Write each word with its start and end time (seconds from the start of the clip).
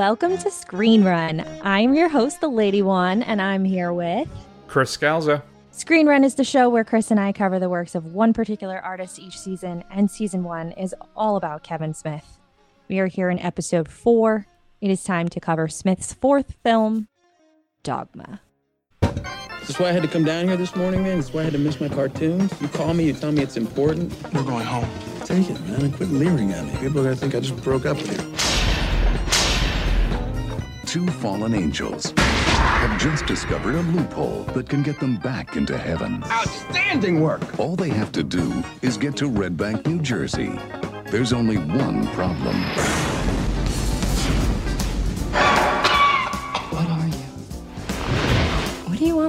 Welcome 0.00 0.38
to 0.38 0.50
Screen 0.50 1.04
Run. 1.04 1.44
I'm 1.60 1.92
your 1.92 2.08
host, 2.08 2.40
the 2.40 2.48
Lady 2.48 2.80
One, 2.80 3.22
and 3.22 3.42
I'm 3.42 3.66
here 3.66 3.92
with 3.92 4.26
Chris 4.66 4.96
Scalza. 4.96 5.42
Screen 5.72 6.06
Run 6.06 6.24
is 6.24 6.36
the 6.36 6.42
show 6.42 6.70
where 6.70 6.84
Chris 6.84 7.10
and 7.10 7.20
I 7.20 7.32
cover 7.32 7.58
the 7.58 7.68
works 7.68 7.94
of 7.94 8.14
one 8.14 8.32
particular 8.32 8.78
artist 8.78 9.18
each 9.18 9.38
season, 9.38 9.84
and 9.90 10.10
season 10.10 10.42
one 10.42 10.72
is 10.72 10.94
all 11.14 11.36
about 11.36 11.64
Kevin 11.64 11.92
Smith. 11.92 12.38
We 12.88 12.98
are 12.98 13.08
here 13.08 13.28
in 13.28 13.38
episode 13.40 13.90
four. 13.90 14.46
It 14.80 14.90
is 14.90 15.04
time 15.04 15.28
to 15.28 15.38
cover 15.38 15.68
Smith's 15.68 16.14
fourth 16.14 16.54
film, 16.64 17.08
Dogma. 17.82 18.40
This 19.02 19.68
is 19.68 19.78
why 19.78 19.90
I 19.90 19.92
had 19.92 20.00
to 20.00 20.08
come 20.08 20.24
down 20.24 20.48
here 20.48 20.56
this 20.56 20.74
morning, 20.74 21.02
man. 21.02 21.18
This 21.18 21.28
is 21.28 21.34
why 21.34 21.42
I 21.42 21.44
had 21.44 21.52
to 21.52 21.58
miss 21.58 21.78
my 21.78 21.90
cartoons. 21.90 22.58
You 22.58 22.68
call 22.68 22.94
me, 22.94 23.04
you 23.04 23.12
tell 23.12 23.32
me 23.32 23.42
it's 23.42 23.58
important. 23.58 24.14
We're 24.32 24.44
going 24.44 24.64
home. 24.64 24.88
Take 25.26 25.50
it, 25.50 25.60
man, 25.66 25.82
and 25.82 25.94
quit 25.94 26.08
leering 26.08 26.52
at 26.52 26.64
me. 26.64 26.72
People 26.80 27.00
are 27.00 27.04
gonna 27.04 27.16
think 27.16 27.34
I 27.34 27.40
just 27.40 27.62
broke 27.62 27.84
up 27.84 27.98
with 27.98 28.18
you. 28.18 28.39
Two 30.90 31.06
fallen 31.06 31.54
angels 31.54 32.12
have 32.16 33.00
just 33.00 33.24
discovered 33.24 33.76
a 33.76 33.82
loophole 33.82 34.42
that 34.54 34.68
can 34.68 34.82
get 34.82 34.98
them 34.98 35.18
back 35.18 35.54
into 35.54 35.78
heaven. 35.78 36.20
Outstanding 36.24 37.20
work! 37.20 37.60
All 37.60 37.76
they 37.76 37.90
have 37.90 38.10
to 38.10 38.24
do 38.24 38.64
is 38.82 38.96
get 38.96 39.16
to 39.18 39.28
Red 39.28 39.56
Bank, 39.56 39.86
New 39.86 40.00
Jersey. 40.00 40.58
There's 41.06 41.32
only 41.32 41.58
one 41.58 42.08
problem. 42.08 43.29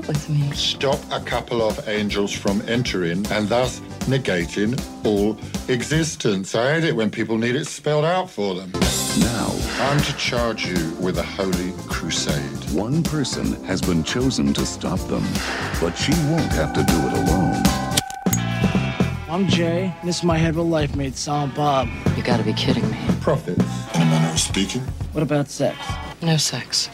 What 0.06 0.18
do 0.18 0.34
you 0.34 0.40
want 0.40 0.50
with 0.50 0.52
me? 0.52 0.58
stop 0.58 1.00
a 1.12 1.24
couple 1.24 1.62
of 1.62 1.88
angels 1.88 2.34
from 2.34 2.62
entering 2.68 3.26
and 3.32 3.48
thus 3.48 3.82
negating 4.10 4.74
all 5.06 5.38
existence. 5.72 6.56
I 6.56 6.74
hate 6.74 6.86
it 6.86 6.96
when 6.96 7.12
people 7.12 7.38
need 7.38 7.56
it 7.56 7.66
spelled 7.66 8.06
out 8.06 8.28
for 8.30 8.56
them. 8.56 8.72
Now, 9.20 9.54
I'm 9.80 10.00
to 10.00 10.14
charge 10.18 10.66
you 10.66 10.92
with 11.00 11.20
a 11.20 11.24
holy 11.24 11.74
crusade. 11.88 12.72
one 12.72 13.04
person 13.04 13.64
has 13.66 13.80
been 13.80 14.04
chosen 14.04 14.54
to 14.54 14.66
stop 14.66 15.00
them, 15.02 15.24
but 15.80 15.96
she 15.96 16.14
won't 16.30 16.52
have 16.54 16.74
to 16.74 16.84
do 16.84 16.96
it 16.96 17.14
alone. 17.14 17.62
I'm 19.30 19.48
Jay. 19.48 19.94
This 20.04 20.18
is 20.18 20.24
my 20.24 20.38
hetero 20.38 20.64
life 20.64 20.96
mate, 20.96 21.16
Silent 21.16 21.54
Bob. 21.54 21.88
You 22.18 22.24
gotta 22.24 22.44
be 22.44 22.54
kidding 22.54 22.90
me. 22.90 22.98
Prophets, 23.22 23.64
in 23.96 24.02
a 24.02 24.06
manner 24.06 24.32
of 24.32 24.40
speaking. 24.40 24.82
What 25.14 25.22
about 25.22 25.48
sex? 25.48 25.78
No 26.24 26.38
sex. 26.38 26.90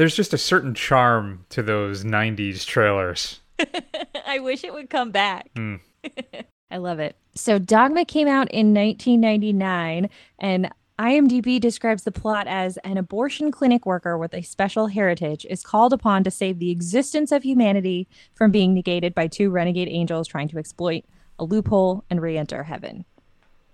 There's 0.00 0.16
just 0.16 0.32
a 0.32 0.38
certain 0.38 0.72
charm 0.72 1.44
to 1.50 1.62
those 1.62 2.04
90s 2.04 2.64
trailers. 2.64 3.40
I 4.26 4.38
wish 4.38 4.64
it 4.64 4.72
would 4.72 4.88
come 4.88 5.10
back. 5.10 5.50
Hmm. 5.54 5.74
I 6.70 6.78
love 6.78 7.00
it. 7.00 7.16
So, 7.34 7.58
Dogma 7.58 8.06
came 8.06 8.26
out 8.26 8.50
in 8.50 8.72
1999, 8.72 10.08
and 10.38 10.70
IMDb 10.98 11.60
describes 11.60 12.04
the 12.04 12.12
plot 12.12 12.46
as 12.46 12.78
an 12.78 12.96
abortion 12.96 13.52
clinic 13.52 13.84
worker 13.84 14.16
with 14.16 14.32
a 14.32 14.40
special 14.40 14.86
heritage 14.86 15.44
is 15.50 15.62
called 15.62 15.92
upon 15.92 16.24
to 16.24 16.30
save 16.30 16.60
the 16.60 16.70
existence 16.70 17.30
of 17.30 17.42
humanity 17.42 18.08
from 18.32 18.50
being 18.50 18.72
negated 18.72 19.14
by 19.14 19.26
two 19.26 19.50
renegade 19.50 19.88
angels 19.88 20.26
trying 20.26 20.48
to 20.48 20.56
exploit 20.56 21.04
a 21.38 21.44
loophole 21.44 22.04
and 22.08 22.22
re 22.22 22.38
enter 22.38 22.62
heaven. 22.62 23.04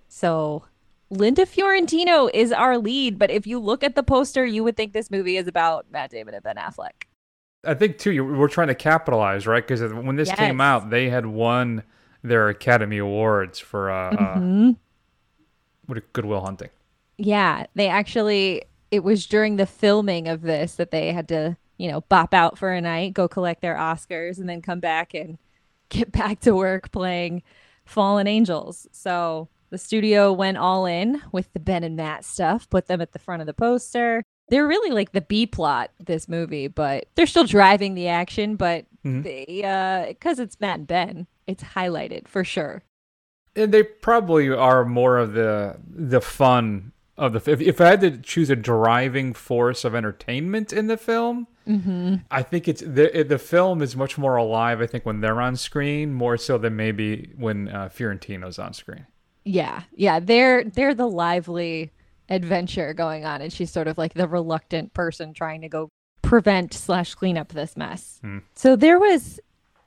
So, 0.09 0.65
Linda 1.11 1.47
Fiorentino 1.47 2.29
is 2.35 2.53
our 2.53 2.79
lead, 2.79 3.19
but 3.19 3.31
if 3.31 3.47
you 3.47 3.59
look 3.59 3.85
at 3.85 3.95
the 3.95 4.03
poster, 4.03 4.45
you 4.45 4.65
would 4.65 4.77
think 4.77 4.93
this 4.93 5.11
movie 5.11 5.37
is 5.37 5.47
about 5.47 5.87
Matt 5.91 6.11
Damon 6.11 6.35
and 6.35 6.42
Ben 6.42 6.57
Affleck. 6.57 7.05
I 7.64 7.75
think, 7.75 7.98
too, 7.98 8.25
we're 8.25 8.48
trying 8.48 8.69
to 8.69 8.75
capitalize, 8.75 9.47
right? 9.47 9.67
Because 9.67 9.92
when 9.92 10.17
this 10.17 10.30
came 10.33 10.61
out, 10.61 10.91
they 10.91 11.08
had 11.08 11.27
won 11.27 11.83
their 12.23 12.48
Academy 12.48 12.98
Awards 12.98 13.58
for 13.58 13.91
uh, 13.91 14.11
uh, 14.14 14.36
Mhm. 14.39 14.77
what 15.86 15.98
a 15.98 16.03
Goodwill 16.13 16.41
Hunting. 16.41 16.70
Yeah, 17.19 17.67
they 17.75 17.89
actually 17.89 18.64
it 18.91 19.03
was 19.03 19.27
during 19.27 19.57
the 19.57 19.67
filming 19.67 20.29
of 20.29 20.42
this 20.42 20.77
that 20.77 20.91
they 20.92 21.13
had 21.13 21.27
to, 21.29 21.57
you 21.77 21.91
know, 21.91 22.03
bop 22.03 22.33
out 22.33 22.57
for 22.57 22.73
a 22.73 22.80
night, 22.80 23.14
go 23.14 23.27
collect 23.27 23.61
their 23.63 23.75
Oscars 23.75 24.39
and 24.39 24.48
then 24.48 24.63
come 24.63 24.79
back 24.80 25.13
and 25.14 25.39
get 25.89 26.13
back 26.13 26.41
to 26.41 26.55
work 26.55 26.92
playing 26.92 27.42
Fallen 27.85 28.27
Angels. 28.29 28.86
So, 28.92 29.48
the 29.71 29.79
studio 29.79 30.33
went 30.33 30.57
all 30.59 30.87
in 30.87 31.23
with 31.33 31.53
the 31.53 31.61
Ben 31.61 31.85
and 31.85 31.97
Matt 31.97 32.25
stuff, 32.25 32.69
put 32.71 32.87
them 32.87 33.01
at 33.01 33.13
the 33.13 33.19
front 33.19 33.41
of 33.43 33.47
the 33.47 33.55
poster. 33.55 34.23
They're 34.49 34.67
really 34.67 34.93
like 34.93 35.13
the 35.13 35.21
B 35.21 35.47
plot 35.47 35.91
this 35.99 36.29
movie, 36.29 36.69
but 36.69 37.07
they're 37.17 37.27
still 37.27 37.45
driving 37.45 37.95
the 37.95 38.09
action, 38.09 38.57
but 38.57 38.87
Mhm. 39.05 39.23
they 39.25 39.63
uh 39.65 40.13
cuz 40.21 40.39
it's 40.39 40.61
Matt 40.61 40.79
and 40.79 40.87
Ben, 40.87 41.27
it's 41.47 41.63
highlighted 41.63 42.29
for 42.29 42.45
sure. 42.45 42.83
And 43.57 43.73
they 43.73 43.83
probably 43.83 44.49
are 44.51 44.85
more 44.85 45.19
of 45.19 45.33
the 45.33 45.77
the 45.89 46.21
fun 46.21 46.93
of 47.17 47.33
the. 47.33 47.51
If, 47.51 47.61
if 47.63 47.81
I 47.81 47.87
had 47.87 48.01
to 48.03 48.19
choose 48.19 48.51
a 48.51 48.57
driving 48.57 49.33
force 49.33 49.85
of 49.85 49.95
entertainment 49.95 50.73
in 50.73 50.87
the 50.87 50.98
film, 50.98 51.47
Mhm. 51.67 52.23
I 52.31 52.43
think 52.43 52.69
it's 52.69 52.83
the 52.83 53.25
the 53.27 53.39
film 53.39 53.81
is 53.83 53.97
much 53.97 54.17
more 54.19 54.37
alive. 54.37 54.81
I 54.83 54.87
think 54.87 55.05
when 55.07 55.23
they're 55.23 55.41
on 55.41 55.57
screen, 55.57 56.13
more 56.13 56.37
so 56.37 56.59
than 56.59 56.77
maybe 56.77 57.33
when 57.37 57.69
uh, 57.69 57.89
Fiorentino's 57.89 58.59
on 58.59 58.75
screen. 58.75 59.07
Yeah, 59.46 59.84
yeah, 59.95 60.18
they're 60.18 60.64
they're 60.64 60.95
the 60.95 61.08
lively 61.08 61.92
adventure 62.29 62.92
going 62.92 63.24
on, 63.24 63.40
and 63.40 63.52
she's 63.52 63.70
sort 63.70 63.86
of 63.86 63.96
like 63.96 64.12
the 64.14 64.27
reluctant 64.27 64.92
person 64.92 65.33
trying 65.33 65.61
to 65.61 65.68
go 65.68 65.89
prevent 66.20 66.74
slash 66.74 67.14
clean 67.14 67.39
up 67.39 67.52
this 67.52 67.77
mess. 67.77 68.18
Hmm. 68.23 68.39
So 68.56 68.74
there 68.74 68.98
was 68.98 69.39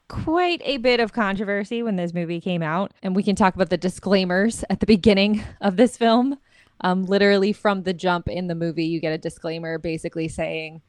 quite 0.08 0.62
a 0.64 0.78
bit 0.78 1.02
of 1.02 1.12
controversy 1.12 1.84
when 1.84 1.98
this 1.98 2.14
movie 2.14 2.40
came 2.40 2.64
out, 2.64 2.94
and 3.03 3.14
we 3.14 3.22
can 3.22 3.36
talk 3.36 3.53
about 3.53 3.69
the 3.69 3.78
disclaimers 3.78 4.64
at 4.69 4.80
the 4.80 4.86
beginning 4.86 5.44
of 5.59 5.75
this 5.75 5.98
film. 5.98 6.38
Um, 6.80 7.06
literally 7.06 7.52
from 7.52 7.84
the 7.84 7.94
jump 7.94 8.30
in 8.30 8.48
the 8.48 8.56
movie, 8.56 8.86
you 8.86 9.02
get 9.02 9.12
a 9.12 9.18
disclaimer 9.18 9.78
basically 9.78 10.30
saying, 10.30 10.81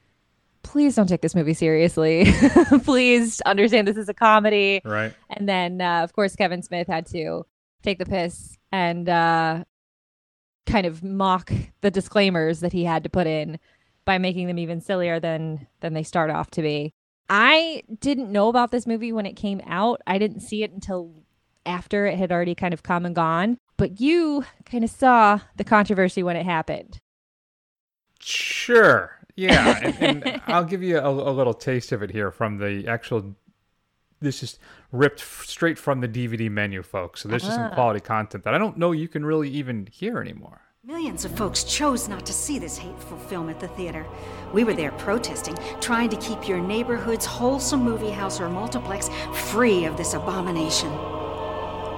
"Please 0.63 0.95
don't 0.95 1.09
take 1.09 1.23
this 1.23 1.35
movie 1.35 1.55
seriously. 1.55 2.33
Please 2.85 3.41
understand 3.41 3.89
this 3.89 3.97
is 3.97 4.09
a 4.09 4.15
comedy." 4.15 4.81
Right. 4.85 5.13
And 5.29 5.49
then, 5.49 5.81
uh, 5.81 6.05
of 6.05 6.13
course, 6.13 6.37
Kevin 6.37 6.63
Smith 6.63 6.87
had 6.87 7.07
to 7.07 7.45
take 7.83 7.99
the 7.99 8.07
piss 8.07 8.57
and 8.73 9.09
uh, 9.09 9.65
kind 10.67 10.87
of 10.87 11.03
mock 11.03 11.53
the 11.81 11.91
disclaimers 11.91 12.61
that 12.61 12.73
he 12.73 12.85
had 12.85 13.05
to 13.05 13.11
put 13.11 13.27
in 13.27 13.59
by 14.05 14.19
making 14.19 14.47
them 14.47 14.59
even 14.59 14.81
sillier 14.81 15.21
than 15.21 15.67
than 15.81 15.95
they 15.95 16.03
start 16.03 16.31
off 16.31 16.51
to 16.53 16.63
be. 16.63 16.93
I 17.29 17.83
didn't 18.01 18.33
know 18.33 18.49
about 18.49 18.73
this 18.73 18.87
movie 18.87 19.13
when 19.13 19.27
it 19.27 19.35
came 19.35 19.61
out. 19.67 20.01
I 20.07 20.19
didn't 20.19 20.41
see 20.41 20.63
it 20.63 20.73
until 20.73 21.13
after 21.65 22.07
it 22.07 22.19
had 22.19 22.33
already 22.33 22.55
kind 22.55 22.75
of 22.75 22.83
come 22.83 23.07
and 23.07 23.15
gone. 23.15 23.59
But 23.77 24.01
you 24.01 24.45
kind 24.65 24.85
of 24.85 24.91
saw 24.91 25.41
the 25.57 25.65
controversy 25.65 26.23
when 26.23 26.37
it 26.37 26.45
happened. 26.45 26.99
Sure. 28.21 29.17
Yeah, 29.37 29.79
and, 29.83 30.25
and 30.25 30.43
I'll 30.49 30.65
give 30.65 30.83
you 30.83 30.99
a, 30.99 31.09
a 31.09 31.33
little 31.33 31.55
taste 31.55 31.93
of 31.93 32.03
it 32.03 32.11
here 32.11 32.31
from 32.31 32.59
the 32.59 32.87
actual. 32.87 33.35
This 34.21 34.43
is 34.43 34.59
ripped 34.93 35.21
f- 35.21 35.45
straight 35.47 35.79
from 35.79 36.01
the 36.01 36.09
DVD 36.09 36.51
menu, 36.51 36.83
folks. 36.83 37.23
So 37.23 37.29
this 37.29 37.43
is 37.43 37.55
some 37.55 37.71
ah. 37.71 37.75
quality 37.75 38.01
content 38.01 38.45
that 38.45 38.55
I 38.55 38.59
don't 38.59 38.77
know 38.77 38.93
you 38.93 39.09
can 39.09 39.25
really 39.25 39.49
even 39.49 39.89
hear 39.91 40.21
anymore. 40.21 40.61
Millions 40.85 41.25
of 41.25 41.37
folks 41.37 41.65
chose 41.65 42.09
not 42.09 42.25
to 42.27 42.33
see 42.33 42.59
this 42.59 42.79
hateful 42.79 43.19
film 43.19 43.51
at 43.51 43.61
the 43.61 43.69
theater. 43.69 44.07
We 44.53 44.65
were 44.65 44.73
there 44.73 44.93
protesting, 44.93 45.57
trying 45.81 46.09
to 46.11 46.17
keep 46.17 46.49
your 46.49 46.59
neighborhood's 46.59 47.27
wholesome 47.27 47.83
movie 47.83 48.11
house 48.11 48.41
or 48.41 48.49
multiplex 48.49 49.11
free 49.35 49.85
of 49.85 49.97
this 49.97 50.15
abomination. 50.15 50.91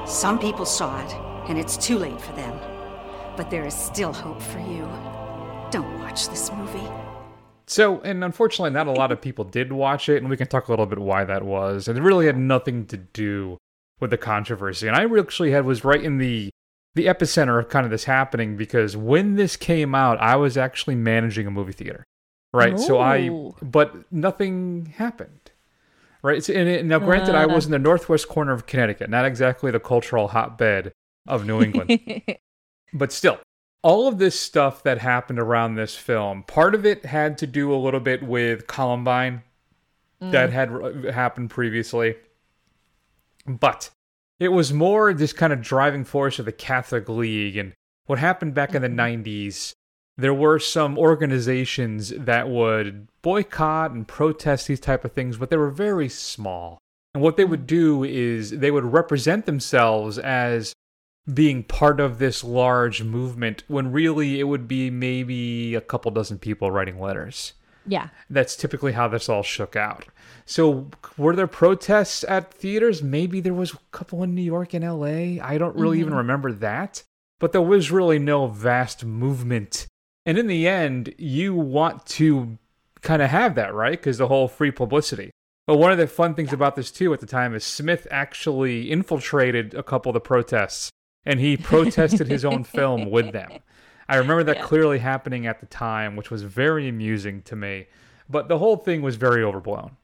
Some 0.07 0.39
people 0.39 0.67
saw 0.67 1.01
it, 1.05 1.13
and 1.49 1.59
it's 1.59 1.77
too 1.77 1.97
late 1.97 2.21
for 2.21 2.33
them. 2.33 2.59
But 3.37 3.51
there 3.51 3.65
is 3.65 3.75
still 3.75 4.13
hope 4.13 4.43
for 4.43 4.59
you. 4.59 4.89
Don't 5.71 6.01
watch 6.01 6.29
this 6.29 6.53
movie. 6.53 7.02
So, 7.73 8.01
and 8.03 8.23
unfortunately, 8.23 8.71
not 8.71 8.87
a 8.87 8.93
lot 8.93 9.13
of 9.13 9.21
people 9.21 9.45
did 9.45 9.73
watch 9.73 10.09
it, 10.09 10.19
and 10.19 10.29
we 10.29 10.37
can 10.37 10.47
talk 10.47 10.69
a 10.69 10.73
little 10.73 10.87
bit 10.87 10.99
why 10.99 11.25
that 11.25 11.43
was. 11.43 11.89
And 11.89 11.99
it 11.99 12.03
really 12.03 12.27
had 12.27 12.37
nothing 12.37 12.87
to 12.87 12.97
do 12.99 13.57
with 13.99 14.11
the 14.11 14.19
controversy. 14.19 14.89
And 14.89 14.97
I 14.97 15.07
actually 15.19 15.53
had 15.53 15.65
was 15.65 15.85
right 15.85 16.03
in 16.03 16.19
the 16.19 16.51
the 16.95 17.07
epicenter 17.07 17.59
of 17.59 17.71
kind 17.71 17.87
of 17.87 17.91
this 17.91 18.05
happening 18.05 18.55
because 18.59 18.95
when 18.95 19.37
this 19.37 19.57
came 19.57 19.95
out, 19.95 20.21
I 20.21 20.37
was 20.37 20.59
actually 20.59 20.95
managing 20.95 21.47
a 21.47 21.51
movie 21.51 21.73
theater, 21.73 22.05
right? 22.53 22.79
So 22.79 22.99
I, 22.99 23.31
Oh. 23.31 23.57
but 23.63 24.13
nothing 24.13 24.93
happened, 24.99 25.53
right? 26.23 26.45
So, 26.45 26.53
and 26.53 26.69
it, 26.69 26.85
now, 26.85 26.99
granted, 26.99 27.35
I 27.35 27.47
was 27.47 27.65
in 27.65 27.71
the 27.73 27.79
northwest 27.79 28.29
corner 28.29 28.53
of 28.53 28.67
Connecticut, 28.67 29.09
not 29.09 29.25
exactly 29.25 29.71
the 29.71 29.81
cultural 29.81 30.29
hotbed 30.29 30.93
of 31.27 31.47
New 31.47 31.63
England 31.63 31.99
but 32.93 33.11
still 33.13 33.39
all 33.83 34.07
of 34.07 34.19
this 34.19 34.39
stuff 34.39 34.83
that 34.85 34.99
happened 34.99 35.39
around 35.39 35.75
this 35.75 35.97
film 35.97 36.43
part 36.45 36.75
of 36.75 36.87
it 36.87 37.05
had 37.05 37.37
to 37.39 37.47
do 37.47 37.75
a 37.75 37.77
little 37.77 38.01
bit 38.01 38.23
with 38.23 38.67
columbine 38.67 39.43
that 40.21 40.51
mm. 40.51 40.53
had 40.53 41.15
happened 41.15 41.51
previously. 41.51 42.15
But 43.45 43.91
it 44.39 44.49
was 44.49 44.73
more 44.73 45.13
this 45.13 45.33
kind 45.33 45.53
of 45.53 45.61
driving 45.61 46.05
force 46.05 46.39
of 46.39 46.45
the 46.45 46.53
catholic 46.53 47.09
league 47.09 47.57
and 47.57 47.73
what 48.07 48.19
happened 48.19 48.55
back 48.55 48.75
in 48.75 48.83
the 48.83 48.89
mm-hmm. 48.89 49.23
90s 49.23 49.73
there 50.17 50.35
were 50.35 50.59
some 50.59 50.99
organizations 50.99 52.11
that 52.11 52.49
would 52.49 53.09
boycott 53.23 53.93
and 53.93 54.07
protest 54.07 54.69
these 54.69 54.81
type 54.81 55.05
of 55.05 55.13
things 55.13 55.37
but 55.37 55.51
they 55.51 55.57
were 55.57 55.71
very 55.71 56.09
small. 56.09 56.79
And 57.15 57.23
what 57.23 57.37
they 57.37 57.45
would 57.45 57.65
mm. 57.65 57.67
do 57.67 58.05
is 58.05 58.51
they 58.51 58.71
would 58.71 58.85
represent 58.85 59.47
themselves 59.47 60.19
as 60.19 60.73
being 61.33 61.63
part 61.63 62.01
of 62.01 62.19
this 62.19 62.43
large 62.43 63.03
movement 63.03 63.63
when 63.69 63.93
really 63.93 64.41
it 64.41 64.45
would 64.45 64.67
be 64.67 64.91
maybe 64.91 65.75
a 65.75 65.81
couple 65.81 66.11
dozen 66.11 66.39
people 66.39 66.71
writing 66.71 66.99
letters. 67.01 67.53
Yeah. 67.87 68.09
That's 68.31 68.57
typically 68.57 68.93
how 68.93 69.09
this 69.09 69.29
all 69.29 69.43
shook 69.43 69.77
out. 69.77 70.07
So, 70.45 70.89
were 71.17 71.37
there 71.37 71.47
protests 71.47 72.25
at 72.25 72.53
theaters? 72.53 73.03
Maybe 73.03 73.41
there 73.41 73.55
was 73.55 73.73
a 73.73 73.79
couple 73.91 74.23
in 74.23 74.35
New 74.35 74.43
York 74.43 74.75
and 74.75 74.85
LA. 74.85 75.45
I 75.45 75.59
don't 75.59 75.77
really 75.77 75.99
mm-hmm. 75.99 76.07
even 76.07 76.15
remember 76.15 76.53
that. 76.53 77.03
But 77.41 77.53
there 77.53 77.63
was 77.63 77.91
really 77.91 78.19
no 78.19 78.47
vast 78.47 79.05
movement. 79.05 79.87
And 80.25 80.39
in 80.39 80.47
the 80.47 80.69
end, 80.69 81.15
you 81.19 81.55
want 81.55 82.07
to 82.07 82.59
kind 83.01 83.21
of 83.23 83.31
have 83.31 83.57
that, 83.57 83.75
right? 83.75 83.99
Because 83.99 84.19
the 84.19 84.29
whole 84.29 84.47
free 84.47 84.71
publicity. 84.71 85.31
But 85.67 85.77
one 85.77 85.93
of 85.93 85.99
the 85.99 86.07
fun 86.07 86.35
things 86.35 86.51
yeah. 86.51 86.57
about 86.57 86.77
this, 86.77 86.91
too, 86.91 87.13
at 87.13 87.21
the 87.21 87.27
time 87.27 87.55
is 87.55 87.65
Smith 87.65 88.07
actually 88.11 88.91
infiltrated 88.91 89.75
a 89.75 89.83
couple 89.83 90.11
of 90.11 90.15
the 90.15 90.21
protests 90.21 90.91
and 91.25 91.41
he 91.41 91.57
protested 91.57 92.29
his 92.29 92.45
own 92.45 92.65
film 92.65 93.11
with 93.11 93.33
them. 93.33 93.51
I 94.09 94.17
remember 94.17 94.45
that 94.45 94.57
yeah. 94.57 94.63
clearly 94.63 94.99
happening 94.99 95.47
at 95.47 95.61
the 95.61 95.67
time, 95.67 96.17
which 96.17 96.31
was 96.31 96.43
very 96.43 96.89
amusing 96.89 97.43
to 97.43 97.57
me. 97.57 97.87
But 98.29 98.49
the 98.49 98.59
whole 98.59 98.77
thing 98.77 99.03
was 99.03 99.17
very 99.17 99.43
overblown. 99.43 99.97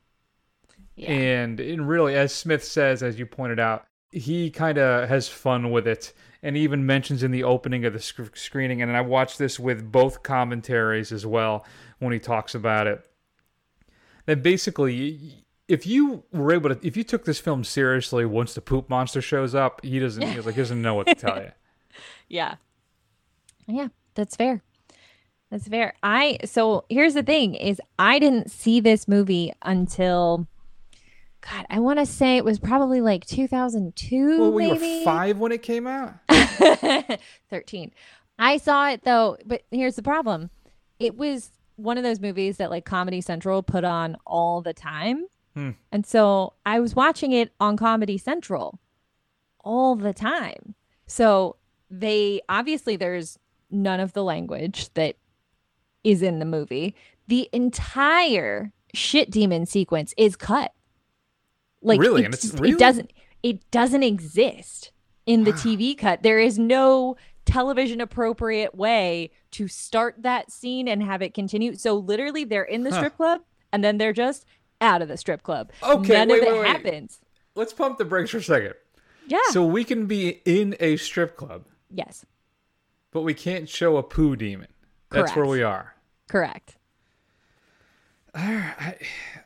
Yeah. 0.96 1.10
And, 1.10 1.60
and 1.60 1.88
really, 1.88 2.14
as 2.14 2.34
Smith 2.34 2.64
says, 2.64 3.02
as 3.02 3.18
you 3.18 3.26
pointed 3.26 3.60
out, 3.60 3.86
he 4.10 4.50
kind 4.50 4.78
of 4.78 5.08
has 5.08 5.28
fun 5.28 5.70
with 5.70 5.86
it 5.86 6.12
and 6.42 6.56
even 6.56 6.86
mentions 6.86 7.22
in 7.22 7.30
the 7.30 7.44
opening 7.44 7.84
of 7.84 7.92
the 7.92 8.00
sc- 8.00 8.36
screening. 8.36 8.80
And 8.82 8.96
I 8.96 9.00
watched 9.00 9.38
this 9.38 9.58
with 9.58 9.90
both 9.90 10.22
commentaries 10.22 11.12
as 11.12 11.26
well 11.26 11.66
when 11.98 12.12
he 12.12 12.18
talks 12.18 12.54
about 12.54 12.86
it. 12.86 13.04
That 14.26 14.42
basically, 14.42 15.44
if 15.68 15.86
you 15.86 16.24
were 16.32 16.52
able 16.52 16.74
to, 16.74 16.86
if 16.86 16.96
you 16.96 17.04
took 17.04 17.24
this 17.24 17.38
film 17.38 17.62
seriously, 17.62 18.24
once 18.24 18.54
the 18.54 18.60
poop 18.60 18.88
monster 18.88 19.20
shows 19.20 19.54
up, 19.54 19.84
he 19.84 19.98
doesn't, 19.98 20.22
he's 20.22 20.46
like, 20.46 20.54
he 20.54 20.62
doesn't 20.62 20.80
know 20.80 20.94
what 20.94 21.06
to 21.06 21.14
tell 21.14 21.40
you. 21.40 21.52
yeah. 22.28 22.56
Yeah, 23.66 23.88
that's 24.14 24.34
fair. 24.34 24.62
That's 25.50 25.68
fair. 25.68 25.94
I 26.02 26.38
so 26.44 26.84
here's 26.88 27.14
the 27.14 27.22
thing 27.22 27.54
is 27.54 27.80
I 27.98 28.18
didn't 28.18 28.50
see 28.50 28.80
this 28.80 29.08
movie 29.08 29.52
until 29.62 30.46
God, 31.40 31.66
I 31.70 31.78
want 31.78 31.98
to 32.00 32.06
say 32.06 32.36
it 32.36 32.44
was 32.44 32.58
probably 32.58 33.00
like 33.00 33.24
2002 33.26 34.38
well, 34.38 34.52
we 34.52 34.72
maybe. 34.72 34.98
were 34.98 35.04
5 35.04 35.38
when 35.38 35.52
it 35.52 35.62
came 35.62 35.86
out. 35.86 36.14
13. 37.50 37.92
I 38.38 38.56
saw 38.58 38.90
it 38.90 39.04
though, 39.04 39.38
but 39.44 39.62
here's 39.70 39.96
the 39.96 40.02
problem. 40.02 40.50
It 40.98 41.16
was 41.16 41.50
one 41.76 41.96
of 41.96 42.04
those 42.04 42.20
movies 42.20 42.56
that 42.58 42.70
like 42.70 42.84
Comedy 42.84 43.20
Central 43.20 43.62
put 43.62 43.84
on 43.84 44.16
all 44.26 44.60
the 44.60 44.74
time. 44.74 45.26
Hmm. 45.58 45.70
And 45.90 46.06
so 46.06 46.52
I 46.64 46.78
was 46.78 46.94
watching 46.94 47.32
it 47.32 47.52
on 47.58 47.76
Comedy 47.76 48.16
Central 48.16 48.78
all 49.64 49.96
the 49.96 50.12
time. 50.12 50.76
So 51.08 51.56
they 51.90 52.40
obviously 52.48 52.94
there's 52.94 53.40
none 53.68 53.98
of 53.98 54.12
the 54.12 54.22
language 54.22 54.88
that 54.94 55.16
is 56.04 56.22
in 56.22 56.38
the 56.38 56.44
movie. 56.44 56.94
The 57.26 57.48
entire 57.52 58.72
shit 58.94 59.32
demon 59.32 59.66
sequence 59.66 60.14
is 60.16 60.36
cut. 60.36 60.72
Like 61.82 62.00
really, 62.00 62.24
and 62.24 62.34
it's 62.34 62.54
really? 62.54 62.74
it 62.74 62.78
doesn't 62.78 63.12
it 63.42 63.68
doesn't 63.72 64.04
exist 64.04 64.92
in 65.26 65.42
the 65.42 65.52
TV 65.52 65.98
cut. 65.98 66.22
There 66.22 66.38
is 66.38 66.56
no 66.56 67.16
television 67.46 68.00
appropriate 68.00 68.76
way 68.76 69.32
to 69.50 69.66
start 69.66 70.22
that 70.22 70.52
scene 70.52 70.86
and 70.86 71.02
have 71.02 71.20
it 71.20 71.34
continue. 71.34 71.74
So 71.74 71.96
literally, 71.96 72.44
they're 72.44 72.62
in 72.62 72.84
the 72.84 72.90
huh. 72.90 72.96
strip 72.96 73.16
club 73.16 73.40
and 73.72 73.84
then 73.84 73.98
they're 73.98 74.12
just 74.12 74.44
out 74.80 75.02
of 75.02 75.08
the 75.08 75.16
strip 75.16 75.42
club. 75.42 75.70
Okay, 75.82 76.12
none 76.12 76.28
wait, 76.28 76.42
of 76.42 76.48
it 76.48 76.52
wait, 76.52 76.60
wait. 76.60 76.68
happens. 76.68 77.20
Let's 77.54 77.72
pump 77.72 77.98
the 77.98 78.04
brakes 78.04 78.30
for 78.30 78.38
a 78.38 78.42
second. 78.42 78.74
Yeah. 79.26 79.38
So 79.50 79.64
we 79.64 79.84
can 79.84 80.06
be 80.06 80.40
in 80.44 80.76
a 80.80 80.96
strip 80.96 81.36
club. 81.36 81.64
Yes. 81.90 82.24
But 83.10 83.22
we 83.22 83.34
can't 83.34 83.68
show 83.68 83.96
a 83.96 84.02
poo 84.02 84.36
demon. 84.36 84.68
That's 85.10 85.32
Correct. 85.32 85.36
where 85.36 85.46
we 85.46 85.62
are. 85.62 85.94
Correct. 86.28 86.76
I, 88.34 88.94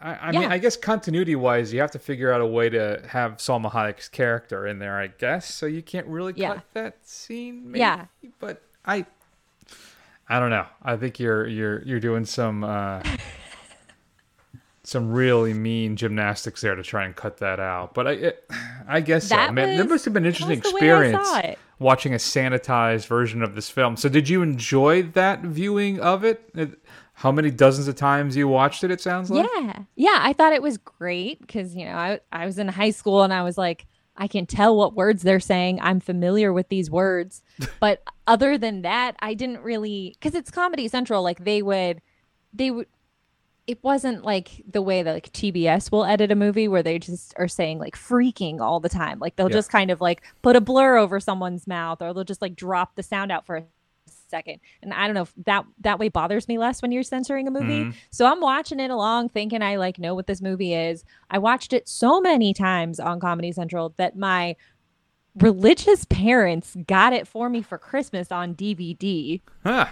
I, 0.00 0.14
I 0.14 0.30
yeah. 0.32 0.40
mean, 0.40 0.52
I 0.52 0.58
guess 0.58 0.76
continuity 0.76 1.36
wise, 1.36 1.72
you 1.72 1.80
have 1.80 1.92
to 1.92 1.98
figure 1.98 2.32
out 2.32 2.40
a 2.40 2.46
way 2.46 2.68
to 2.68 3.02
have 3.08 3.36
Salma 3.38 3.70
Hayek's 3.70 4.08
character 4.08 4.66
in 4.66 4.78
there, 4.78 4.98
I 4.98 5.06
guess. 5.06 5.52
So 5.52 5.66
you 5.66 5.82
can't 5.82 6.06
really 6.06 6.34
yeah. 6.36 6.54
cut 6.54 6.64
that 6.74 7.06
scene. 7.06 7.70
Maybe, 7.70 7.78
yeah. 7.78 8.06
But 8.38 8.62
I, 8.84 9.06
I 10.28 10.40
don't 10.40 10.50
know. 10.50 10.66
I 10.82 10.96
think 10.96 11.20
you're 11.20 11.46
you're 11.46 11.82
you're 11.82 12.00
doing 12.00 12.24
some 12.24 12.64
uh, 12.64 13.02
some 14.84 15.12
really 15.12 15.54
mean 15.54 15.96
gymnastics 15.96 16.60
there 16.60 16.74
to 16.74 16.82
try 16.82 17.04
and 17.04 17.14
cut 17.14 17.38
that 17.38 17.60
out. 17.60 17.94
But 17.94 18.08
I, 18.08 18.10
it, 18.12 18.50
I 18.88 19.00
guess 19.00 19.28
that 19.28 19.48
so. 19.48 19.52
Man, 19.52 19.78
was, 19.78 19.88
must 19.88 20.04
have 20.06 20.14
been 20.14 20.24
an 20.24 20.28
interesting 20.28 20.58
experience 20.58 21.56
watching 21.78 22.14
a 22.14 22.16
sanitized 22.16 23.06
version 23.06 23.42
of 23.42 23.54
this 23.54 23.70
film. 23.70 23.96
So, 23.96 24.08
did 24.08 24.28
you 24.28 24.42
enjoy 24.42 25.02
that 25.02 25.42
viewing 25.42 26.00
of 26.00 26.24
it? 26.24 26.52
How 27.14 27.30
many 27.30 27.50
dozens 27.50 27.86
of 27.86 27.94
times 27.94 28.36
you 28.36 28.48
watched 28.48 28.82
it? 28.82 28.90
It 28.90 29.00
sounds 29.00 29.30
like. 29.30 29.48
Yeah, 29.54 29.82
yeah. 29.94 30.18
I 30.20 30.32
thought 30.32 30.52
it 30.52 30.62
was 30.62 30.78
great 30.78 31.40
because 31.40 31.76
you 31.76 31.84
know 31.84 31.92
I 31.94 32.20
I 32.32 32.46
was 32.46 32.58
in 32.58 32.68
high 32.68 32.90
school 32.90 33.22
and 33.22 33.32
I 33.32 33.42
was 33.42 33.56
like. 33.56 33.86
I 34.14 34.28
can 34.28 34.44
tell 34.44 34.76
what 34.76 34.94
words 34.94 35.22
they're 35.22 35.40
saying. 35.40 35.80
I'm 35.80 35.98
familiar 35.98 36.52
with 36.52 36.68
these 36.68 36.90
words. 36.90 37.42
But 37.80 38.02
other 38.26 38.58
than 38.58 38.82
that, 38.82 39.16
I 39.20 39.32
didn't 39.32 39.62
really 39.62 40.18
cuz 40.20 40.34
it's 40.34 40.50
Comedy 40.50 40.86
Central 40.86 41.22
like 41.22 41.46
they 41.46 41.62
would 41.62 42.02
they 42.52 42.70
would 42.70 42.88
it 43.66 43.82
wasn't 43.82 44.24
like 44.24 44.62
the 44.68 44.82
way 44.82 45.02
that 45.02 45.12
like 45.12 45.32
TBS 45.32 45.92
will 45.92 46.04
edit 46.04 46.32
a 46.32 46.34
movie 46.34 46.66
where 46.66 46.82
they 46.82 46.98
just 46.98 47.32
are 47.38 47.48
saying 47.48 47.78
like 47.78 47.96
freaking 47.96 48.60
all 48.60 48.80
the 48.80 48.88
time. 48.88 49.18
Like 49.18 49.36
they'll 49.36 49.48
yeah. 49.48 49.56
just 49.56 49.70
kind 49.70 49.90
of 49.90 50.00
like 50.00 50.22
put 50.42 50.56
a 50.56 50.60
blur 50.60 50.96
over 50.96 51.20
someone's 51.20 51.66
mouth 51.66 52.02
or 52.02 52.12
they'll 52.12 52.24
just 52.24 52.42
like 52.42 52.56
drop 52.56 52.96
the 52.96 53.02
sound 53.02 53.30
out 53.30 53.46
for 53.46 53.56
a 53.56 53.64
second. 54.28 54.58
And 54.82 54.92
I 54.92 55.06
don't 55.06 55.14
know 55.14 55.22
if 55.22 55.32
that 55.46 55.64
that 55.80 56.00
way 56.00 56.08
bothers 56.08 56.48
me 56.48 56.58
less 56.58 56.82
when 56.82 56.90
you're 56.90 57.04
censoring 57.04 57.46
a 57.46 57.52
movie. 57.52 57.84
Mm-hmm. 57.84 57.90
So 58.10 58.26
I'm 58.26 58.40
watching 58.40 58.80
it 58.80 58.90
along 58.90 59.28
thinking 59.28 59.62
I 59.62 59.76
like 59.76 59.98
know 59.98 60.14
what 60.14 60.26
this 60.26 60.42
movie 60.42 60.74
is. 60.74 61.04
I 61.30 61.38
watched 61.38 61.72
it 61.72 61.88
so 61.88 62.20
many 62.20 62.52
times 62.52 62.98
on 62.98 63.20
Comedy 63.20 63.52
Central 63.52 63.94
that 63.96 64.16
my 64.16 64.56
religious 65.36 66.04
parents 66.06 66.76
got 66.86 67.12
it 67.12 67.28
for 67.28 67.48
me 67.48 67.62
for 67.62 67.78
Christmas 67.78 68.32
on 68.32 68.54
DVD. 68.54 69.40
Huh. 69.64 69.86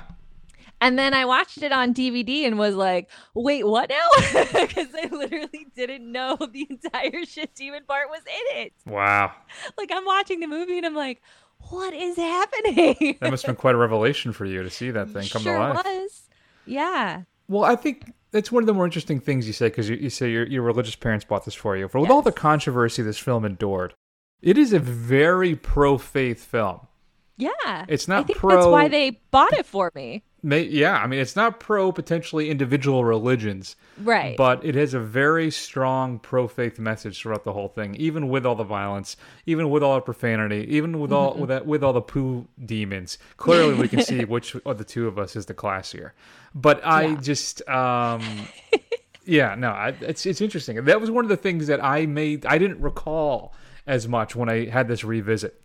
And 0.81 0.99
then 0.99 1.13
I 1.13 1.27
watched 1.27 1.63
it 1.63 1.73
on 1.73 1.93
DVD 1.93 2.47
and 2.47 2.59
was 2.59 2.75
like, 2.75 3.11
wait, 3.35 3.67
what 3.67 3.91
now? 3.91 4.09
Because 4.53 4.89
I 4.95 5.09
literally 5.11 5.67
didn't 5.75 6.11
know 6.11 6.37
the 6.53 6.67
entire 6.69 7.25
shit 7.27 7.55
demon 7.55 7.85
part 7.87 8.09
was 8.09 8.21
in 8.21 8.63
it. 8.63 8.73
Wow. 8.87 9.33
Like 9.77 9.91
I'm 9.93 10.05
watching 10.05 10.41
the 10.41 10.47
movie 10.47 10.79
and 10.79 10.87
I'm 10.87 10.95
like, 10.95 11.21
what 11.69 11.93
is 11.93 12.17
happening? 12.17 13.19
that 13.21 13.31
must 13.31 13.45
have 13.45 13.55
been 13.55 13.61
quite 13.61 13.75
a 13.75 13.79
revelation 13.79 14.33
for 14.33 14.47
you 14.47 14.63
to 14.63 14.71
see 14.71 14.91
that 14.91 15.09
thing 15.13 15.29
come 15.29 15.43
sure 15.43 15.55
to 15.55 15.59
life. 15.59 15.85
was. 15.85 16.23
Yeah. 16.65 17.23
Well, 17.49 17.65
I 17.65 17.77
think 17.77 18.13
that's 18.31 18.51
one 18.51 18.63
of 18.63 18.67
the 18.67 18.75
more 18.75 18.85
interesting 18.85 19.21
things 19.21 19.47
you 19.47 19.53
say 19.53 19.69
because 19.69 19.89
you, 19.89 19.97
you, 19.97 20.09
say 20.09 20.31
your, 20.31 20.47
your 20.47 20.63
religious 20.63 20.97
parents 20.97 21.25
bought 21.25 21.45
this 21.45 21.55
for 21.55 21.77
you. 21.77 21.89
For 21.89 22.01
with 22.01 22.11
all 22.11 22.23
the 22.23 22.33
controversy 22.33 23.03
this 23.03 23.19
film 23.19 23.45
endured, 23.45 23.95
it 24.41 24.57
is 24.57 24.73
a 24.73 24.79
very 24.79 25.55
pro 25.55 25.99
faith 25.99 26.45
film. 26.45 26.87
Yeah. 27.37 27.85
It's 27.89 28.07
not 28.09 28.21
I 28.21 28.25
think 28.25 28.39
pro. 28.39 28.55
That's 28.55 28.67
why 28.67 28.89
they 28.89 29.21
bought 29.31 29.53
it 29.53 29.67
for 29.67 29.91
me. 29.95 30.23
May, 30.43 30.63
yeah, 30.63 30.95
I 30.95 31.07
mean, 31.07 31.21
it's 31.21 31.37
not 31.37 31.61
pro 31.61 31.93
potentially 31.93 32.51
individual 32.51 33.05
religions, 33.05 33.77
right? 34.03 34.37
But 34.37 34.65
it 34.65 34.75
has 34.75 34.95
a 34.95 35.01
very 35.01 35.51
strong 35.51 36.19
pro 36.19 36.49
faith 36.49 36.79
message 36.79 37.21
throughout 37.21 37.45
the 37.45 37.53
whole 37.53 37.69
thing, 37.69 37.95
even 37.97 38.29
with 38.29 38.47
all 38.47 38.55
the 38.55 38.65
violence, 38.65 39.17
even 39.45 39.69
with 39.69 39.83
all 39.83 39.97
the 39.97 40.01
profanity, 40.01 40.67
even 40.71 40.99
with 40.99 41.13
all 41.13 41.33
mm-hmm. 41.33 41.41
with 41.41 41.49
that, 41.51 41.67
with 41.67 41.85
all 41.85 41.93
the 41.93 42.01
poo 42.01 42.49
demons. 42.65 43.19
Clearly, 43.37 43.75
we 43.75 43.89
can 43.89 44.03
see 44.03 44.25
which 44.25 44.57
of 44.65 44.79
the 44.79 44.85
two 44.85 45.07
of 45.07 45.19
us 45.19 45.37
is 45.37 45.47
the 45.47 45.55
classier. 45.55 46.13
But 46.55 46.85
I 46.85 47.07
yeah. 47.07 47.21
just, 47.21 47.69
um, 47.69 48.23
yeah, 49.25 49.55
no, 49.55 49.69
I, 49.69 49.89
it's 50.01 50.25
it's 50.25 50.41
interesting. 50.41 50.83
That 50.85 51.01
was 51.01 51.11
one 51.11 51.25
of 51.25 51.29
the 51.29 51.37
things 51.37 51.67
that 51.67 51.85
I 51.85 52.07
made. 52.07 52.47
I 52.47 52.57
didn't 52.57 52.81
recall 52.81 53.55
as 53.87 54.09
much 54.09 54.35
when 54.35 54.49
I 54.49 54.71
had 54.71 54.89
this 54.89 55.05
revisit 55.05 55.61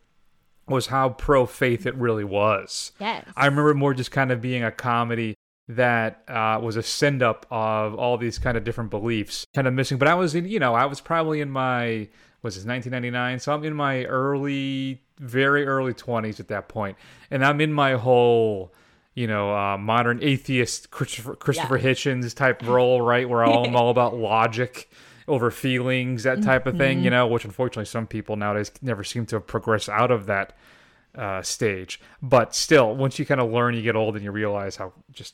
was 0.67 0.87
how 0.87 1.09
pro 1.09 1.45
faith 1.45 1.85
it 1.85 1.95
really 1.95 2.23
was. 2.23 2.91
Yes. 2.99 3.25
I 3.35 3.45
remember 3.45 3.73
more 3.73 3.93
just 3.93 4.11
kind 4.11 4.31
of 4.31 4.41
being 4.41 4.63
a 4.63 4.71
comedy 4.71 5.35
that 5.67 6.23
uh, 6.27 6.59
was 6.61 6.75
a 6.75 6.83
send 6.83 7.23
up 7.23 7.45
of 7.49 7.95
all 7.95 8.17
these 8.17 8.37
kind 8.37 8.57
of 8.57 8.63
different 8.63 8.89
beliefs, 8.89 9.45
kind 9.55 9.67
of 9.67 9.73
missing. 9.73 9.97
But 9.97 10.07
I 10.07 10.13
was 10.13 10.35
in, 10.35 10.47
you 10.47 10.59
know, 10.59 10.75
I 10.75 10.85
was 10.85 11.01
probably 11.01 11.41
in 11.41 11.49
my, 11.49 12.07
was 12.41 12.55
this 12.55 12.65
1999? 12.65 13.39
So 13.39 13.53
I'm 13.53 13.63
in 13.63 13.73
my 13.73 14.05
early, 14.05 15.01
very 15.19 15.65
early 15.65 15.93
20s 15.93 16.39
at 16.39 16.47
that 16.49 16.67
point. 16.67 16.97
And 17.31 17.43
I'm 17.43 17.61
in 17.61 17.73
my 17.73 17.93
whole, 17.93 18.73
you 19.15 19.27
know, 19.27 19.55
uh, 19.55 19.77
modern 19.77 20.19
atheist 20.21 20.91
Christopher, 20.91 21.35
Christopher 21.35 21.77
yeah. 21.77 21.85
Hitchens 21.85 22.33
type 22.35 22.61
role, 22.63 23.01
right? 23.01 23.27
Where 23.27 23.43
I'm 23.43 23.75
all 23.75 23.89
about 23.89 24.15
logic 24.15 24.89
over 25.27 25.49
feelings, 25.51 26.23
that 26.23 26.43
type 26.43 26.67
of 26.67 26.77
thing, 26.77 26.97
mm-hmm. 26.97 27.05
you 27.05 27.09
know, 27.09 27.25
which 27.27 27.45
unfortunately 27.45 27.85
some 27.85 28.05
people 28.07 28.35
nowadays 28.35 28.71
never 28.81 29.03
seem 29.03 29.25
to 29.25 29.39
progress 29.39 29.89
out 29.89 30.11
of 30.11 30.27
that 30.27 30.53
uh, 31.15 31.41
stage. 31.41 31.99
But 32.21 32.53
still, 32.53 32.95
once 32.95 33.17
you 33.17 33.25
kind 33.25 33.41
of 33.41 33.51
learn, 33.51 33.73
you 33.73 33.81
get 33.81 33.95
old 33.95 34.15
and 34.15 34.23
you 34.23 34.31
realize 34.31 34.75
how 34.75 34.93
just 35.11 35.33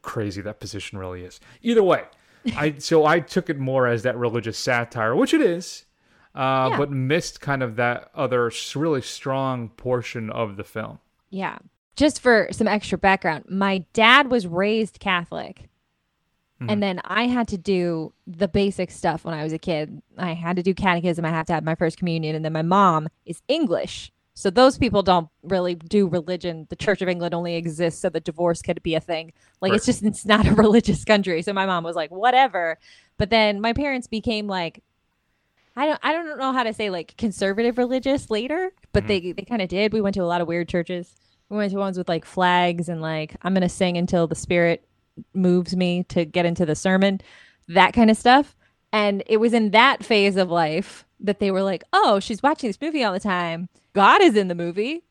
crazy 0.00 0.40
that 0.42 0.60
position 0.60 0.98
really 0.98 1.22
is. 1.24 1.40
Either 1.62 1.82
way, 1.82 2.04
I 2.56 2.74
so 2.78 3.04
I 3.04 3.20
took 3.20 3.50
it 3.50 3.58
more 3.58 3.86
as 3.86 4.02
that 4.04 4.16
religious 4.16 4.56
satire, 4.58 5.14
which 5.14 5.34
it 5.34 5.40
is. 5.42 5.84
uh, 6.34 6.68
Yeah. 6.70 6.78
but 6.78 6.90
missed 6.90 7.40
kind 7.42 7.62
of 7.62 7.76
that 7.76 8.10
other 8.14 8.46
s- 8.46 8.74
really 8.74 9.02
strong 9.02 9.68
portion 9.70 10.30
of 10.30 10.56
the 10.56 10.64
film. 10.64 10.98
Yeah. 11.28 11.58
Just 11.94 12.20
for 12.20 12.48
some 12.52 12.66
extra 12.66 12.96
background, 12.96 13.44
my 13.50 13.84
dad 13.92 14.30
was 14.30 14.46
raised 14.46 14.98
Catholic. 14.98 15.68
And 16.62 16.70
mm-hmm. 16.70 16.80
then 16.80 17.00
I 17.04 17.26
had 17.26 17.48
to 17.48 17.58
do 17.58 18.12
the 18.26 18.48
basic 18.48 18.90
stuff 18.90 19.24
when 19.24 19.34
I 19.34 19.42
was 19.42 19.52
a 19.52 19.58
kid. 19.58 20.02
I 20.16 20.32
had 20.32 20.56
to 20.56 20.62
do 20.62 20.74
catechism. 20.74 21.24
I 21.24 21.30
had 21.30 21.46
to 21.48 21.52
have 21.52 21.64
my 21.64 21.74
first 21.74 21.98
communion. 21.98 22.36
And 22.36 22.44
then 22.44 22.52
my 22.52 22.62
mom 22.62 23.08
is 23.26 23.42
English. 23.48 24.12
So 24.34 24.48
those 24.48 24.78
people 24.78 25.02
don't 25.02 25.28
really 25.42 25.74
do 25.74 26.08
religion. 26.08 26.66
The 26.70 26.76
Church 26.76 27.02
of 27.02 27.08
England 27.08 27.34
only 27.34 27.56
exists 27.56 28.00
so 28.00 28.08
that 28.08 28.24
divorce 28.24 28.62
could 28.62 28.82
be 28.82 28.94
a 28.94 29.00
thing. 29.00 29.32
Like 29.60 29.72
it's 29.74 29.84
just 29.84 30.02
it's 30.02 30.24
not 30.24 30.46
a 30.46 30.54
religious 30.64 31.04
country. 31.04 31.42
So 31.42 31.52
my 31.52 31.66
mom 31.66 31.84
was 31.84 31.96
like, 31.96 32.10
whatever. 32.10 32.78
But 33.18 33.30
then 33.30 33.60
my 33.60 33.72
parents 33.72 34.06
became 34.06 34.46
like 34.46 34.82
I 35.76 35.86
don't 35.86 36.00
I 36.02 36.12
don't 36.12 36.38
know 36.38 36.52
how 36.52 36.62
to 36.62 36.72
say 36.72 36.90
like 36.90 37.16
conservative 37.16 37.76
religious 37.76 38.30
later, 38.30 38.72
but 38.92 39.06
they 39.06 39.20
mm-hmm. 39.20 39.32
they 39.36 39.42
kind 39.42 39.62
of 39.62 39.68
did. 39.68 39.92
We 39.92 40.00
went 40.00 40.14
to 40.14 40.22
a 40.22 40.24
lot 40.24 40.40
of 40.40 40.48
weird 40.48 40.68
churches. 40.68 41.14
We 41.48 41.58
went 41.58 41.72
to 41.72 41.78
ones 41.78 41.98
with 41.98 42.08
like 42.08 42.24
flags 42.24 42.88
and 42.88 43.02
like 43.02 43.36
I'm 43.42 43.52
gonna 43.52 43.68
sing 43.68 43.98
until 43.98 44.26
the 44.26 44.34
spirit 44.34 44.86
moves 45.34 45.76
me 45.76 46.04
to 46.04 46.24
get 46.24 46.46
into 46.46 46.64
the 46.66 46.74
sermon, 46.74 47.20
that 47.68 47.92
kind 47.92 48.10
of 48.10 48.16
stuff. 48.16 48.56
And 48.92 49.22
it 49.26 49.38
was 49.38 49.52
in 49.54 49.70
that 49.70 50.04
phase 50.04 50.36
of 50.36 50.50
life 50.50 51.06
that 51.20 51.38
they 51.38 51.50
were 51.50 51.62
like, 51.62 51.84
"Oh, 51.92 52.20
she's 52.20 52.42
watching 52.42 52.68
this 52.68 52.80
movie 52.80 53.02
all 53.04 53.12
the 53.12 53.20
time. 53.20 53.68
God 53.94 54.20
is 54.22 54.36
in 54.36 54.48
the 54.48 54.54
movie." 54.54 55.04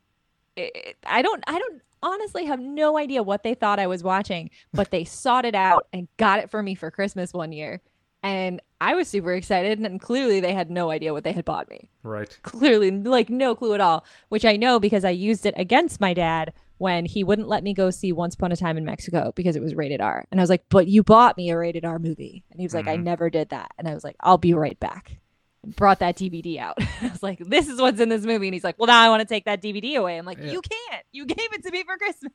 I- 0.58 0.72
I 1.06 1.22
don't 1.22 1.44
I 1.48 1.58
don't 1.58 1.82
honestly 2.04 2.46
have 2.46 2.60
no 2.60 2.98
idea 2.98 3.24
what 3.24 3.44
they 3.44 3.54
thought 3.54 3.80
I 3.80 3.88
was 3.88 4.04
watching, 4.04 4.50
but 4.74 4.92
they 4.92 5.04
sought 5.04 5.46
it 5.46 5.56
out 5.56 5.88
and 5.94 6.08
got 6.18 6.40
it 6.40 6.50
for 6.50 6.62
me 6.62 6.76
for 6.76 6.92
Christmas 6.92 7.34
one 7.34 7.52
year. 7.52 7.82
And 8.24 8.62
I 8.80 8.94
was 8.96 9.08
super 9.08 9.34
excited 9.34 9.80
and 9.80 10.00
clearly 10.00 10.40
they 10.40 10.54
had 10.54 10.70
no 10.70 10.92
idea 10.92 11.14
what 11.14 11.24
they 11.24 11.32
had 11.32 11.46
bought 11.46 11.70
me 11.70 11.90
Right. 12.04 12.38
clearly 12.44 12.92
like 12.92 13.30
no 13.32 13.56
clue 13.56 13.74
at 13.76 13.82
all 13.82 14.04
which 14.30 14.44
i 14.46 14.56
know 14.58 14.80
because 14.80 15.06
i 15.06 15.10
used 15.12 15.46
it 15.46 15.54
against 15.58 16.00
my 16.02 16.14
dad 16.16 16.52
when 16.82 17.06
he 17.06 17.24
wouldn't 17.24 17.48
let 17.48 17.64
me 17.64 17.76
go 17.76 17.92
see 17.92 18.12
once 18.12 18.34
upon 18.34 18.52
a 18.52 18.56
time 18.56 18.76
in 18.76 18.84
mexico 18.84 19.32
because 19.36 19.56
it 19.56 19.62
was 19.62 19.76
rated 19.76 20.02
r. 20.02 20.26
And 20.32 20.40
i 20.40 20.44
was 20.44 20.50
like 20.50 20.64
but 20.70 20.88
you 20.88 21.04
bought 21.04 21.38
me 21.38 21.52
a 21.52 21.58
rated 21.58 21.86
r 21.86 22.00
movie. 22.00 22.44
And 22.50 22.60
he 22.60 22.66
was 22.66 22.74
like 22.74 22.88
i 22.88 22.96
mm-hmm. 22.96 23.04
never 23.04 23.30
did 23.30 23.50
that. 23.50 23.72
And 23.78 23.88
i 23.88 23.94
was 23.94 24.04
like 24.04 24.16
i'll 24.20 24.40
be 24.40 24.56
right 24.56 24.80
back. 24.80 25.20
And 25.62 25.76
brought 25.76 26.00
that 26.00 26.18
dvd 26.18 26.58
out. 26.58 26.78
I 27.02 27.10
was 27.10 27.22
like 27.22 27.38
this 27.38 27.68
is 27.68 27.80
what's 27.80 28.00
in 28.00 28.10
this 28.10 28.26
movie. 28.26 28.48
And 28.48 28.56
he's 28.56 28.64
like 28.64 28.80
well 28.80 28.88
now 28.88 29.00
i 29.00 29.10
want 29.10 29.22
to 29.22 29.28
take 29.28 29.46
that 29.46 29.62
dvd 29.62 29.96
away. 29.96 30.18
I'm 30.18 30.26
like 30.26 30.40
Yeah. 30.40 30.52
you 30.54 30.62
can't. 30.62 31.06
You 31.12 31.28
gave 31.28 31.54
it 31.54 31.64
to 31.64 31.72
me 31.72 31.84
for 31.84 31.98
christmas. 31.98 32.34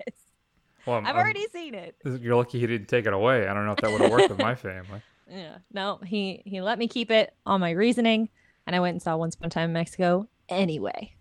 Well, 0.87 0.95
I'm- 0.95 1.07
i've 1.07 1.17
I'm- 1.17 1.25
already 1.25 1.47
seen 1.53 1.75
it. 1.75 1.97
You're 2.05 2.37
lucky 2.37 2.61
he 2.61 2.69
didn't 2.69 2.87
take 2.87 3.07
it 3.07 3.13
away. 3.13 3.49
I 3.49 3.53
don't 3.53 3.67
know 3.67 3.73
if 3.73 3.79
that 3.79 3.91
would 3.91 4.01
have 4.01 4.13
worked 4.13 4.31
with 4.31 4.39
my 4.39 4.55
family. 4.55 5.03
yeah. 5.29 5.57
No 5.73 5.99
he 6.07 6.43
he 6.47 6.61
let 6.61 6.79
me 6.79 6.87
keep 6.87 7.11
it 7.11 7.35
on 7.45 7.61
my 7.61 7.73
reasoning 7.73 8.29
and 8.65 8.77
i 8.77 8.81
went 8.81 8.95
and 8.95 9.03
saw 9.03 9.17
once 9.17 9.35
upon 9.35 9.49
a 9.49 9.51
time 9.51 9.71
in 9.71 9.73
mexico 9.73 10.29
anyway 10.49 11.17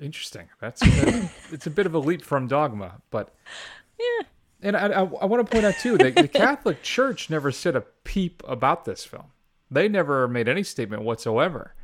Interesting. 0.00 0.48
That's 0.60 0.82
uh, 0.82 1.28
it's 1.52 1.66
a 1.66 1.70
bit 1.70 1.86
of 1.86 1.94
a 1.94 1.98
leap 1.98 2.22
from 2.22 2.46
dogma, 2.48 3.00
but 3.10 3.34
Yeah. 3.98 4.26
And 4.60 4.76
I, 4.76 4.86
I, 4.88 5.00
I 5.02 5.24
want 5.26 5.44
to 5.46 5.50
point 5.52 5.64
out 5.64 5.74
too 5.80 5.96
that 5.98 6.16
the 6.16 6.26
Catholic 6.28 6.82
Church 6.82 7.30
never 7.30 7.52
said 7.52 7.76
a 7.76 7.80
peep 7.80 8.42
about 8.46 8.84
this 8.84 9.04
film. 9.04 9.26
They 9.70 9.88
never 9.88 10.26
made 10.26 10.48
any 10.48 10.62
statement 10.64 11.02
whatsoever. 11.02 11.74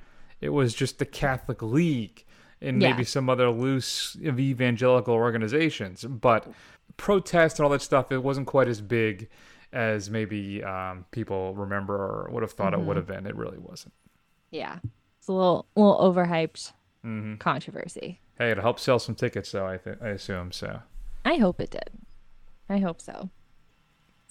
It 0.40 0.48
was 0.48 0.74
just 0.74 0.98
the 0.98 1.04
Catholic 1.06 1.62
League 1.62 2.24
and 2.60 2.80
Yeah. 2.82 2.90
maybe 2.90 3.04
some 3.04 3.28
other 3.30 3.50
loose 3.50 4.16
evangelical 4.22 5.14
organizations, 5.14 6.04
but 6.04 6.48
protest 6.96 7.58
and 7.58 7.64
all 7.64 7.70
that 7.70 7.82
stuff. 7.82 8.10
It 8.10 8.22
wasn't 8.24 8.46
quite 8.48 8.68
as 8.68 8.80
big 8.80 9.28
as 9.72 10.08
maybe 10.10 10.62
um, 10.64 11.04
people 11.10 11.54
remember 11.54 11.94
or 11.96 12.28
would 12.32 12.42
have 12.42 12.52
thought 12.52 12.74
it 12.74 12.80
would 12.80 12.96
have 12.96 13.06
been. 13.06 13.26
It 13.26 13.36
really 13.36 13.58
wasn't. 13.58 13.92
Yeah. 14.50 14.78
It's 15.18 15.28
a 15.28 15.32
little 15.32 15.66
little 15.76 15.98
overhyped 15.98 16.72
Mm-hmm. 17.04 17.36
controversy. 17.36 18.20
Hey, 18.38 18.50
it 18.50 18.58
helped 18.58 18.80
sell 18.80 18.98
some 18.98 19.14
tickets, 19.14 19.52
though. 19.52 19.66
I 19.66 19.76
th- 19.76 19.98
I 20.02 20.08
assume 20.08 20.52
so. 20.52 20.80
I 21.24 21.36
hope 21.36 21.60
it 21.60 21.70
did. 21.70 21.90
I 22.68 22.78
hope 22.78 23.00
so. 23.00 23.30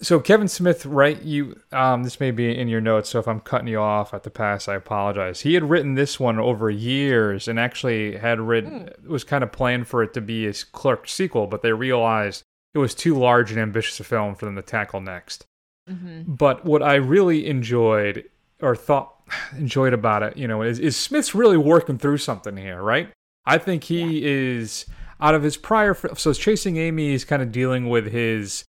So 0.00 0.18
Kevin 0.18 0.48
Smith, 0.48 0.84
right? 0.84 1.22
You, 1.22 1.60
um, 1.70 2.02
this 2.02 2.18
may 2.18 2.32
be 2.32 2.56
in 2.58 2.66
your 2.66 2.80
notes. 2.80 3.10
So 3.10 3.20
if 3.20 3.28
I'm 3.28 3.38
cutting 3.40 3.68
you 3.68 3.78
off 3.78 4.12
at 4.12 4.24
the 4.24 4.30
pass, 4.30 4.66
I 4.66 4.74
apologize. 4.74 5.42
He 5.42 5.54
had 5.54 5.70
written 5.70 5.94
this 5.94 6.18
one 6.18 6.38
over 6.40 6.68
years, 6.68 7.46
and 7.46 7.60
actually 7.60 8.16
had 8.16 8.40
written 8.40 8.90
was 9.06 9.22
kind 9.22 9.44
of 9.44 9.52
planned 9.52 9.86
for 9.86 10.02
it 10.02 10.12
to 10.14 10.20
be 10.20 10.44
his 10.44 10.64
Clerk 10.64 11.08
sequel, 11.08 11.46
but 11.46 11.62
they 11.62 11.72
realized 11.72 12.42
it 12.74 12.78
was 12.78 12.94
too 12.94 13.14
large 13.14 13.52
and 13.52 13.60
ambitious 13.60 14.00
a 14.00 14.04
film 14.04 14.34
for 14.34 14.46
them 14.46 14.56
to 14.56 14.62
tackle 14.62 15.00
next. 15.00 15.46
But 16.26 16.64
what 16.64 16.82
I 16.82 16.94
really 16.96 17.46
enjoyed 17.46 18.24
or 18.60 18.74
thought 18.74 19.13
enjoyed 19.56 19.92
about 19.92 20.22
it, 20.22 20.36
you 20.36 20.48
know, 20.48 20.62
is, 20.62 20.78
is 20.78 20.96
Smith's 20.96 21.34
really 21.34 21.56
working 21.56 21.98
through 21.98 22.18
something 22.18 22.56
here, 22.56 22.82
right? 22.82 23.10
I 23.46 23.58
think 23.58 23.84
he 23.84 24.24
is 24.24 24.86
out 25.20 25.34
of 25.34 25.42
his 25.42 25.56
prior. 25.56 25.94
So 26.16 26.32
Chasing 26.32 26.76
Amy 26.76 27.12
is 27.12 27.24
kind 27.24 27.42
of 27.42 27.52
dealing 27.52 27.88
with 27.88 28.10
his 28.10 28.64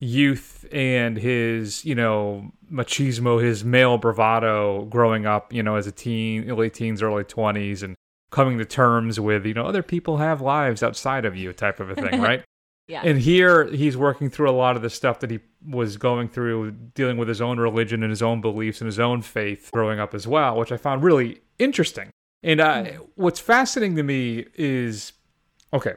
youth 0.00 0.64
and 0.72 1.16
his, 1.16 1.84
you 1.84 1.94
know, 1.94 2.52
machismo, 2.70 3.42
his 3.42 3.64
male 3.64 3.98
bravado 3.98 4.84
growing 4.84 5.26
up, 5.26 5.52
you 5.52 5.62
know, 5.62 5.76
as 5.76 5.86
a 5.86 5.92
teen, 5.92 6.46
late 6.54 6.74
teens, 6.74 7.02
early 7.02 7.24
20s, 7.24 7.82
and 7.82 7.94
coming 8.30 8.58
to 8.58 8.64
terms 8.64 9.18
with, 9.18 9.46
you 9.46 9.54
know, 9.54 9.64
other 9.66 9.82
people 9.82 10.18
have 10.18 10.40
lives 10.40 10.82
outside 10.82 11.24
of 11.24 11.34
you 11.36 11.52
type 11.52 11.80
of 11.80 11.90
a 11.90 11.94
thing, 11.94 12.20
right? 12.22 12.44
Yeah. 12.88 13.02
And 13.04 13.20
here 13.20 13.66
he's 13.66 13.98
working 13.98 14.30
through 14.30 14.48
a 14.48 14.52
lot 14.52 14.74
of 14.74 14.82
the 14.82 14.88
stuff 14.88 15.20
that 15.20 15.30
he 15.30 15.40
was 15.64 15.98
going 15.98 16.28
through, 16.30 16.70
dealing 16.70 17.18
with 17.18 17.28
his 17.28 17.40
own 17.40 17.60
religion 17.60 18.02
and 18.02 18.10
his 18.10 18.22
own 18.22 18.40
beliefs 18.40 18.80
and 18.80 18.86
his 18.86 18.98
own 18.98 19.20
faith 19.20 19.68
growing 19.72 20.00
up 20.00 20.14
as 20.14 20.26
well, 20.26 20.56
which 20.56 20.72
I 20.72 20.78
found 20.78 21.02
really 21.02 21.42
interesting. 21.58 22.10
And 22.42 22.60
uh, 22.60 22.84
what's 23.14 23.40
fascinating 23.40 23.96
to 23.96 24.02
me 24.02 24.46
is 24.54 25.12
okay, 25.72 25.94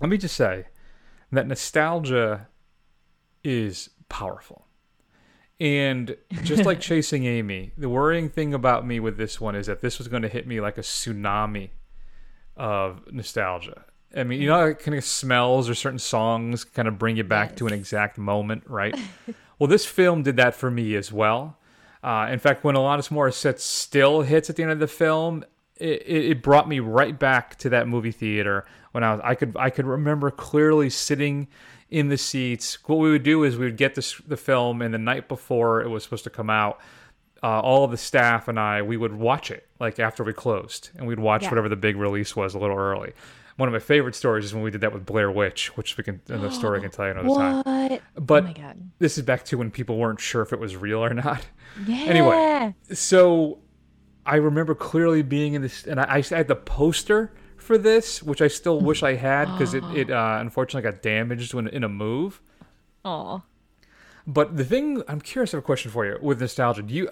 let 0.00 0.08
me 0.08 0.16
just 0.16 0.34
say 0.34 0.66
that 1.30 1.46
nostalgia 1.46 2.48
is 3.44 3.90
powerful. 4.08 4.66
And 5.60 6.16
just 6.42 6.64
like 6.64 6.80
chasing 6.90 7.26
Amy, 7.26 7.72
the 7.76 7.88
worrying 7.88 8.30
thing 8.30 8.54
about 8.54 8.86
me 8.86 9.00
with 9.00 9.18
this 9.18 9.40
one 9.40 9.54
is 9.54 9.66
that 9.66 9.80
this 9.80 9.98
was 9.98 10.08
going 10.08 10.22
to 10.22 10.28
hit 10.28 10.46
me 10.46 10.60
like 10.60 10.78
a 10.78 10.82
tsunami 10.82 11.70
of 12.56 13.12
nostalgia. 13.12 13.84
I 14.16 14.24
mean, 14.24 14.40
you 14.40 14.48
know, 14.48 14.58
how 14.58 14.72
kind 14.72 14.96
of 14.96 15.04
smells 15.04 15.68
or 15.68 15.74
certain 15.74 15.98
songs 15.98 16.64
kind 16.64 16.88
of 16.88 16.98
bring 16.98 17.16
you 17.16 17.24
back 17.24 17.56
to 17.56 17.66
an 17.66 17.72
exact 17.74 18.16
moment, 18.18 18.64
right? 18.66 18.94
well, 19.58 19.68
this 19.68 19.84
film 19.84 20.22
did 20.22 20.36
that 20.36 20.54
for 20.54 20.70
me 20.70 20.94
as 20.94 21.12
well. 21.12 21.58
Uh, 22.02 22.28
in 22.30 22.38
fact, 22.38 22.64
when 22.64 22.74
Alanis 22.74 23.10
Morissette 23.10 23.58
still 23.58 24.22
hits 24.22 24.48
at 24.48 24.56
the 24.56 24.62
end 24.62 24.72
of 24.72 24.78
the 24.78 24.86
film, 24.86 25.44
it, 25.76 26.02
it, 26.06 26.24
it 26.30 26.42
brought 26.42 26.68
me 26.68 26.80
right 26.80 27.18
back 27.18 27.56
to 27.58 27.68
that 27.70 27.86
movie 27.88 28.12
theater 28.12 28.64
when 28.92 29.04
I 29.04 29.12
was. 29.12 29.20
I 29.24 29.34
could 29.34 29.56
I 29.58 29.70
could 29.70 29.86
remember 29.86 30.30
clearly 30.30 30.90
sitting 30.90 31.48
in 31.90 32.08
the 32.08 32.16
seats. 32.18 32.78
What 32.88 32.96
we 32.98 33.10
would 33.10 33.22
do 33.24 33.44
is 33.44 33.56
we 33.58 33.66
would 33.66 33.76
get 33.76 33.94
this 33.94 34.16
the 34.26 34.36
film, 34.36 34.80
and 34.80 34.94
the 34.94 34.98
night 34.98 35.28
before 35.28 35.82
it 35.82 35.88
was 35.88 36.02
supposed 36.02 36.24
to 36.24 36.30
come 36.30 36.50
out, 36.50 36.80
uh, 37.42 37.60
all 37.60 37.84
of 37.84 37.90
the 37.90 37.96
staff 37.96 38.48
and 38.48 38.58
I 38.58 38.80
we 38.82 38.96
would 38.96 39.14
watch 39.14 39.50
it 39.50 39.66
like 39.80 39.98
after 39.98 40.22
we 40.24 40.32
closed, 40.32 40.90
and 40.96 41.06
we'd 41.06 41.20
watch 41.20 41.42
Yeah. 41.42 41.50
whatever 41.50 41.68
the 41.68 41.76
big 41.76 41.96
release 41.96 42.34
was 42.34 42.54
a 42.54 42.58
little 42.58 42.76
early. 42.78 43.12
One 43.58 43.68
of 43.68 43.72
my 43.72 43.80
favorite 43.80 44.14
stories 44.14 44.44
is 44.44 44.54
when 44.54 44.62
we 44.62 44.70
did 44.70 44.82
that 44.82 44.92
with 44.92 45.04
Blair 45.04 45.32
Witch, 45.32 45.76
which 45.76 45.96
we 45.96 46.04
can 46.04 46.20
the 46.26 46.48
story 46.60 46.78
I 46.78 46.82
can 46.82 46.92
tell 46.92 47.06
you 47.06 47.10
another 47.10 47.28
time. 47.28 47.90
What? 47.90 48.02
But 48.14 48.44
oh 48.44 48.46
my 48.46 48.52
god. 48.52 48.90
this 49.00 49.18
is 49.18 49.24
back 49.24 49.44
to 49.46 49.58
when 49.58 49.72
people 49.72 49.98
weren't 49.98 50.20
sure 50.20 50.42
if 50.42 50.52
it 50.52 50.60
was 50.60 50.76
real 50.76 51.04
or 51.04 51.12
not. 51.12 51.44
Yeah. 51.86 51.96
Anyway, 52.06 52.74
so 52.92 53.58
I 54.26 54.36
remember 54.36 54.74
clearly 54.74 55.22
being 55.22 55.54
in 55.54 55.62
this, 55.62 55.86
and 55.86 56.00
I, 56.00 56.16
I 56.16 56.34
had 56.34 56.48
the 56.48 56.56
poster 56.56 57.32
for 57.56 57.76
this, 57.76 58.22
which 58.22 58.40
I 58.40 58.48
still 58.48 58.80
wish 58.80 59.02
I 59.02 59.14
had 59.14 59.52
because 59.52 59.74
it, 59.74 59.84
it 59.94 60.10
uh, 60.10 60.38
unfortunately 60.40 60.90
got 60.90 61.02
damaged 61.02 61.52
when 61.54 61.68
in 61.68 61.84
a 61.84 61.88
move. 61.88 62.40
Oh. 63.04 63.42
But 64.26 64.56
the 64.56 64.64
thing 64.64 65.02
I'm 65.06 65.20
curious, 65.20 65.52
I 65.52 65.58
have 65.58 65.64
a 65.64 65.66
question 65.66 65.90
for 65.90 66.04
you 66.06 66.18
with 66.20 66.40
nostalgia. 66.40 66.82
Do 66.82 66.94
you, 66.94 67.10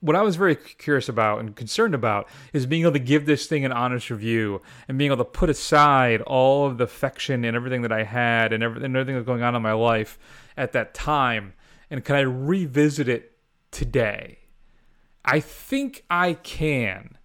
what 0.00 0.16
I 0.16 0.22
was 0.22 0.36
very 0.36 0.56
curious 0.56 1.08
about 1.08 1.40
and 1.40 1.54
concerned 1.54 1.94
about 1.94 2.26
is 2.54 2.64
being 2.66 2.82
able 2.82 2.92
to 2.92 2.98
give 2.98 3.26
this 3.26 3.46
thing 3.46 3.64
an 3.64 3.72
honest 3.72 4.08
review 4.10 4.62
and 4.88 4.96
being 4.96 5.10
able 5.12 5.22
to 5.22 5.30
put 5.30 5.50
aside 5.50 6.22
all 6.22 6.66
of 6.66 6.78
the 6.78 6.84
affection 6.84 7.44
and 7.44 7.54
everything 7.54 7.82
that 7.82 7.92
I 7.92 8.04
had 8.04 8.52
and 8.52 8.62
everything, 8.62 8.86
and 8.86 8.96
everything 8.96 9.14
that's 9.16 9.26
going 9.26 9.42
on 9.42 9.54
in 9.54 9.60
my 9.62 9.72
life 9.72 10.18
at 10.56 10.72
that 10.72 10.94
time, 10.94 11.52
and 11.90 12.04
can 12.04 12.16
I 12.16 12.20
revisit 12.20 13.08
it 13.08 13.36
today? 13.70 14.38
I 15.24 15.40
think 15.40 16.04
I 16.10 16.32
can. 16.34 17.18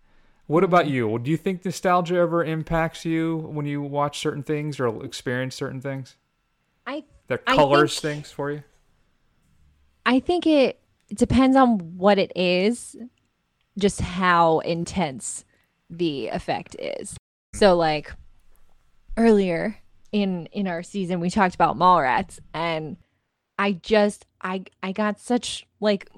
What 0.47 0.63
about 0.63 0.87
you? 0.87 1.17
Do 1.17 1.31
you 1.31 1.37
think 1.37 1.63
nostalgia 1.65 2.17
ever 2.17 2.43
impacts 2.43 3.05
you 3.05 3.37
when 3.37 3.65
you 3.65 3.81
watch 3.81 4.19
certain 4.19 4.43
things 4.43 4.79
or 4.79 5.03
experience 5.03 5.55
certain 5.55 5.81
things? 5.81 6.17
I 6.85 7.03
That 7.27 7.41
I 7.47 7.55
colors 7.55 7.99
think- 7.99 8.15
things 8.15 8.31
for 8.31 8.51
you? 8.51 8.63
I 10.05 10.19
think 10.19 10.45
it 10.45 10.79
it 11.09 11.17
depends 11.17 11.55
on 11.55 11.77
what 11.97 12.17
it 12.17 12.31
is, 12.35 12.95
just 13.77 14.01
how 14.01 14.59
intense 14.59 15.45
the 15.89 16.27
effect 16.29 16.75
is. 16.79 17.15
So 17.53 17.75
like 17.75 18.11
earlier 19.17 19.77
in 20.11 20.45
in 20.47 20.67
our 20.67 20.83
season 20.83 21.19
we 21.19 21.29
talked 21.29 21.55
about 21.55 21.77
Mallrats 21.77 22.39
and 22.53 22.97
I 23.57 23.73
just 23.73 24.25
I 24.41 24.63
I 24.83 24.91
got 24.91 25.19
such 25.19 25.65
like 25.79 26.09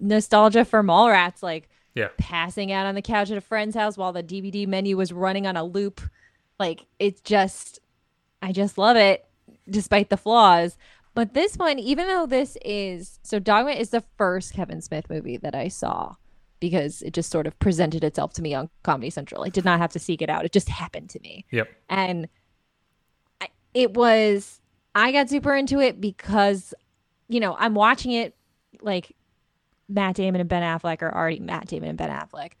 nostalgia 0.00 0.64
for 0.64 0.82
Mallrats 0.82 1.42
like 1.42 1.68
Yeah. 1.94 2.08
passing 2.16 2.72
out 2.72 2.86
on 2.86 2.94
the 2.94 3.02
couch 3.02 3.30
at 3.30 3.36
a 3.36 3.42
friend's 3.42 3.74
house 3.76 3.96
while 3.98 4.12
the 4.12 4.22
DVD 4.22 4.66
menu 4.66 4.96
was 4.96 5.12
running 5.12 5.46
on 5.46 5.56
a 5.56 5.64
loop. 5.64 6.00
Like 6.58 6.86
it's 6.98 7.20
just 7.20 7.80
I 8.40 8.52
just 8.52 8.78
love 8.78 8.96
it 8.96 9.26
despite 9.68 10.08
the 10.10 10.16
flaws. 10.16 10.76
But 11.14 11.34
this 11.34 11.56
one, 11.56 11.78
even 11.78 12.06
though 12.06 12.26
this 12.26 12.56
is 12.64 13.18
so 13.22 13.38
Dogma 13.38 13.72
is 13.72 13.90
the 13.90 14.04
first 14.16 14.54
Kevin 14.54 14.80
Smith 14.80 15.10
movie 15.10 15.36
that 15.38 15.54
I 15.54 15.68
saw 15.68 16.14
because 16.60 17.02
it 17.02 17.12
just 17.12 17.30
sort 17.30 17.46
of 17.46 17.58
presented 17.58 18.04
itself 18.04 18.32
to 18.34 18.42
me 18.42 18.54
on 18.54 18.68
Comedy 18.82 19.10
Central. 19.10 19.44
I 19.44 19.48
did 19.48 19.64
not 19.64 19.78
have 19.78 19.92
to 19.92 19.98
seek 19.98 20.22
it 20.22 20.30
out. 20.30 20.44
It 20.44 20.52
just 20.52 20.68
happened 20.68 21.10
to 21.10 21.20
me. 21.20 21.44
Yep. 21.50 21.68
And 21.88 22.28
I, 23.40 23.48
it 23.74 23.94
was 23.94 24.60
I 24.94 25.12
got 25.12 25.28
super 25.28 25.54
into 25.54 25.80
it 25.80 26.00
because 26.00 26.74
you 27.28 27.40
know, 27.40 27.56
I'm 27.58 27.74
watching 27.74 28.12
it 28.12 28.34
like 28.80 29.14
Matt 29.88 30.16
Damon 30.16 30.40
and 30.40 30.48
Ben 30.48 30.62
Affleck 30.62 31.02
are 31.02 31.14
already 31.14 31.40
Matt 31.40 31.66
Damon 31.66 31.90
and 31.90 31.98
Ben 31.98 32.10
Affleck. 32.10 32.52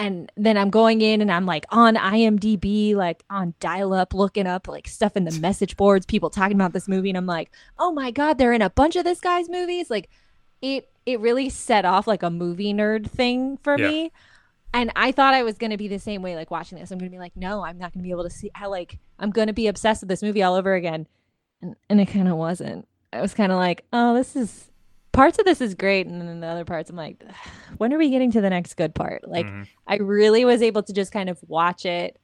And 0.00 0.30
then 0.36 0.56
I'm 0.56 0.70
going 0.70 1.00
in 1.00 1.20
and 1.20 1.30
I'm 1.30 1.44
like 1.44 1.66
on 1.70 1.96
IMDb, 1.96 2.94
like 2.94 3.24
on 3.28 3.54
dial 3.58 3.92
up, 3.92 4.14
looking 4.14 4.46
up 4.46 4.68
like 4.68 4.86
stuff 4.86 5.16
in 5.16 5.24
the 5.24 5.38
message 5.40 5.76
boards, 5.76 6.06
people 6.06 6.30
talking 6.30 6.54
about 6.56 6.72
this 6.72 6.86
movie. 6.86 7.08
And 7.08 7.18
I'm 7.18 7.26
like, 7.26 7.50
oh 7.78 7.90
my 7.90 8.12
God, 8.12 8.38
they're 8.38 8.52
in 8.52 8.62
a 8.62 8.70
bunch 8.70 8.94
of 8.94 9.02
this 9.04 9.20
guy's 9.20 9.48
movies. 9.48 9.90
Like 9.90 10.08
it, 10.62 10.88
it 11.04 11.18
really 11.18 11.48
set 11.48 11.84
off 11.84 12.06
like 12.06 12.22
a 12.22 12.30
movie 12.30 12.72
nerd 12.72 13.10
thing 13.10 13.56
for 13.58 13.76
Yeah. 13.76 13.88
me. 13.88 14.12
And 14.72 14.92
I 14.94 15.12
thought 15.12 15.32
I 15.34 15.42
was 15.42 15.56
going 15.56 15.70
to 15.70 15.78
be 15.78 15.88
the 15.88 15.98
same 15.98 16.20
way, 16.20 16.36
like 16.36 16.50
watching 16.50 16.78
this. 16.78 16.90
I'm 16.90 16.98
going 16.98 17.10
to 17.10 17.14
be 17.14 17.18
like, 17.18 17.34
no, 17.34 17.64
I'm 17.64 17.78
not 17.78 17.92
going 17.92 18.02
to 18.02 18.06
be 18.06 18.10
able 18.10 18.24
to 18.24 18.30
see 18.30 18.50
how, 18.54 18.68
like, 18.68 18.98
I'm 19.18 19.30
going 19.30 19.46
to 19.46 19.54
be 19.54 19.66
obsessed 19.66 20.02
with 20.02 20.10
this 20.10 20.22
movie 20.22 20.42
all 20.42 20.54
over 20.54 20.74
again. 20.74 21.06
And, 21.62 21.74
and 21.88 22.00
it 22.00 22.06
kind 22.06 22.28
of 22.28 22.36
wasn't. 22.36 22.86
I 23.10 23.22
was 23.22 23.32
kind 23.32 23.50
of 23.50 23.56
like, 23.56 23.86
oh, 23.94 24.14
this 24.14 24.36
is 24.36 24.70
parts 25.12 25.38
of 25.38 25.44
this 25.44 25.60
is 25.60 25.74
great. 25.74 26.06
And 26.06 26.20
then 26.20 26.40
the 26.40 26.46
other 26.46 26.64
parts, 26.64 26.90
I'm 26.90 26.96
like, 26.96 27.22
when 27.76 27.92
are 27.92 27.98
we 27.98 28.10
getting 28.10 28.30
to 28.32 28.40
the 28.40 28.50
next 28.50 28.74
good 28.74 28.94
part? 28.94 29.28
Like, 29.28 29.46
mm-hmm. 29.46 29.62
I 29.86 29.96
really 29.96 30.44
was 30.44 30.62
able 30.62 30.82
to 30.82 30.92
just 30.92 31.12
kind 31.12 31.28
of 31.28 31.38
watch 31.46 31.86
it 31.86 32.18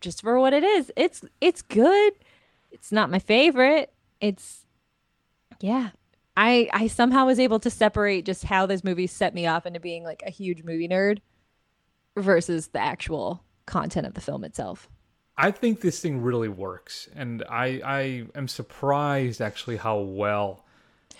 just 0.00 0.22
for 0.22 0.38
what 0.40 0.52
it 0.52 0.64
is. 0.64 0.90
It's, 0.96 1.22
it's 1.40 1.62
good. 1.62 2.12
It's 2.70 2.92
not 2.92 3.10
my 3.10 3.18
favorite. 3.18 3.92
It's, 4.20 4.64
yeah. 5.60 5.90
I, 6.36 6.70
I 6.72 6.86
somehow 6.86 7.26
was 7.26 7.38
able 7.38 7.60
to 7.60 7.70
separate 7.70 8.24
just 8.24 8.44
how 8.44 8.66
this 8.66 8.84
movie 8.84 9.06
set 9.06 9.34
me 9.34 9.46
off 9.46 9.66
into 9.66 9.80
being 9.80 10.04
like 10.04 10.22
a 10.26 10.30
huge 10.30 10.62
movie 10.64 10.88
nerd 10.88 11.18
versus 12.16 12.68
the 12.68 12.78
actual 12.78 13.42
content 13.66 14.06
of 14.06 14.14
the 14.14 14.20
film 14.20 14.44
itself. 14.44 14.88
I 15.36 15.50
think 15.50 15.80
this 15.80 16.00
thing 16.00 16.20
really 16.20 16.48
works, 16.48 17.08
and 17.14 17.42
I 17.48 17.80
I 17.82 18.26
am 18.34 18.46
surprised 18.46 19.40
actually 19.40 19.78
how 19.78 19.98
well 19.98 20.66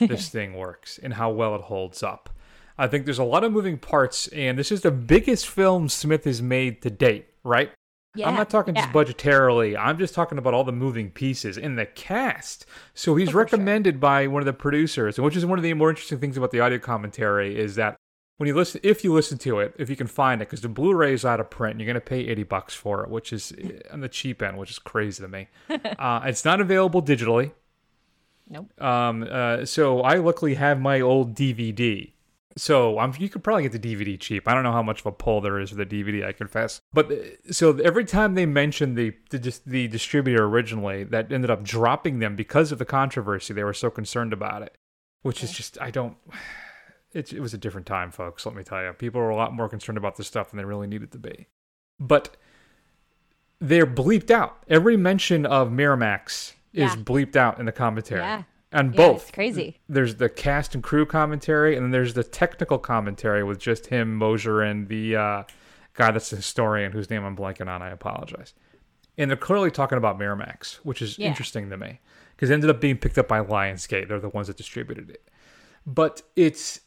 this 0.00 0.28
thing 0.34 0.54
works 0.54 0.98
and 1.02 1.14
how 1.14 1.30
well 1.30 1.54
it 1.54 1.62
holds 1.62 2.02
up. 2.02 2.30
I 2.76 2.86
think 2.88 3.04
there's 3.04 3.18
a 3.18 3.24
lot 3.24 3.44
of 3.44 3.52
moving 3.52 3.76
parts, 3.78 4.26
and 4.28 4.58
this 4.58 4.72
is 4.72 4.80
the 4.80 4.90
biggest 4.90 5.46
film 5.46 5.88
Smith 5.88 6.24
has 6.24 6.40
made 6.40 6.80
to 6.82 6.90
date, 6.90 7.26
right? 7.44 7.70
Yeah, 8.14 8.26
I'm 8.28 8.34
not 8.34 8.50
talking 8.50 8.74
yeah. 8.74 8.90
just 8.90 8.92
budgetarily. 8.94 9.78
I'm 9.78 9.98
just 9.98 10.14
talking 10.14 10.38
about 10.38 10.54
all 10.54 10.64
the 10.64 10.72
moving 10.72 11.10
pieces 11.10 11.56
in 11.56 11.76
the 11.76 11.86
cast. 11.86 12.66
So 12.94 13.14
he's 13.14 13.28
Oh, 13.28 13.30
for 13.30 13.32
sure. 13.32 13.40
recommended 13.42 14.00
by 14.00 14.26
one 14.26 14.42
of 14.42 14.46
the 14.46 14.52
producers, 14.52 15.20
which 15.20 15.36
is 15.36 15.46
one 15.46 15.58
of 15.58 15.62
the 15.62 15.74
more 15.74 15.90
interesting 15.90 16.18
things 16.18 16.36
about 16.36 16.50
the 16.50 16.60
audio 16.60 16.78
commentary 16.78 17.56
is 17.56 17.76
that 17.76 17.96
when 18.38 18.46
you 18.48 18.54
listen, 18.54 18.80
if 18.82 19.04
you 19.04 19.12
listen 19.12 19.36
to 19.38 19.60
it, 19.60 19.74
if 19.78 19.90
you 19.90 19.96
can 19.96 20.06
find 20.06 20.40
it, 20.40 20.48
because 20.48 20.62
the 20.62 20.68
Blu-ray 20.68 21.12
is 21.12 21.24
out 21.26 21.38
of 21.40 21.50
print, 21.50 21.72
and 21.72 21.80
you're 21.80 21.86
going 21.86 21.94
to 21.94 22.00
pay 22.00 22.20
80 22.26 22.42
bucks 22.44 22.74
for 22.74 23.04
it, 23.04 23.10
which 23.10 23.32
is 23.32 23.52
on 23.92 24.00
the 24.00 24.08
cheap 24.08 24.40
end, 24.42 24.56
which 24.56 24.70
is 24.70 24.78
crazy 24.78 25.22
to 25.22 25.28
me. 25.28 25.48
uh, 25.98 26.22
it's 26.24 26.44
not 26.44 26.60
available 26.60 27.02
digitally. 27.02 27.52
Nope. 28.50 28.82
Um, 28.82 29.26
uh, 29.30 29.64
so 29.64 30.02
I 30.02 30.16
luckily 30.16 30.54
have 30.54 30.80
my 30.80 31.00
old 31.00 31.34
DVD. 31.34 32.12
So 32.56 32.98
I'm, 32.98 33.14
you 33.16 33.28
could 33.28 33.44
probably 33.44 33.62
get 33.62 33.72
the 33.72 33.78
DVD 33.78 34.18
cheap. 34.18 34.48
I 34.48 34.54
don't 34.54 34.64
know 34.64 34.72
how 34.72 34.82
much 34.82 35.00
of 35.00 35.06
a 35.06 35.12
pull 35.12 35.40
there 35.40 35.60
is 35.60 35.70
for 35.70 35.76
the 35.76 35.86
DVD. 35.86 36.26
I 36.26 36.32
confess. 36.32 36.80
But 36.92 37.12
uh, 37.12 37.52
so 37.52 37.76
every 37.78 38.04
time 38.04 38.34
they 38.34 38.44
mentioned 38.46 38.96
the 38.96 39.14
the, 39.30 39.60
the 39.64 39.86
distributor 39.86 40.44
originally, 40.44 41.04
that 41.04 41.30
ended 41.30 41.48
up 41.48 41.62
dropping 41.62 42.18
them 42.18 42.34
because 42.34 42.72
of 42.72 42.78
the 42.78 42.84
controversy. 42.84 43.54
They 43.54 43.62
were 43.62 43.72
so 43.72 43.88
concerned 43.88 44.32
about 44.32 44.62
it, 44.62 44.76
which 45.22 45.44
is 45.44 45.52
just 45.52 45.80
I 45.80 45.90
don't. 45.90 46.16
It, 47.12 47.32
it 47.32 47.40
was 47.40 47.52
a 47.52 47.58
different 47.58 47.88
time, 47.88 48.12
folks. 48.12 48.46
Let 48.46 48.54
me 48.54 48.62
tell 48.62 48.84
you, 48.84 48.92
people 48.92 49.20
were 49.20 49.30
a 49.30 49.34
lot 49.34 49.52
more 49.52 49.68
concerned 49.68 49.98
about 49.98 50.14
this 50.14 50.28
stuff 50.28 50.50
than 50.50 50.58
they 50.58 50.64
really 50.64 50.86
needed 50.86 51.10
to 51.10 51.18
be. 51.18 51.48
But 51.98 52.36
they're 53.60 53.84
bleeped 53.84 54.30
out. 54.30 54.62
Every 54.68 54.96
mention 54.96 55.44
of 55.44 55.70
Miramax 55.70 56.52
is 56.72 56.94
Yeah. 56.94 57.02
bleeped 57.02 57.36
out 57.36 57.58
in 57.58 57.66
the 57.66 57.72
commentary. 57.72 58.20
Yeah. 58.20 58.42
And 58.72 58.94
Yeah, 58.94 59.08
both. 59.08 59.22
it's 59.22 59.30
crazy. 59.32 59.80
There's 59.88 60.16
the 60.16 60.28
cast 60.28 60.74
and 60.74 60.82
crew 60.84 61.04
commentary, 61.04 61.74
and 61.76 61.84
then 61.86 61.90
there's 61.90 62.14
the 62.14 62.22
technical 62.22 62.78
commentary 62.78 63.42
with 63.42 63.58
just 63.58 63.86
him, 63.86 64.14
Mosier, 64.14 64.60
and 64.62 64.88
the 64.88 65.16
uh, 65.16 65.42
guy 65.94 66.12
that's 66.12 66.32
a 66.32 66.36
historian 66.36 66.92
whose 66.92 67.10
name 67.10 67.24
I'm 67.24 67.36
blanking 67.36 67.66
on. 67.68 67.82
I 67.82 67.90
apologize. 67.90 68.54
And 69.18 69.28
they're 69.28 69.36
clearly 69.36 69.70
talking 69.72 69.98
about 69.98 70.18
Miramax, 70.18 70.76
which 70.76 71.02
is 71.02 71.18
Yeah. 71.18 71.28
interesting 71.28 71.68
to 71.70 71.76
me 71.76 72.00
because 72.36 72.48
it 72.48 72.54
ended 72.54 72.70
up 72.70 72.80
being 72.80 72.96
picked 72.96 73.18
up 73.18 73.26
by 73.26 73.40
Lionsgate. 73.42 74.06
They're 74.08 74.20
the 74.20 74.28
ones 74.28 74.46
that 74.46 74.56
distributed 74.56 75.10
it. 75.10 75.28
But 75.84 76.22
it's 76.36 76.80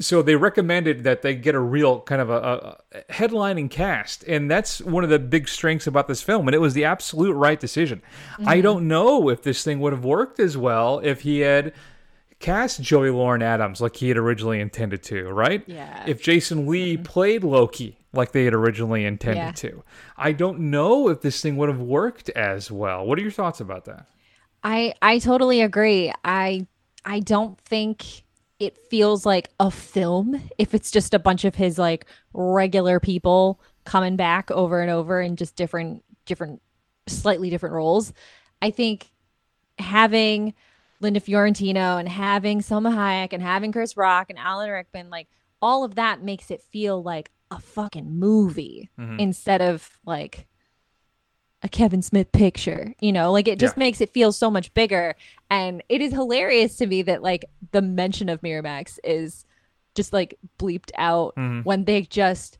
so 0.00 0.22
they 0.22 0.34
recommended 0.34 1.04
that 1.04 1.22
they 1.22 1.34
get 1.34 1.54
a 1.54 1.60
real 1.60 2.00
kind 2.00 2.20
of 2.20 2.30
a, 2.30 2.78
a 2.92 3.12
headlining 3.12 3.70
cast 3.70 4.24
and 4.24 4.50
that's 4.50 4.80
one 4.80 5.04
of 5.04 5.10
the 5.10 5.18
big 5.18 5.48
strengths 5.48 5.86
about 5.86 6.08
this 6.08 6.22
film 6.22 6.48
and 6.48 6.54
it 6.54 6.60
was 6.60 6.74
the 6.74 6.84
absolute 6.84 7.34
right 7.34 7.60
decision. 7.60 8.02
I 8.38 8.56
mm-hmm. 8.56 8.62
don't 8.62 8.88
know 8.88 9.28
if 9.28 9.42
this 9.42 9.62
thing 9.62 9.80
would 9.80 9.92
have 9.92 10.04
worked 10.04 10.40
as 10.40 10.56
well 10.56 11.00
if 11.00 11.20
he 11.20 11.40
had 11.40 11.72
cast 12.38 12.80
joey 12.80 13.10
lauren 13.10 13.42
adams 13.42 13.82
like 13.82 13.96
he 13.96 14.08
had 14.08 14.16
originally 14.16 14.60
intended 14.60 15.02
to 15.02 15.28
right? 15.28 15.62
Yeah. 15.66 16.04
if 16.06 16.22
jason 16.22 16.66
lee 16.66 16.94
mm-hmm. 16.94 17.02
played 17.02 17.44
loki 17.44 18.00
like 18.12 18.32
they 18.32 18.44
had 18.44 18.54
originally 18.54 19.04
intended 19.04 19.40
Yeah. 19.40 19.52
to. 19.52 19.84
I 20.16 20.32
don't 20.32 20.58
know 20.58 21.08
if 21.08 21.20
this 21.20 21.40
thing 21.40 21.56
would 21.56 21.68
have 21.68 21.80
worked 21.80 22.28
as 22.30 22.70
well. 22.70 23.06
What 23.06 23.18
are 23.18 23.22
your 23.22 23.30
thoughts 23.30 23.60
about 23.60 23.84
that? 23.84 24.06
I 24.62 24.94
I 25.00 25.18
totally 25.18 25.62
agree. 25.62 26.12
I 26.24 26.66
I 27.04 27.20
don't 27.20 27.58
think 27.60 28.24
it 28.60 28.76
feels 28.76 29.24
like 29.26 29.48
a 29.58 29.70
film 29.70 30.40
if 30.58 30.74
it's 30.74 30.90
just 30.90 31.14
a 31.14 31.18
bunch 31.18 31.44
of 31.44 31.54
his 31.54 31.78
like 31.78 32.04
regular 32.34 33.00
people 33.00 33.58
coming 33.84 34.16
back 34.16 34.50
over 34.50 34.80
and 34.82 34.90
over 34.90 35.20
in 35.20 35.34
just 35.34 35.56
different 35.56 36.04
different 36.26 36.62
slightly 37.08 37.50
different 37.50 37.74
roles. 37.74 38.12
I 38.62 38.70
think 38.70 39.10
having 39.78 40.54
Linda 41.00 41.20
Fiorentino 41.20 41.96
and 41.96 42.08
having 42.08 42.60
Salma 42.60 42.94
Hayek 42.94 43.32
and 43.32 43.42
having 43.42 43.72
Chris 43.72 43.96
Rock 43.96 44.28
and 44.28 44.38
Alan 44.38 44.70
Rickman 44.70 45.08
like 45.08 45.28
all 45.62 45.82
of 45.82 45.94
that 45.94 46.22
makes 46.22 46.50
it 46.50 46.62
feel 46.70 47.02
like 47.02 47.30
a 47.50 47.58
fucking 47.58 48.18
movie 48.18 48.90
mm-hmm. 48.98 49.18
instead 49.18 49.62
of 49.62 49.98
like 50.04 50.46
a 51.62 51.68
Kevin 51.68 52.00
Smith 52.02 52.32
picture, 52.32 52.94
you 53.00 53.12
know, 53.12 53.30
like 53.32 53.46
it 53.46 53.58
just 53.58 53.76
Yeah. 53.76 53.80
makes 53.80 54.00
it 54.00 54.10
feel 54.14 54.32
so 54.32 54.50
much 54.50 54.72
bigger. 54.74 55.14
And 55.50 55.82
it 55.88 56.00
is 56.00 56.12
hilarious 56.12 56.76
to 56.76 56.86
me 56.86 57.02
that 57.02 57.22
like 57.22 57.44
the 57.72 57.82
mention 57.82 58.28
of 58.30 58.40
Miramax 58.40 58.98
is 59.04 59.44
just 59.94 60.12
like 60.12 60.38
bleeped 60.58 60.90
out 60.96 61.34
Mm-hmm. 61.36 61.60
when 61.62 61.84
they 61.84 62.02
just 62.02 62.58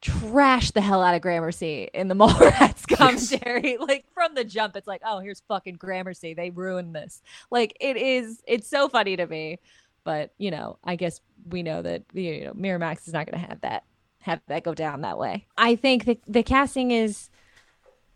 trash 0.00 0.72
the 0.72 0.80
hell 0.80 1.02
out 1.02 1.14
of 1.14 1.20
Gramercy 1.22 1.88
in 1.94 2.08
the 2.08 2.14
Mallrats 2.16 2.86
commentary. 2.88 3.76
Like 3.80 4.04
from 4.12 4.34
the 4.34 4.44
jump, 4.44 4.76
it's 4.76 4.88
like, 4.88 5.02
oh, 5.04 5.20
here's 5.20 5.42
fucking 5.48 5.74
Gramercy. 5.76 6.34
They 6.34 6.50
ruined 6.50 6.94
this. 6.94 7.22
Like 7.50 7.76
it 7.80 7.96
is, 7.96 8.42
it's 8.46 8.68
so 8.68 8.88
funny 8.88 9.16
to 9.16 9.26
me. 9.26 9.58
But 10.04 10.32
you 10.38 10.50
know, 10.50 10.78
I 10.82 10.96
guess 10.96 11.20
we 11.48 11.62
know 11.62 11.80
that 11.82 12.02
you 12.12 12.44
know 12.46 12.52
Miramax 12.54 13.06
is 13.06 13.12
not 13.12 13.26
going 13.30 13.40
to 13.40 13.48
have 13.48 13.60
that 13.60 13.84
have 14.18 14.40
that 14.48 14.64
go 14.64 14.74
down 14.74 15.02
that 15.02 15.16
way. 15.18 15.46
I 15.56 15.76
think 15.76 16.06
the 16.06 16.18
the 16.26 16.42
casting 16.42 16.90
is 16.90 17.30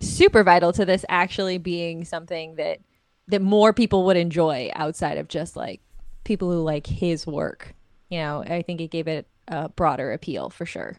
super 0.09 0.43
vital 0.43 0.73
to 0.73 0.85
this 0.85 1.05
actually 1.09 1.59
being 1.59 2.05
something 2.05 2.57
that 2.57 2.81
that 3.29 3.43
more 3.43 3.73
people 3.73 4.05
would 4.05 4.17
enjoy 4.17 4.71
outside 4.75 5.19
of 5.19 5.29
just 5.29 5.57
like 5.57 5.81
people 6.25 6.51
who 6.51 6.63
like 6.63 6.87
his 6.87 7.27
work. 7.27 7.75
You 8.09 8.19
know, 8.19 8.43
I 8.43 8.63
think 8.63 8.81
it 8.81 8.91
gave 8.91 9.09
it 9.09 9.27
a 9.49 9.69
broader 9.69 10.13
appeal 10.13 10.51
for 10.51 10.65
sure. 10.65 10.97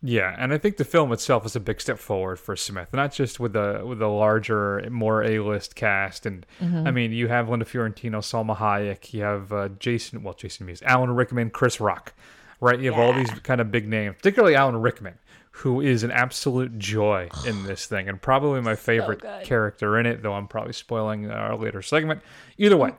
Yeah, 0.00 0.34
and 0.38 0.52
I 0.52 0.58
think 0.58 0.76
the 0.76 0.84
film 0.84 1.12
itself 1.12 1.44
is 1.44 1.56
a 1.56 1.60
big 1.60 1.80
step 1.80 1.98
forward 1.98 2.38
for 2.38 2.54
Smith, 2.54 2.92
not 2.92 3.12
just 3.12 3.40
with 3.40 3.52
the 3.52 3.82
with 3.84 3.98
the 3.98 4.08
larger, 4.08 4.86
more 4.90 5.24
A-list 5.24 5.74
cast. 5.74 6.24
And 6.24 6.46
I 6.60 6.92
mean, 6.92 7.10
you 7.10 7.26
have 7.26 7.48
Linda 7.48 7.64
Fiorentino, 7.64 8.20
Salma 8.20 8.56
Hayek, 8.56 9.12
you 9.12 9.22
have 9.22 9.52
uh, 9.52 9.68
Jason, 9.80 10.22
well, 10.22 10.34
Jason 10.34 10.66
Mewes, 10.66 10.82
Alan 10.82 11.10
Rickman, 11.10 11.50
Chris 11.50 11.80
Rock, 11.80 12.14
right? 12.60 12.78
You 12.78 12.92
have 12.92 13.00
all 13.00 13.12
these 13.12 13.30
kind 13.40 13.60
of 13.60 13.72
big 13.72 13.88
names, 13.88 14.14
particularly 14.16 14.54
Alan 14.54 14.76
Rickman, 14.76 15.14
who 15.58 15.80
is 15.80 16.02
an 16.02 16.10
absolute 16.10 16.78
joy 16.78 17.28
in 17.46 17.62
this 17.66 17.86
thing, 17.86 18.08
and 18.08 18.20
probably 18.20 18.60
my 18.60 18.74
favorite 18.74 19.20
good. 19.20 19.44
character 19.44 19.98
in 19.98 20.06
it. 20.06 20.22
Though 20.22 20.34
I'm 20.34 20.48
probably 20.48 20.72
spoiling 20.72 21.30
uh, 21.30 21.34
our 21.34 21.56
later 21.56 21.82
segment. 21.82 22.22
Either 22.56 22.76
way, 22.76 22.92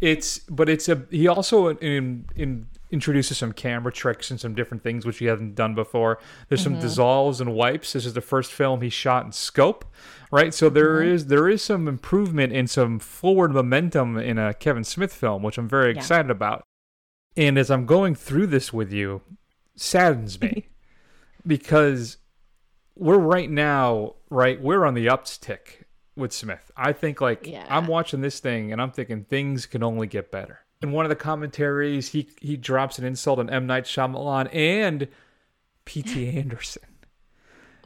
it's 0.00 0.38
but 0.40 0.68
it's 0.68 0.88
a 0.88 1.06
he 1.10 1.26
also 1.28 1.68
in, 1.68 2.26
in 2.36 2.66
introduces 2.90 3.36
some 3.36 3.52
camera 3.52 3.92
tricks 3.92 4.30
and 4.30 4.40
some 4.40 4.54
different 4.54 4.82
things 4.82 5.04
which 5.04 5.18
he 5.18 5.26
hasn't 5.26 5.54
done 5.54 5.74
before. 5.74 6.18
There's 6.48 6.62
some 6.62 6.74
mm-hmm. 6.74 6.82
dissolves 6.82 7.40
and 7.40 7.54
wipes. 7.54 7.92
This 7.92 8.06
is 8.06 8.14
the 8.14 8.20
first 8.20 8.52
film 8.52 8.80
he 8.80 8.88
shot 8.88 9.26
in 9.26 9.32
scope 9.32 9.84
right? 10.30 10.52
So 10.52 10.68
there 10.68 10.98
mm-hmm. 10.98 11.14
is 11.14 11.26
there 11.26 11.48
is 11.48 11.62
some 11.62 11.88
improvement 11.88 12.52
in 12.52 12.66
some 12.66 12.98
forward 12.98 13.52
momentum 13.52 14.16
in 14.16 14.38
a 14.38 14.54
kevin 14.54 14.84
smith 14.84 15.12
film 15.12 15.42
which 15.42 15.58
i'm 15.58 15.68
very 15.68 15.92
excited 15.96 16.30
about. 16.30 16.64
And 17.36 17.58
as 17.58 17.70
i'm 17.70 17.86
going 17.86 18.14
through 18.14 18.48
this 18.48 18.72
with 18.72 18.92
you 18.92 19.22
saddens 19.76 20.40
me 20.40 20.68
because 21.48 22.18
we're 22.94 23.18
right 23.18 23.50
now, 23.50 24.14
right? 24.30 24.60
We're 24.60 24.84
on 24.84 24.94
the 24.94 25.06
uptick 25.06 25.84
with 26.14 26.32
Smith. 26.32 26.70
I 26.76 26.92
think 26.92 27.20
like 27.20 27.46
Yeah. 27.46 27.66
I'm 27.68 27.86
watching 27.86 28.20
this 28.20 28.38
thing 28.38 28.72
and 28.72 28.80
I'm 28.80 28.92
thinking 28.92 29.24
things 29.24 29.66
can 29.66 29.82
only 29.82 30.06
get 30.06 30.30
better. 30.30 30.60
In 30.82 30.92
one 30.92 31.04
of 31.04 31.08
the 31.08 31.16
commentaries, 31.16 32.10
he 32.10 32.28
he 32.40 32.56
drops 32.56 32.98
an 32.98 33.04
insult 33.04 33.38
on 33.40 33.50
M 33.50 33.66
Night 33.66 33.84
Shyamalan 33.84 34.54
and 34.54 35.08
P.T. 35.84 36.28
Anderson. 36.38 36.82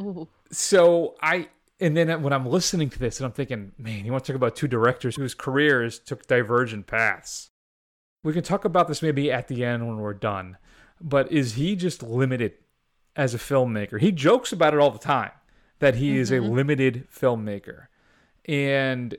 Ooh. 0.01 0.29
So 0.51 1.15
I 1.23 1.49
and 1.81 1.97
then 1.97 2.23
when 2.23 2.33
I'm 2.33 2.47
listening 2.47 2.91
to 2.91 2.99
this 2.99 3.19
and 3.19 3.27
I'm 3.27 3.33
thinking, 3.33 3.73
man, 3.79 4.05
you 4.05 4.13
want 4.13 4.25
to 4.25 4.33
talk 4.33 4.37
about 4.37 4.57
two 4.57 4.69
directors 4.69 5.17
whose 5.17 5.35
careers 5.35 5.99
took 5.99 6.27
divergent 6.27 6.87
paths. 6.87 7.51
We 8.25 8.33
can 8.33 8.43
talk 8.43 8.65
about 8.65 8.89
this 8.89 9.03
maybe 9.03 9.33
at 9.33 9.49
the 9.49 9.65
end 9.65 9.87
when 9.89 9.99
we're 9.99 10.15
done. 10.15 10.59
But 11.01 11.33
is 11.33 11.55
he 11.55 11.75
just 11.75 12.03
limited 12.03 12.53
as 13.17 13.35
a 13.35 13.39
filmmaker? 13.39 14.01
He 14.01 14.13
jokes 14.13 14.53
about 14.53 14.75
it 14.75 14.81
all 14.81 14.91
the 14.91 14.99
time 14.99 15.33
that 15.79 15.97
he 15.97 16.17
is 16.17 16.31
a 16.31 16.37
mm-hmm. 16.37 16.55
limited 16.55 17.09
filmmaker. 17.13 17.87
And 18.47 19.17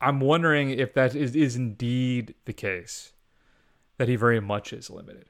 I'm 0.00 0.20
wondering 0.20 0.70
if 0.70 0.92
that 0.94 1.14
is, 1.14 1.34
is 1.34 1.56
indeed 1.56 2.34
the 2.44 2.52
case. 2.52 3.12
That 3.98 4.08
he 4.08 4.16
very 4.16 4.40
much 4.40 4.72
is 4.72 4.90
limited. 4.90 5.26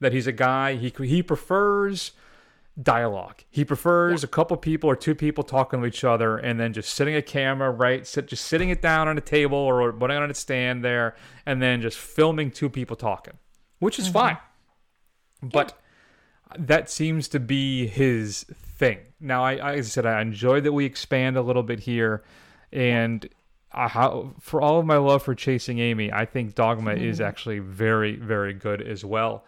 That 0.00 0.12
he's 0.12 0.26
a 0.26 0.32
guy 0.32 0.74
he 0.74 0.92
he 1.04 1.22
prefers 1.22 2.12
dialogue. 2.80 3.42
He 3.48 3.64
prefers 3.64 4.22
a 4.22 4.26
couple 4.26 4.56
people 4.56 4.90
or 4.90 4.96
two 4.96 5.14
people 5.14 5.44
talking 5.44 5.80
to 5.80 5.86
each 5.86 6.04
other 6.04 6.36
and 6.36 6.60
then 6.60 6.72
just 6.72 6.94
sitting 6.94 7.14
a 7.14 7.22
camera, 7.22 7.70
right? 7.70 8.06
Sit, 8.06 8.26
just 8.26 8.44
sitting 8.44 8.68
it 8.68 8.82
down 8.82 9.08
on 9.08 9.16
a 9.16 9.22
table 9.22 9.56
or 9.56 9.92
putting 9.92 10.16
it 10.16 10.22
on 10.22 10.30
a 10.30 10.34
stand 10.34 10.84
there 10.84 11.16
and 11.46 11.62
then 11.62 11.80
just 11.80 11.98
filming 11.98 12.50
two 12.50 12.68
people 12.68 12.96
talking, 12.96 13.34
which 13.78 13.98
is 13.98 14.06
mm-hmm. 14.06 14.18
fine. 14.18 14.38
But 15.42 15.78
that 16.58 16.90
seems 16.90 17.28
to 17.28 17.40
be 17.40 17.86
his 17.86 18.44
thing. 18.44 18.98
Now, 19.20 19.44
I, 19.44 19.56
I 19.56 19.74
as 19.74 19.86
I 19.86 19.90
said, 19.90 20.06
I 20.06 20.20
enjoy 20.20 20.60
that 20.60 20.72
we 20.72 20.84
expand 20.84 21.36
a 21.36 21.42
little 21.42 21.62
bit 21.62 21.80
here. 21.80 22.22
And 22.72 23.28
I, 23.72 23.88
how, 23.88 24.34
for 24.40 24.60
all 24.60 24.78
of 24.78 24.86
my 24.86 24.96
love 24.96 25.22
for 25.22 25.34
Chasing 25.34 25.78
Amy, 25.78 26.12
I 26.12 26.24
think 26.24 26.54
Dogma 26.54 26.94
is 26.94 27.20
actually 27.20 27.58
very, 27.58 28.16
very 28.16 28.52
good 28.52 28.80
as 28.80 29.04
well 29.04 29.44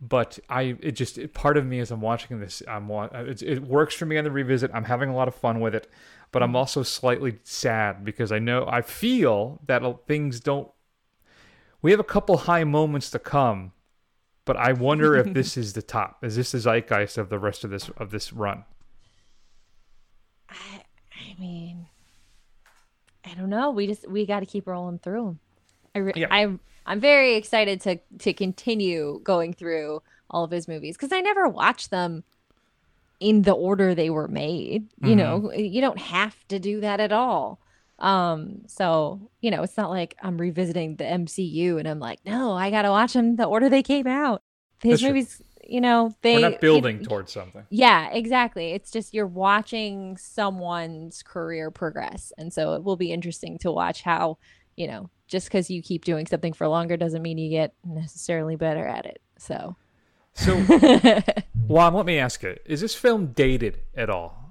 but 0.00 0.38
I 0.48 0.76
it 0.80 0.92
just 0.92 1.18
it, 1.18 1.34
part 1.34 1.56
of 1.56 1.64
me 1.64 1.78
as 1.80 1.90
I'm 1.90 2.00
watching 2.00 2.40
this 2.40 2.62
I'm 2.68 2.90
it, 2.90 3.42
it 3.42 3.62
works 3.62 3.94
for 3.94 4.06
me 4.06 4.18
on 4.18 4.24
the 4.24 4.30
revisit 4.30 4.70
I'm 4.74 4.84
having 4.84 5.08
a 5.08 5.14
lot 5.14 5.28
of 5.28 5.34
fun 5.34 5.60
with 5.60 5.74
it 5.74 5.90
but 6.32 6.42
I'm 6.42 6.56
also 6.56 6.82
slightly 6.82 7.38
sad 7.42 8.04
because 8.04 8.32
I 8.32 8.38
know 8.38 8.66
I 8.68 8.82
feel 8.82 9.60
that 9.66 9.82
uh, 9.82 9.94
things 10.06 10.40
don't 10.40 10.70
we 11.80 11.90
have 11.90 12.00
a 12.00 12.04
couple 12.04 12.36
high 12.38 12.64
moments 12.64 13.10
to 13.10 13.18
come 13.18 13.72
but 14.44 14.56
I 14.56 14.72
wonder 14.72 15.16
if 15.16 15.26
this 15.34 15.56
is 15.56 15.72
the 15.72 15.82
top 15.82 16.22
is 16.24 16.36
this 16.36 16.52
the 16.52 16.58
zeitgeist 16.58 17.18
of 17.18 17.28
the 17.28 17.38
rest 17.38 17.64
of 17.64 17.70
this 17.70 17.90
of 17.96 18.10
this 18.10 18.32
run 18.32 18.64
I, 20.48 20.82
I 21.12 21.40
mean, 21.40 21.86
I 23.24 23.34
don't 23.34 23.50
know. 23.50 23.70
We 23.70 23.86
just 23.86 24.08
we 24.08 24.26
got 24.26 24.40
to 24.40 24.46
keep 24.46 24.66
rolling 24.66 24.98
through 24.98 25.28
'em. 25.28 25.40
I 25.94 25.98
re- 25.98 26.12
Yeah. 26.16 26.28
I'm 26.30 26.60
I'm 26.86 27.00
very 27.00 27.34
excited 27.34 27.80
to 27.82 27.98
to 28.18 28.32
continue 28.32 29.20
going 29.24 29.52
through 29.52 30.02
all 30.30 30.44
of 30.44 30.50
his 30.50 30.68
movies 30.68 30.96
because 30.96 31.12
I 31.12 31.20
never 31.20 31.48
watched 31.48 31.90
them 31.90 32.24
in 33.20 33.42
the 33.42 33.52
order 33.52 33.94
they 33.94 34.10
were 34.10 34.28
made. 34.28 34.88
You 35.00 35.14
mm-hmm. 35.14 35.16
know, 35.16 35.52
you 35.52 35.80
don't 35.80 35.98
have 35.98 36.36
to 36.48 36.58
do 36.58 36.80
that 36.80 37.00
at 37.00 37.12
all. 37.12 37.58
Um, 38.04 38.64
so 38.66 39.30
you 39.40 39.50
know, 39.50 39.62
it's 39.62 39.78
not 39.78 39.88
like 39.88 40.14
I'm 40.22 40.36
revisiting 40.36 40.96
the 40.96 41.04
MCU 41.04 41.78
and 41.78 41.88
I'm 41.88 42.00
like, 42.00 42.20
no, 42.26 42.52
I 42.52 42.70
gotta 42.70 42.90
watch 42.90 43.14
them 43.14 43.36
the 43.36 43.44
order 43.44 43.70
they 43.70 43.82
came 43.82 44.06
out. 44.06 44.42
His 44.82 44.90
That's 44.90 45.00
true. 45.00 45.08
movies, 45.08 45.42
you 45.66 45.80
know, 45.80 46.14
they 46.20 46.34
we're 46.34 46.50
not 46.50 46.60
building 46.60 46.98
know, 46.98 47.04
towards 47.04 47.32
something 47.32 47.64
yeah, 47.70 48.10
exactly. 48.10 48.72
It's 48.72 48.90
just 48.90 49.14
you're 49.14 49.26
watching 49.26 50.18
someone's 50.18 51.22
career 51.22 51.70
progress. 51.70 52.30
And 52.36 52.52
so 52.52 52.74
it 52.74 52.84
will 52.84 52.96
be 52.96 53.10
interesting 53.10 53.56
to 53.60 53.72
watch 53.72 54.02
how, 54.02 54.36
you 54.76 54.86
know, 54.86 55.08
just 55.26 55.46
because 55.46 55.70
you 55.70 55.80
keep 55.80 56.04
doing 56.04 56.26
something 56.26 56.52
for 56.52 56.68
longer 56.68 56.98
doesn't 56.98 57.22
mean 57.22 57.38
you 57.38 57.48
get 57.48 57.72
necessarily 57.86 58.56
better 58.56 58.86
at 58.86 59.06
it. 59.06 59.22
So, 59.38 59.76
so 60.34 60.54
Juan 61.66 61.94
let 61.94 62.04
me 62.04 62.18
ask 62.18 62.42
you 62.42 62.58
is 62.66 62.82
this 62.82 62.94
film 62.94 63.28
dated 63.28 63.80
at 63.96 64.10
all 64.10 64.44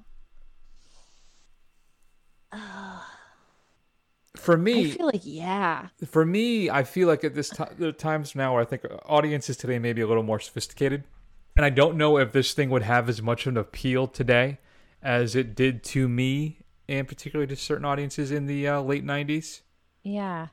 for 4.43 4.58
me, 4.58 4.88
I 4.88 4.91
feel 4.91 5.06
like, 5.06 5.21
yeah. 5.23 5.88
for 6.06 6.25
me, 6.25 6.69
I 6.69 6.84
feel 6.84 7.08
like 7.08 7.23
at 7.23 7.34
this 7.34 7.49
time, 7.49 7.75
the 7.77 7.91
times 7.91 8.36
now, 8.36 8.53
where 8.53 8.62
I 8.62 8.65
think 8.65 8.86
audiences 9.06 9.58
today 9.58 9.79
may 9.79 9.93
be 9.93 10.01
a 10.01 10.08
little 10.08 10.23
more 10.23 10.39
sophisticated, 10.39 11.03
and 11.56 11.65
I 11.65 11.69
don't 11.69 11.97
know 11.97 12.17
if 12.17 12.32
this 12.32 12.53
thing 12.53 12.69
would 12.69 12.84
have 12.84 13.10
as 13.10 13.21
much 13.21 13.45
of 13.45 13.53
an 13.53 13.58
appeal 13.58 14.08
today 14.08 14.60
as 15.01 15.36
it 15.36 15.56
did 15.56 15.84
to 15.86 16.08
me, 16.08 16.60
and 16.88 17.08
particularly 17.08 17.47
to 17.47 17.56
certain 17.56 17.86
audiences 17.86 18.32
in 18.32 18.45
the 18.45 18.67
uh, 18.67 18.82
late 18.82 19.06
'90s. 19.06 19.62
Yeah. 20.03 20.47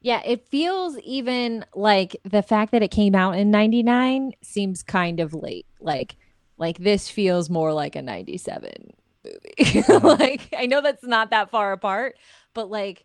Yeah, 0.00 0.22
it 0.24 0.46
feels 0.46 0.98
even 0.98 1.64
like 1.74 2.16
the 2.22 2.42
fact 2.42 2.70
that 2.72 2.82
it 2.82 2.90
came 2.90 3.14
out 3.14 3.36
in 3.36 3.50
99 3.50 4.32
seems 4.42 4.82
kind 4.82 5.18
of 5.18 5.34
late. 5.34 5.66
Like 5.80 6.16
like 6.58 6.78
this 6.78 7.08
feels 7.08 7.50
more 7.50 7.72
like 7.72 7.96
a 7.96 8.02
97 8.02 8.92
movie. 9.26 9.82
Uh-huh. 9.88 10.16
like 10.18 10.48
I 10.56 10.66
know 10.66 10.80
that's 10.80 11.04
not 11.04 11.30
that 11.30 11.50
far 11.50 11.72
apart, 11.72 12.16
but 12.54 12.70
like 12.70 13.04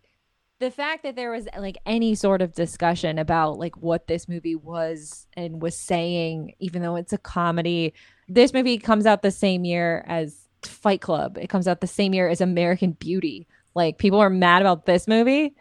the 0.60 0.70
fact 0.70 1.02
that 1.02 1.16
there 1.16 1.30
was 1.32 1.48
like 1.58 1.76
any 1.86 2.14
sort 2.14 2.40
of 2.42 2.54
discussion 2.54 3.18
about 3.18 3.58
like 3.58 3.76
what 3.76 4.06
this 4.06 4.28
movie 4.28 4.54
was 4.56 5.26
and 5.34 5.60
was 5.60 5.76
saying 5.78 6.54
even 6.60 6.82
though 6.82 6.96
it's 6.96 7.12
a 7.12 7.18
comedy. 7.18 7.94
This 8.28 8.52
movie 8.52 8.78
comes 8.78 9.06
out 9.06 9.22
the 9.22 9.30
same 9.30 9.64
year 9.64 10.04
as 10.06 10.48
Fight 10.64 11.00
Club. 11.00 11.38
It 11.38 11.48
comes 11.48 11.66
out 11.68 11.80
the 11.80 11.86
same 11.88 12.14
year 12.14 12.28
as 12.28 12.40
American 12.40 12.92
Beauty. 12.92 13.48
Like 13.74 13.98
people 13.98 14.20
are 14.20 14.30
mad 14.30 14.62
about 14.62 14.86
this 14.86 15.08
movie. 15.08 15.54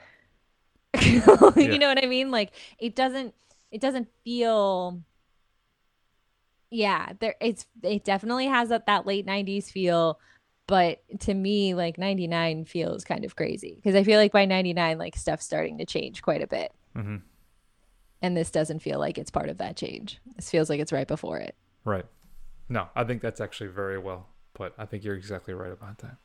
you 1.02 1.22
Yeah. 1.56 1.78
know 1.78 1.88
what 1.88 2.04
I 2.04 2.08
mean? 2.08 2.32
Like 2.32 2.52
it 2.80 2.96
doesn't 2.96 3.34
it 3.72 3.82
doesn't 3.82 4.08
feel 4.24 5.02
yeah, 6.70 7.14
there 7.20 7.36
it's 7.42 7.66
it 7.84 8.04
definitely 8.06 8.48
has 8.48 8.70
that, 8.70 8.86
that 8.88 9.06
late 9.06 9.26
90s 9.26 9.70
feel, 9.72 10.20
but 10.68 11.02
to 11.22 11.34
me 11.34 11.74
like 11.74 11.98
99 11.98 12.66
feels 12.66 13.04
kind 13.04 13.26
of 13.26 13.36
crazy 13.36 13.76
because 13.76 13.96
I 13.96 14.04
feel 14.04 14.20
like 14.20 14.32
by 14.32 14.46
99 14.46 14.98
like 14.98 15.16
stuff's 15.16 15.46
starting 15.46 15.78
to 15.80 15.86
change 15.86 16.22
quite 16.22 16.42
a 16.42 16.48
bit. 16.48 16.72
Mhm. 16.96 17.22
And 18.22 18.38
this 18.38 18.52
doesn't 18.52 18.80
feel 18.80 19.00
like 19.00 19.18
it's 19.18 19.32
part 19.32 19.50
of 19.50 19.58
that 19.58 19.76
change. 19.76 20.20
This 20.36 20.50
feels 20.50 20.70
like 20.70 20.80
it's 20.80 20.92
right 20.94 21.08
before 21.08 21.40
it. 21.40 21.56
Right? 21.84 22.06
No, 22.70 22.88
I 22.96 23.04
think 23.04 23.22
that's 23.22 23.42
actually 23.42 23.72
very 23.72 23.98
well 23.98 24.28
put. 24.54 24.74
I 24.78 24.86
think 24.86 25.04
you're 25.04 25.16
exactly 25.16 25.54
right 25.54 25.72
about 25.72 25.98
that. 26.00 26.16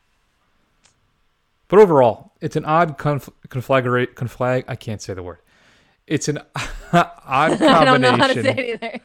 But 1.69 1.81
overall, 1.81 2.33
it's 2.41 2.55
an 2.55 2.65
odd 2.65 2.97
conf- 2.99 3.31
conflagrate 3.49 4.15
conflag. 4.15 4.65
I 4.69 4.77
can't 4.77 5.03
say 5.03 5.15
the 5.15 5.23
word. 5.23 5.39
It's 6.07 6.29
an 6.29 6.39
odd 6.93 7.59
combination 7.59 7.69
I 7.69 7.85
don't 7.85 8.01
know 8.01 8.17
how 8.17 8.27
to 8.29 8.43
say 8.43 8.79
it 8.81 8.83
either. 8.85 9.01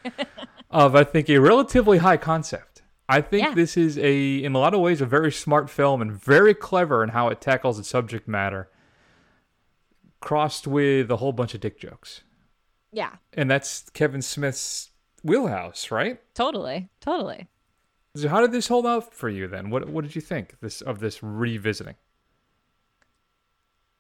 of 0.70 0.96
I 0.96 1.04
think 1.04 1.30
a 1.30 1.38
relatively 1.40 1.98
high 1.98 2.18
concept. 2.18 2.71
I 3.12 3.22
think 3.22 3.44
Yeah. 3.48 3.54
this 3.54 3.76
is 3.78 3.98
a 3.98 4.44
in 4.44 4.56
a 4.56 4.60
lot 4.60 4.74
of 4.74 4.80
ways 4.80 5.02
a 5.02 5.06
very 5.06 5.32
smart 5.32 5.70
film 5.70 6.02
and 6.02 6.12
very 6.12 6.54
clever 6.54 7.04
in 7.04 7.10
how 7.10 7.28
it 7.30 7.42
tackles 7.42 7.78
the 7.78 7.84
subject 7.84 8.28
matter 8.28 8.70
crossed 10.20 10.66
with 10.68 11.10
a 11.12 11.18
whole 11.18 11.34
bunch 11.34 11.54
of 11.54 11.62
dick 11.62 11.80
jokes. 11.80 12.22
yeah, 12.92 13.16
And 13.34 13.50
that's 13.50 13.90
Kevin 13.90 14.22
Smith's 14.22 14.92
wheelhouse, 15.24 15.92
right? 15.92 16.20
totally. 16.36 16.90
Totally. 17.00 17.48
So 18.16 18.28
how 18.30 18.42
did 18.42 18.52
this 18.52 18.68
hold 18.68 18.86
up 18.86 19.14
for 19.14 19.30
you 19.30 19.48
then? 19.48 19.70
What 19.70 19.90
what 19.90 20.04
did 20.04 20.16
you 20.16 20.22
think 20.22 20.60
this 20.62 20.82
of 20.82 21.00
this 21.00 21.22
revisiting? 21.24 21.96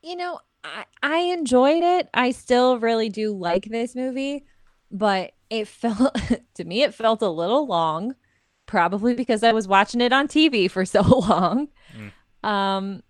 you 0.04 0.16
know, 0.16 0.40
I, 0.64 0.86
I 1.04 1.18
enjoyed 1.20 1.84
it. 1.84 2.10
I 2.14 2.32
still 2.32 2.80
really 2.80 3.10
do 3.10 3.34
like 3.34 3.66
this 3.66 3.96
movie, 3.96 4.46
but 4.90 5.34
it 5.50 5.68
felt 5.82 6.16
to 6.56 6.64
me 6.64 6.84
it 6.84 6.94
felt 6.94 7.22
a 7.22 7.30
little 7.30 7.68
long, 7.68 8.16
probably 8.72 9.14
because 9.14 9.44
I 9.44 9.52
was 9.52 9.68
watching 9.68 10.00
it 10.00 10.14
on 10.14 10.28
TV 10.30 10.72
for 10.72 10.86
so 10.96 11.02
long. 11.02 11.68
Um 12.44 13.04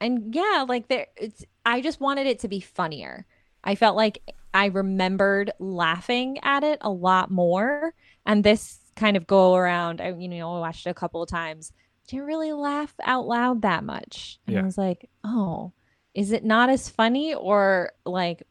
and 0.00 0.34
yeah, 0.34 0.64
like 0.68 0.88
there 0.88 1.06
it's 1.16 1.44
I 1.64 1.80
just 1.80 2.00
wanted 2.00 2.26
it 2.26 2.40
to 2.40 2.48
be 2.48 2.60
funnier. 2.60 3.26
I 3.64 3.74
felt 3.74 3.96
like 3.96 4.22
I 4.54 4.66
remembered 4.66 5.50
laughing 5.58 6.38
at 6.42 6.62
it 6.62 6.78
a 6.82 6.90
lot 6.90 7.30
more 7.30 7.94
and 8.24 8.44
this 8.44 8.78
kind 8.96 9.16
of 9.16 9.26
go 9.26 9.54
around 9.56 10.00
I 10.00 10.10
you 10.12 10.28
know 10.28 10.56
I 10.56 10.60
watched 10.60 10.86
it 10.86 10.90
a 10.90 10.94
couple 10.94 11.22
of 11.22 11.28
times 11.28 11.72
didn't 12.08 12.26
really 12.26 12.52
laugh 12.52 12.94
out 13.04 13.26
loud 13.26 13.62
that 13.62 13.84
much. 13.84 14.38
And 14.46 14.54
Yeah. 14.54 14.62
I 14.62 14.64
was 14.64 14.78
like, 14.78 15.10
"Oh, 15.24 15.72
is 16.14 16.32
it 16.32 16.42
not 16.44 16.70
as 16.70 16.88
funny 16.88 17.34
or 17.34 17.92
like 18.06 18.42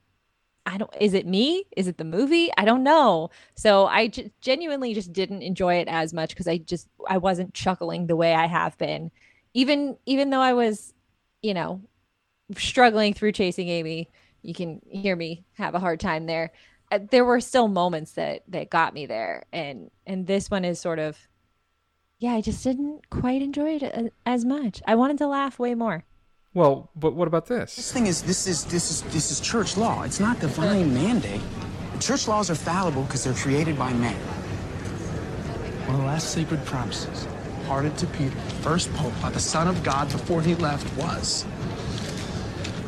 I 0.67 0.77
don't 0.77 0.91
is 1.01 1.15
it 1.15 1.27
me? 1.27 1.65
Is 1.77 1.87
it 1.87 1.97
the 1.97 2.05
movie? 2.05 2.51
I 2.57 2.65
don't 2.65 2.83
know. 2.83 3.31
So 3.55 3.87
I 3.87 4.09
g- 4.09 4.31
genuinely 4.41 4.93
just 4.93 5.13
didn't 5.13 5.43
enjoy 5.43 5.75
it 5.75 5.87
as 5.89 6.13
much 6.13 6.31
because 6.31 6.47
I 6.47 6.59
just 6.59 6.89
I 7.09 7.17
wasn't 7.19 7.55
chuckling 7.55 8.07
the 8.07 8.17
way 8.17 8.35
I 8.35 8.47
have 8.47 8.77
been. 8.77 9.11
Even 9.55 9.97
even 10.05 10.29
though 10.31 10.41
I 10.41 10.53
was, 10.53 10.93
you 11.43 11.53
know, 11.55 11.81
struggling 12.57 13.13
through 13.13 13.33
chasing 13.33 13.69
Amy, 13.69 14.09
you 14.41 14.53
can 14.53 14.81
hear 14.89 15.15
me 15.15 15.45
have 15.53 15.75
a 15.75 15.79
hard 15.79 15.99
time 15.99 16.25
there. 16.27 16.51
uh, 16.91 16.99
there 17.11 17.25
were 17.25 17.41
still 17.41 17.67
moments 17.67 18.13
that 18.13 18.43
that 18.49 18.69
got 18.69 18.93
me 18.93 19.05
there 19.05 19.45
and 19.53 19.91
and 20.05 20.27
this 20.27 20.49
one 20.51 20.65
is 20.65 20.79
sort 20.79 20.99
of 20.99 21.17
yeah 22.19 22.33
i 22.33 22.41
just 22.41 22.63
didn't 22.63 23.09
quite 23.09 23.41
enjoy 23.41 23.75
it 23.75 23.83
uh, 23.83 24.09
as 24.25 24.45
much 24.45 24.81
i 24.87 24.95
wanted 24.95 25.17
to 25.17 25.27
laugh 25.27 25.59
way 25.59 25.73
more 25.75 26.03
Well, 26.57 26.89
but 26.95 27.13
what 27.13 27.27
about 27.27 27.45
this? 27.45 27.75
This 27.75 27.91
thing 27.91 28.07
is 28.07 28.23
this 28.23 28.47
is 28.47 28.65
this 28.65 28.89
is 28.89 29.03
this 29.13 29.29
is 29.29 29.39
church 29.39 29.77
law. 29.77 30.01
It's 30.01 30.19
not 30.19 30.39
divine 30.39 30.91
mandate. 30.91 31.41
Church 31.99 32.27
laws 32.27 32.49
are 32.49 32.55
fallible 32.55 33.03
because 33.03 33.23
they're 33.23 33.35
created 33.35 33.77
by 33.77 33.93
men. 33.93 34.15
One 35.85 35.97
of 35.97 36.01
the 36.01 36.07
last 36.07 36.31
sacred 36.31 36.65
promises, 36.65 37.27
imparted 37.59 37.95
to 37.99 38.07
Peter, 38.07 38.35
first 38.65 38.91
pope 38.95 39.13
by 39.21 39.29
the 39.29 39.39
Son 39.39 39.67
of 39.67 39.83
God 39.83 40.11
before 40.11 40.41
he 40.41 40.55
left, 40.55 40.91
was 40.97 41.43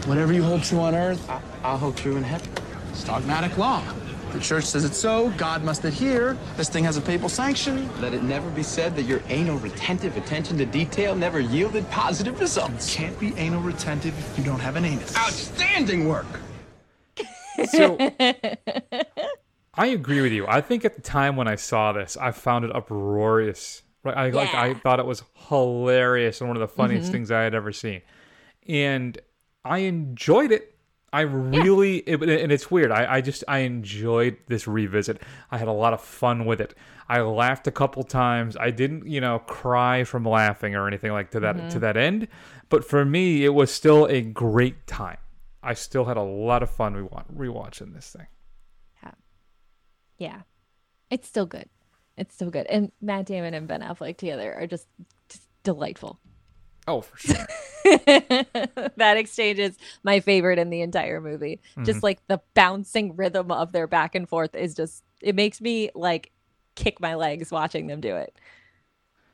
whatever 0.08 0.34
you 0.34 0.42
hold 0.42 0.64
true 0.64 0.80
on 0.80 0.96
earth, 0.96 1.30
I, 1.30 1.40
I'll 1.64 1.78
hold 1.78 1.96
true 1.96 2.18
in 2.18 2.24
heaven. 2.24 2.50
it's 2.90 3.04
dogmatic 3.04 3.56
law. 3.60 3.84
The 4.32 4.40
church 4.40 4.66
says 4.66 4.86
it's 4.86 4.98
so, 4.98 5.30
God 5.38 5.64
must 5.64 5.84
adhere. 5.86 6.38
This 6.56 6.70
thing 6.70 6.84
has 6.84 6.98
a 6.98 7.02
papal 7.02 7.30
sanction. 7.30 7.90
Let 8.00 8.14
it 8.14 8.22
never 8.24 8.50
be 8.52 8.62
said 8.64 8.96
that 8.96 9.04
your 9.04 9.22
anal 9.28 9.58
retentive 9.58 10.16
attention 10.18 10.58
to 10.60 10.66
detail 10.66 11.16
never 11.16 11.40
yielded 11.40 11.90
positive 11.90 12.40
results. 12.40 12.96
Can't 12.96 13.20
be 13.20 13.34
anal 13.38 13.62
retentive 13.62 14.18
if 14.18 14.38
you 14.38 14.44
don't 14.44 14.60
have 14.60 14.76
an 14.76 14.86
anus. 14.86 15.16
Outstanding 15.18 16.08
work. 16.08 16.28
So 17.72 17.98
I 19.74 19.88
agree 19.88 20.22
with 20.22 20.32
you. 20.32 20.46
I 20.48 20.62
think 20.62 20.86
at 20.86 20.96
the 20.96 21.02
time 21.02 21.36
when 21.36 21.48
I 21.48 21.56
saw 21.56 21.92
this, 21.92 22.16
I 22.16 22.32
found 22.32 22.66
it 22.66 22.76
uproarious. 22.76 23.82
Right? 24.04 24.16
I 24.16 24.30
like 24.30 24.54
I 24.54 24.74
thought 24.76 25.00
it 25.00 25.06
was 25.06 25.24
hilarious 25.50 26.40
and 26.40 26.48
one 26.48 26.56
of 26.56 26.62
the 26.62 26.68
funniest 26.68 27.06
Mm-hmm. 27.06 27.12
things 27.14 27.32
I 27.32 27.42
had 27.42 27.54
ever 27.56 27.72
seen. 27.74 28.02
And 28.68 29.18
I 29.66 29.80
enjoyed 29.80 30.52
it. 30.52 30.76
I 31.12 31.22
really 31.22 31.98
it, 31.98 32.22
and 32.22 32.52
it's 32.52 32.70
weird. 32.70 32.92
I, 32.92 33.16
I 33.16 33.22
just 33.22 33.44
I 33.48 33.60
enjoyed 33.60 34.38
this 34.48 34.68
revisit. 34.68 35.22
I 35.52 35.58
had 35.58 35.68
a 35.68 35.74
lot 35.74 35.94
of 35.94 36.02
fun 36.02 36.46
with 36.46 36.62
it. 36.62 36.76
I 37.08 37.22
laughed 37.22 37.66
a 37.68 37.72
couple 37.72 38.04
times. 38.04 38.56
I 38.56 38.70
didn't, 38.72 39.08
you 39.08 39.20
know, 39.20 39.40
cry 39.40 40.04
from 40.04 40.24
laughing 40.26 40.76
or 40.76 40.88
anything 40.88 41.12
like 41.12 41.32
to 41.32 41.40
that 41.40 41.56
Mm-hmm. 41.56 41.70
to 41.70 41.80
that 41.80 41.98
end. 41.98 42.28
But 42.70 42.86
for 42.86 43.04
me, 43.06 43.44
it 43.46 43.54
was 43.56 43.72
still 43.72 44.06
a 44.06 44.22
great 44.22 44.86
time. 44.86 45.18
I 45.64 45.74
still 45.74 46.06
had 46.06 46.18
a 46.18 46.22
lot 46.24 46.62
of 46.64 46.70
fun 46.70 46.94
rewa- 46.96 47.26
rewatching 47.36 47.94
this 47.94 48.12
thing. 48.12 48.28
yeah 50.18 50.42
it's 51.10 51.28
still 51.28 51.46
good 51.46 51.70
it's 52.18 52.34
still 52.36 52.50
good 52.52 52.66
and 52.68 52.92
matt 53.02 53.26
damon 53.26 53.54
and 53.54 53.68
ben 53.70 53.82
affleck 53.82 54.18
together 54.18 54.54
are 54.54 54.68
just, 54.68 54.86
just 55.30 55.48
delightful 55.64 56.20
Oh, 56.90 57.02
for 57.02 57.18
sure. 57.18 57.36
that 58.98 59.16
exchange 59.16 59.60
is 59.60 59.78
my 60.04 60.20
favorite 60.20 60.58
in 60.58 60.72
the 60.72 60.82
entire 60.82 61.22
movie. 61.22 61.60
Mm-hmm. 61.72 61.84
Just 61.84 62.02
like 62.02 62.20
the 62.28 62.42
bouncing 62.56 63.16
rhythm 63.16 63.52
of 63.52 63.72
their 63.72 63.86
back 63.86 64.16
and 64.16 64.28
forth 64.28 64.56
is 64.56 64.74
just 64.74 65.04
it 65.22 65.36
makes 65.36 65.62
me 65.62 65.92
like 65.94 66.32
kick 66.76 67.00
my 67.00 67.16
legs 67.16 67.52
watching 67.52 67.88
them 67.88 68.02
do 68.02 68.16
it. 68.16 68.36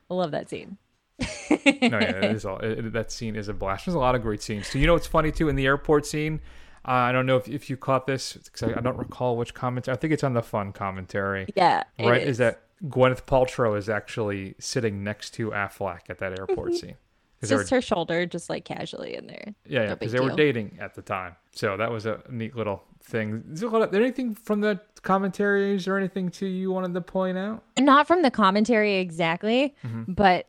I 0.10 0.14
love 0.14 0.32
that 0.32 0.50
scene. 0.50 0.78
no, 1.20 1.26
yeah, 1.50 1.88
it 1.92 2.36
is 2.36 2.46
all. 2.46 2.60
It, 2.60 2.92
that 2.92 3.12
scene 3.12 3.38
is 3.38 3.48
a 3.48 3.54
blast. 3.54 3.86
There's 3.86 3.96
a 3.96 4.00
lot 4.00 4.16
of 4.16 4.22
great 4.22 4.42
scenes 4.42 4.70
too. 4.70 4.80
You 4.80 4.88
know 4.88 4.94
what's 4.94 5.08
funny 5.08 5.32
too 5.32 5.48
in 5.48 5.56
the 5.56 5.66
airport 5.66 6.06
scene? 6.06 6.42
Uh, 6.86 6.92
I 6.92 7.12
don't 7.14 7.26
know 7.26 7.38
if, 7.38 7.48
if 7.48 7.70
you 7.70 7.78
caught 7.78 8.06
this 8.06 8.34
because 8.34 8.64
I, 8.64 8.78
I 8.78 8.82
don't 8.82 8.98
recall 8.98 9.38
which 9.38 9.54
commentary. 9.54 9.96
I 9.96 10.00
think 10.00 10.14
it's 10.14 10.24
on 10.24 10.34
the 10.34 10.44
fun 10.44 10.74
commentary. 10.74 11.48
Yeah. 11.56 11.84
right. 11.98 12.22
Is. 12.22 12.38
that 12.40 12.62
Gwyneth 12.84 13.24
Paltrow 13.24 13.78
is 13.78 13.90
actually 13.90 14.56
sitting 14.60 15.04
next 15.04 15.32
to 15.36 15.52
Affleck 15.52 16.02
at 16.10 16.20
that 16.20 16.38
airport 16.38 16.76
scene? 16.76 16.98
Just 17.42 17.72
were- 17.72 17.78
her 17.78 17.82
shoulder 17.82 18.26
just 18.26 18.50
like 18.50 18.66
casually 18.66 19.16
in 19.16 19.28
there. 19.28 19.54
yeah, 19.66 19.82
yeah, 19.82 19.88
No 19.90 19.96
because 19.96 20.12
big 20.14 20.22
they 20.22 20.26
were 20.28 20.36
dating 20.36 20.78
at 20.80 20.96
the 20.96 21.02
time. 21.02 21.36
So 21.52 21.78
that 21.78 21.92
was 21.92 22.06
a 22.06 22.22
neat 22.30 22.56
little 22.56 22.84
thing. 23.04 23.44
Is 23.52 23.60
there 23.62 23.70
a 23.70 23.72
lot 23.72 23.82
of- 23.84 23.94
anything 23.94 24.36
from 24.36 24.62
the 24.62 24.80
commentaries 25.02 25.88
or 25.88 25.98
anything 25.98 26.30
to 26.32 26.46
you 26.48 26.72
wanted 26.72 26.94
to 26.94 27.02
point 27.02 27.38
out? 27.38 27.64
Not 27.78 28.08
from 28.08 28.22
the 28.22 28.32
commentary 28.32 28.96
exactly, 28.96 29.76
Mm-hmm. 29.86 30.14
but 30.14 30.48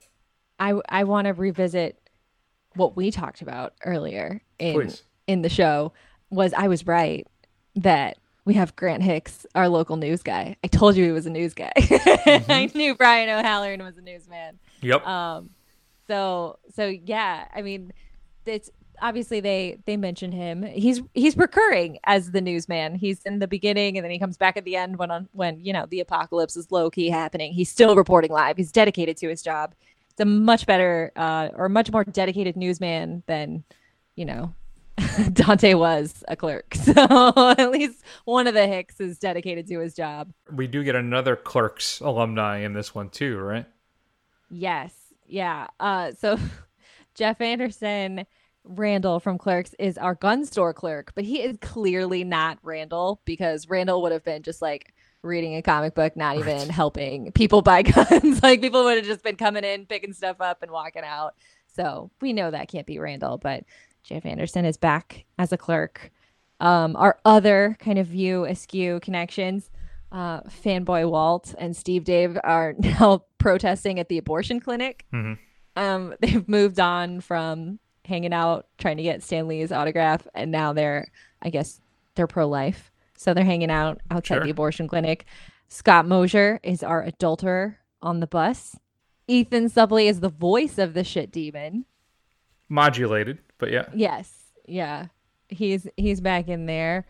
I 0.59 0.75
I 0.88 1.05
want 1.05 1.27
to 1.27 1.33
revisit 1.35 1.99
what 2.75 2.96
we 2.96 3.11
talked 3.11 3.42
about 3.42 3.75
earlier 3.85 4.40
in 4.59 4.75
Please. 4.75 5.03
in 5.27 5.42
the 5.42 5.49
show 5.49 5.92
was 6.31 6.53
I 6.55 6.68
was 6.68 6.87
right 6.87 7.27
that 7.77 8.18
we 8.46 8.55
have 8.55 8.75
Grant 8.77 9.03
Hicks, 9.03 9.44
our 9.55 9.68
local 9.68 9.96
news 9.96 10.22
guy. 10.22 10.57
I 10.62 10.68
told 10.68 10.96
you 10.96 11.05
he 11.05 11.11
was 11.12 11.27
a 11.27 11.31
news 11.31 11.53
guy. 11.55 11.72
Mm-hmm. 12.27 12.51
I 12.51 12.70
knew 12.75 12.94
Brian 12.96 13.29
O'Halloran 13.29 13.83
was 13.85 13.96
a 13.99 14.01
newsman. 14.01 14.59
Yep. 14.83 15.07
Um, 15.07 15.51
so 16.09 16.59
so 16.75 16.87
yeah, 16.87 17.47
I 17.55 17.62
mean, 17.62 17.92
it's 18.45 18.71
obviously 19.01 19.40
they 19.40 19.79
they 19.87 19.97
mention 19.97 20.33
him. 20.33 20.62
He's 20.62 21.03
he's 21.14 21.37
recurring 21.37 21.99
as 22.05 22.31
the 22.31 22.40
newsman. 22.40 22.95
He's 22.95 23.23
in 23.23 23.38
the 23.38 23.49
beginning 23.49 23.97
and 23.97 24.05
then 24.05 24.11
he 24.11 24.19
comes 24.19 24.37
back 24.37 24.57
at 24.57 24.64
the 24.64 24.77
end 24.77 24.99
when 24.99 25.11
on 25.11 25.29
when 25.33 25.61
you 25.61 25.73
know 25.73 25.87
the 25.87 26.01
apocalypse 26.01 26.57
is 26.57 26.71
low 26.71 26.90
key 26.90 27.09
happening. 27.11 27.53
He's 27.53 27.71
still 27.71 27.97
reporting 27.97 28.31
live. 28.31 28.57
He's 28.57 28.73
dedicated 28.73 29.16
to 29.19 29.29
his 29.29 29.42
job. 29.42 29.75
It's 30.11 30.21
a 30.21 30.25
much 30.25 30.66
better 30.66 31.12
uh, 31.16 31.51
or 31.55 31.69
much 31.69 31.92
more 31.92 32.05
dedicated 32.05 32.57
newsman 32.57 33.23
than 33.27 33.64
you 34.14 34.25
know 34.25 34.55
Dante 35.33 35.75
was 35.75 36.25
a 36.29 36.37
clerk. 36.37 36.75
So 36.87 37.33
at 37.59 37.71
least 37.71 38.03
one 38.25 38.47
of 38.47 38.55
the 38.55 38.66
Hicks 38.66 39.01
is 39.01 39.19
dedicated 39.19 39.66
to 39.69 39.81
his 39.81 39.95
job. 39.95 40.33
we 40.51 40.66
do 40.66 40.83
get 40.85 40.95
another 40.95 41.37
Clerks 41.37 42.01
alumni 42.01 42.59
in 42.59 42.73
this 42.73 42.95
one 42.95 43.11
too, 43.11 43.37
right? 43.38 43.66
Yes. 44.51 44.95
Yeah. 45.29 45.69
Uh 45.81 46.12
so 46.19 46.39
Jeff 47.15 47.41
Anderson 47.41 48.27
Randall 48.65 49.21
from 49.21 49.39
Clerks 49.39 49.75
is 49.79 49.97
our 49.97 50.15
gun 50.15 50.45
store 50.45 50.75
clerk, 50.75 51.12
but 51.15 51.25
he 51.25 51.41
is 51.41 51.57
clearly 51.61 52.25
not 52.25 52.59
Randall 52.62 53.21
because 53.25 53.69
Randall 53.69 54.03
would 54.03 54.12
have 54.12 54.25
been 54.25 54.43
just 54.43 54.61
like 54.61 54.93
reading 55.23 55.57
a 55.57 55.62
comic 55.62 55.95
book, 55.95 56.17
not 56.17 56.37
even 56.37 56.69
helping 56.69 57.33
people 57.33 57.62
buy 57.62 57.83
guns. 57.83 58.43
like 58.43 58.61
people 58.61 58.85
would 58.85 58.97
have 58.97 59.07
just 59.07 59.23
been 59.23 59.37
coming 59.37 59.65
in, 59.65 59.87
picking 59.87 60.12
stuff 60.12 60.41
up 60.41 60.62
and 60.62 60.71
walking 60.71 61.05
out. 61.05 61.35
So 61.75 62.11
we 62.21 62.33
know 62.33 62.51
that 62.51 62.69
can't 62.69 62.87
be 62.87 62.99
Randall, 62.99 63.39
but 63.39 63.65
Jeff 64.03 64.25
Anderson 64.25 64.65
is 64.65 64.77
back 64.77 65.25
as 65.39 65.53
a 65.53 65.59
clerk. 65.59 66.11
Um, 66.59 66.97
our 66.97 67.19
other 67.25 67.77
kind 67.81 67.99
of 67.99 68.07
view 68.07 68.45
askew 68.45 69.01
connections, 69.01 69.71
uh, 70.12 70.40
fanboy 70.42 71.09
Walt 71.11 71.55
and 71.59 71.77
Steve 71.77 72.05
Dave 72.05 72.38
are 72.45 72.75
now 72.79 73.25
protesting 73.38 73.99
at 74.01 74.09
the 74.09 74.19
abortion 74.19 74.61
clinic. 74.61 75.05
Um, 75.77 76.14
they've 76.21 76.49
moved 76.49 76.81
on 76.81 77.21
from 77.21 77.79
hanging 78.05 78.33
out 78.33 78.66
trying 78.79 78.97
to 78.99 79.03
get 79.03 79.23
Stan 79.23 79.49
Lee's 79.49 79.73
autograph, 79.73 80.27
and 80.35 80.51
now 80.53 80.73
they're, 80.73 81.09
I 81.42 81.51
guess, 81.51 81.81
they're 82.14 82.27
pro 82.27 82.49
life. 82.49 82.90
So 83.19 83.35
they're 83.35 83.45
hanging 83.45 83.71
out 83.71 84.01
outside 84.11 84.37
Sure. 84.37 84.45
the 84.45 84.51
abortion 84.51 84.88
clinic. 84.88 85.25
Scott 85.69 86.07
Mosier 86.07 86.61
is 86.62 86.83
our 86.83 87.03
adulterer 87.03 87.79
on 88.03 88.21
the 88.21 88.27
bus. 88.27 88.77
Ethan 89.27 89.69
Suplee 89.69 90.09
is 90.09 90.21
the 90.21 90.29
voice 90.29 90.79
of 90.79 90.95
the 90.95 91.03
shit 91.03 91.33
demon. 91.33 91.85
Modulated, 92.69 93.38
but 93.59 93.71
yeah. 93.73 93.87
Yes. 93.95 94.33
Yeah. 94.66 95.07
He's 95.49 95.87
he's 95.97 96.21
back 96.21 96.49
in 96.49 96.66
there. 96.66 97.07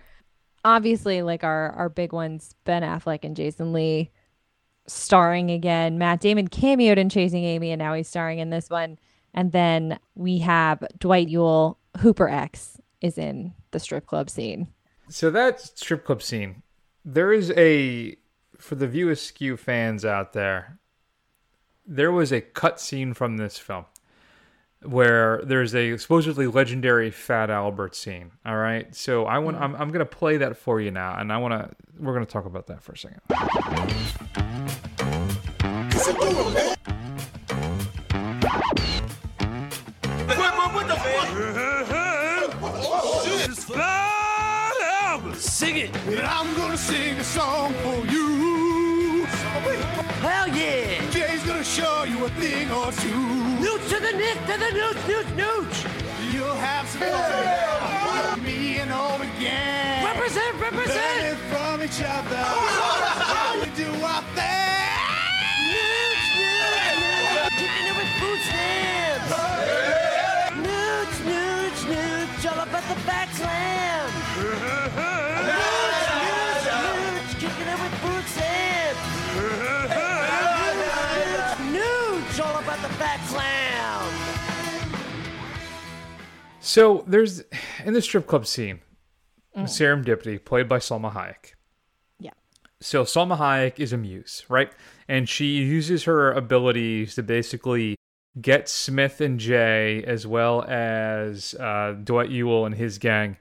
Obviously, 0.67 1.23
like 1.23 1.45
our 1.45 1.71
our 1.71 1.89
big 1.89 2.13
ones, 2.13 2.57
Ben 2.65 2.83
Affleck 2.83 3.21
and 3.23 3.37
Jason 3.37 3.73
Lee 3.73 4.11
starring 4.89 5.53
again. 5.53 5.97
Matt 5.97 6.21
Damon 6.21 6.49
cameoed 6.49 6.97
in 6.97 7.09
Chasing 7.09 7.45
Amy 7.45 7.71
and 7.71 7.79
now 7.79 7.95
he's 7.95 8.09
starring 8.09 8.41
in 8.41 8.51
this 8.51 8.69
one. 8.69 8.99
And 9.33 9.53
then 9.53 10.01
we 10.17 10.39
have 10.39 10.83
Dwight 10.99 11.29
Ewell, 11.29 11.79
Hooper 12.01 12.29
X 12.29 12.81
is 13.01 13.17
in 13.17 13.55
the 13.71 13.79
strip 13.79 14.07
club 14.07 14.29
scene. 14.29 14.67
So 15.09 15.31
that 15.31 15.61
strip 15.61 16.05
club 16.05 16.21
scene, 16.21 16.65
there 17.05 17.33
is 17.33 17.53
a 17.53 18.17
for 18.59 18.75
the 18.75 18.89
View 18.89 19.09
Askew 19.11 19.57
fans 19.57 20.05
out 20.05 20.33
there. 20.33 20.81
There 21.87 22.11
was 22.11 22.33
a 22.33 22.41
cut 22.41 22.81
scene 22.81 23.15
from 23.15 23.37
this 23.37 23.57
film 23.57 23.85
where 24.87 25.41
there's 25.45 25.75
a 25.75 25.97
supposedly 25.97 26.47
legendary 26.47 27.11
Fat 27.11 27.51
Albert 27.51 27.95
scene. 27.95 28.31
All 28.45 28.57
right, 28.57 28.95
so 28.95 29.27
I 29.27 29.39
want 29.39 29.57
hmm. 29.57 29.63
I'm 29.63 29.77
I'm 29.77 29.91
gonna 29.91 30.05
play 30.05 30.37
that 30.39 30.57
for 30.57 30.81
you 30.81 30.91
now, 30.91 31.17
and 31.19 31.33
I 31.33 31.39
want 31.39 31.55
to 31.55 31.71
we're 31.99 32.13
gonna 32.13 32.27
talk 32.27 32.47
about 32.47 32.67
that 32.69 32.83
for 32.83 32.93
a 32.93 32.99
second. 32.99 33.21
Sing 45.37 45.77
it! 45.77 45.91
I'm 46.23 46.55
gonna 46.57 46.77
sing 46.77 47.17
a 47.17 47.25
song 47.25 47.73
for 47.83 48.07
you. 48.07 49.25
Hell 50.21 50.49
yeah! 50.49 51.06
Show 51.77 52.05
you 52.05 52.25
a 52.25 52.29
thing 52.41 52.71
or 52.71 52.91
two. 52.91 53.23
Nooch 53.61 53.89
to 53.91 54.01
the 54.01 54.13
nick 54.17 54.39
to 54.49 54.57
the 54.57 54.71
nooch, 54.81 54.97
nooch, 55.05 55.31
nooch! 55.37 56.33
You'll 56.33 56.55
have 56.55 56.89
some 56.89 57.03
fun 57.03 58.39
with 58.39 58.47
me 58.47 58.79
and 58.79 58.91
all 58.91 59.19
the 59.19 59.27
gang. 59.39 60.03
Represent, 60.07 60.55
represent! 60.59 60.97
Learning 60.97 61.37
from 61.53 61.83
each 61.83 62.01
other. 62.01 62.45
How 63.29 63.61
we 63.61 63.69
do 63.77 63.93
our 64.03 64.23
thing. 64.33 64.97
Nooch, 65.69 66.25
nooch, 66.41 66.97
nooch! 67.05 67.53
Kicking 67.61 67.87
it 67.91 67.97
with 68.01 68.11
food 68.21 68.41
stamps! 68.49 69.31
Nooch, 70.65 71.17
nooch, 71.29 71.81
nooch! 71.93 72.53
All 72.53 72.61
about 72.65 72.85
the 72.89 72.97
back 73.05 73.29
slam! 73.35 74.09
Uh-huh. 74.39 75.16
So 86.77 87.05
there's 87.07 87.43
in 87.87 87.95
the 87.95 88.03
strip 88.03 88.27
club 88.27 88.47
scene, 88.47 88.81
mm. 89.57 89.63
Serendipity, 89.63 90.45
played 90.45 90.69
by 90.69 90.77
Salma 90.79 91.11
Hayek. 91.11 91.55
Yeah. 92.21 92.33
So 92.83 93.05
Salma 93.05 93.39
Hayek 93.39 93.81
is 93.81 93.95
a 93.95 93.97
muse, 93.97 94.45
right? 94.51 94.71
And 95.09 95.27
she 95.27 95.57
uses 95.57 96.05
her 96.05 96.31
abilities 96.33 97.15
to 97.15 97.23
basically 97.23 97.97
get 98.43 98.69
Smith 98.69 99.23
and 99.23 99.41
Jay, 99.41 100.05
as 100.05 100.27
well 100.27 100.65
as 100.69 101.55
uh, 101.55 101.95
Dwight 102.05 102.29
Ewell 102.29 102.67
and 102.67 102.75
his 102.75 102.99
gang, 102.99 103.39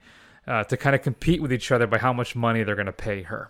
uh, 0.47 0.63
to 0.63 0.77
kind 0.77 0.95
of 0.95 1.01
compete 1.01 1.41
with 1.41 1.51
each 1.51 1.73
other 1.73 1.87
by 1.87 1.97
how 1.97 2.13
much 2.13 2.37
money 2.37 2.63
they're 2.63 2.73
going 2.73 2.85
to 2.85 2.93
pay 2.93 3.23
her. 3.23 3.49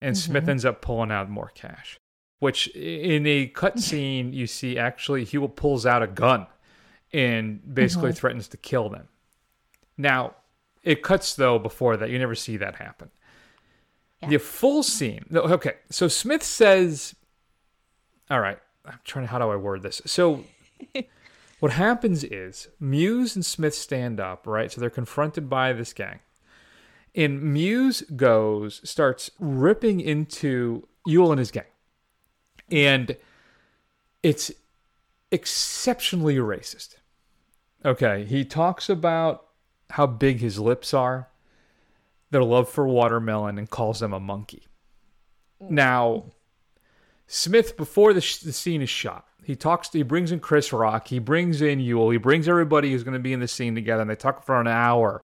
And 0.00 0.14
mm-hmm. 0.14 0.30
Smith 0.30 0.48
ends 0.48 0.64
up 0.64 0.80
pulling 0.80 1.10
out 1.10 1.28
more 1.28 1.50
cash, 1.56 1.96
which 2.38 2.68
in 2.68 3.26
a 3.26 3.48
cut 3.48 3.80
scene, 3.80 4.32
you 4.32 4.46
see 4.46 4.78
actually 4.78 5.24
Ewell 5.24 5.48
pulls 5.48 5.86
out 5.86 6.04
a 6.04 6.06
gun 6.06 6.46
and 7.12 7.74
basically 7.74 8.10
mm-hmm. 8.10 8.16
threatens 8.16 8.46
to 8.46 8.56
kill 8.56 8.88
them. 8.88 9.08
Now, 9.96 10.34
it 10.82 11.02
cuts 11.02 11.34
though 11.34 11.58
before 11.58 11.96
that. 11.96 12.10
You 12.10 12.18
never 12.18 12.34
see 12.34 12.56
that 12.58 12.76
happen. 12.76 13.10
Yeah. 14.22 14.28
The 14.30 14.38
full 14.38 14.82
scene. 14.82 15.24
Okay, 15.34 15.74
so 15.90 16.08
Smith 16.08 16.42
says, 16.42 17.14
"All 18.30 18.40
right, 18.40 18.58
I'm 18.84 18.98
trying 19.04 19.26
to. 19.26 19.30
How 19.30 19.38
do 19.38 19.50
I 19.50 19.56
word 19.56 19.82
this? 19.82 20.02
So 20.06 20.44
what 21.60 21.72
happens 21.72 22.24
is 22.24 22.68
Muse 22.80 23.34
and 23.34 23.44
Smith 23.44 23.74
stand 23.74 24.20
up, 24.20 24.46
right? 24.46 24.70
So 24.70 24.80
they're 24.80 24.90
confronted 24.90 25.48
by 25.48 25.72
this 25.72 25.92
gang. 25.92 26.20
And 27.14 27.42
Muse 27.42 28.02
goes, 28.16 28.80
starts 28.88 29.30
ripping 29.38 30.00
into 30.00 30.88
Ewell 31.06 31.30
and 31.30 31.38
his 31.38 31.50
gang. 31.50 31.64
And 32.70 33.16
it's 34.22 34.50
exceptionally 35.30 36.36
racist. 36.36 36.96
Okay, 37.84 38.24
he 38.24 38.44
talks 38.44 38.88
about 38.88 39.46
how 39.90 40.06
big 40.06 40.40
his 40.40 40.58
lips 40.58 40.92
are, 40.94 41.28
their 42.30 42.44
love 42.44 42.68
for 42.68 42.86
watermelon, 42.86 43.58
and 43.58 43.70
calls 43.70 44.00
them 44.00 44.12
a 44.12 44.20
monkey. 44.20 44.64
Now, 45.60 46.26
Smith, 47.26 47.76
before 47.76 48.12
the, 48.12 48.20
sh- 48.20 48.38
the 48.38 48.52
scene 48.52 48.82
is 48.82 48.90
shot, 48.90 49.26
he 49.42 49.56
talks. 49.56 49.90
He 49.92 50.02
brings 50.02 50.32
in 50.32 50.40
Chris 50.40 50.72
Rock. 50.72 51.08
He 51.08 51.18
brings 51.18 51.60
in 51.60 51.78
Ewell. 51.78 52.10
He 52.10 52.18
brings 52.18 52.48
everybody 52.48 52.90
who's 52.90 53.04
going 53.04 53.14
to 53.14 53.20
be 53.20 53.32
in 53.32 53.40
the 53.40 53.48
scene 53.48 53.74
together, 53.74 54.02
and 54.02 54.10
they 54.10 54.16
talk 54.16 54.44
for 54.44 54.60
an 54.60 54.66
hour 54.66 55.20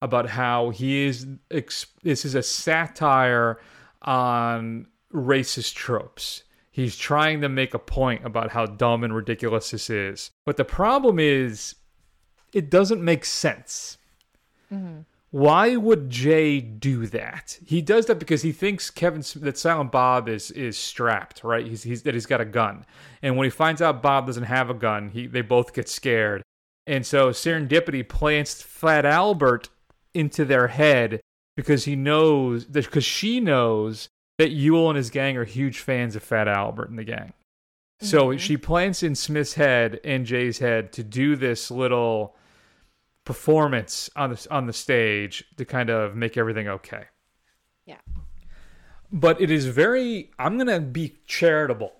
about 0.00 0.28
how 0.28 0.70
he 0.70 1.06
is. 1.06 1.26
This 1.50 2.24
is 2.24 2.34
a 2.34 2.42
satire 2.42 3.60
on 4.02 4.86
racist 5.12 5.74
tropes. 5.74 6.42
He's 6.70 6.96
trying 6.96 7.42
to 7.42 7.48
make 7.48 7.74
a 7.74 7.78
point 7.78 8.24
about 8.24 8.50
how 8.50 8.66
dumb 8.66 9.04
and 9.04 9.14
ridiculous 9.14 9.70
this 9.70 9.90
is. 9.90 10.30
But 10.44 10.56
the 10.56 10.64
problem 10.64 11.18
is, 11.18 11.74
it 12.52 12.70
doesn't 12.70 13.02
make 13.02 13.24
sense. 13.24 13.98
Mm-hmm. 14.72 15.00
Why 15.30 15.76
would 15.76 16.10
Jay 16.10 16.60
do 16.60 17.06
that? 17.06 17.58
He 17.64 17.80
does 17.80 18.04
that 18.06 18.18
because 18.18 18.42
he 18.42 18.52
thinks 18.52 18.90
Kevin 18.90 19.24
that 19.36 19.56
Silent 19.56 19.90
Bob 19.90 20.28
is 20.28 20.50
is 20.50 20.76
strapped, 20.76 21.42
right? 21.42 21.66
He's, 21.66 21.82
he's 21.82 22.02
that 22.02 22.14
he's 22.14 22.26
got 22.26 22.42
a 22.42 22.44
gun, 22.44 22.84
and 23.22 23.36
when 23.36 23.46
he 23.46 23.50
finds 23.50 23.80
out 23.80 24.02
Bob 24.02 24.26
doesn't 24.26 24.44
have 24.44 24.68
a 24.68 24.74
gun, 24.74 25.08
he 25.08 25.26
they 25.26 25.40
both 25.40 25.72
get 25.72 25.88
scared, 25.88 26.42
and 26.86 27.06
so 27.06 27.30
Serendipity 27.30 28.06
plants 28.06 28.60
Fat 28.60 29.06
Albert 29.06 29.70
into 30.12 30.44
their 30.44 30.68
head 30.68 31.20
because 31.56 31.86
he 31.86 31.96
knows 31.96 32.66
that 32.66 32.84
because 32.84 33.04
she 33.04 33.40
knows 33.40 34.10
that 34.38 34.50
Ewell 34.50 34.90
and 34.90 34.96
his 34.98 35.08
gang 35.08 35.38
are 35.38 35.44
huge 35.44 35.78
fans 35.78 36.14
of 36.14 36.22
Fat 36.22 36.48
Albert 36.48 36.90
and 36.90 36.98
the 36.98 37.04
gang. 37.04 37.32
So 38.02 38.28
mm-hmm. 38.28 38.38
she 38.38 38.56
plants 38.56 39.02
in 39.02 39.14
Smith's 39.14 39.54
head 39.54 40.00
and 40.04 40.26
Jay's 40.26 40.58
head 40.58 40.92
to 40.92 41.04
do 41.04 41.36
this 41.36 41.70
little 41.70 42.34
performance 43.24 44.10
on 44.16 44.30
the 44.30 44.46
on 44.50 44.66
the 44.66 44.72
stage 44.72 45.44
to 45.56 45.64
kind 45.64 45.90
of 45.90 46.16
make 46.16 46.36
everything 46.36 46.68
okay. 46.68 47.04
Yeah. 47.86 47.98
But 49.12 49.40
it 49.40 49.50
is 49.50 49.66
very 49.66 50.30
I'm 50.38 50.56
going 50.56 50.68
to 50.68 50.80
be 50.80 51.18
charitable. 51.26 51.92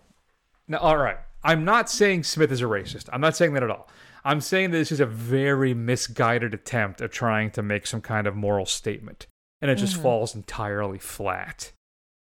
Now 0.69 0.79
all 0.79 0.97
right. 0.97 1.19
I'm 1.45 1.65
not 1.65 1.91
saying 1.91 2.23
Smith 2.23 2.53
is 2.53 2.63
a 2.63 2.67
racist. 2.67 3.09
I'm 3.13 3.21
not 3.21 3.37
saying 3.37 3.55
that 3.55 3.63
at 3.63 3.71
all. 3.71 3.89
I'm 4.25 4.41
saying 4.41 4.71
that 4.71 4.79
this 4.79 4.93
is 4.93 5.01
a 5.01 5.07
very 5.07 5.75
misguided 5.75 6.55
attempt 6.55 7.01
of 7.01 7.11
trying 7.11 7.51
to 7.53 7.63
make 7.63 7.87
some 7.87 8.01
kind 8.01 8.29
of 8.29 8.37
moral 8.37 8.67
statement 8.67 9.27
and 9.61 9.71
it 9.71 9.77
just 9.77 9.95
mm-hmm. 9.95 10.03
falls 10.03 10.35
entirely 10.35 10.99
flat. 10.99 11.73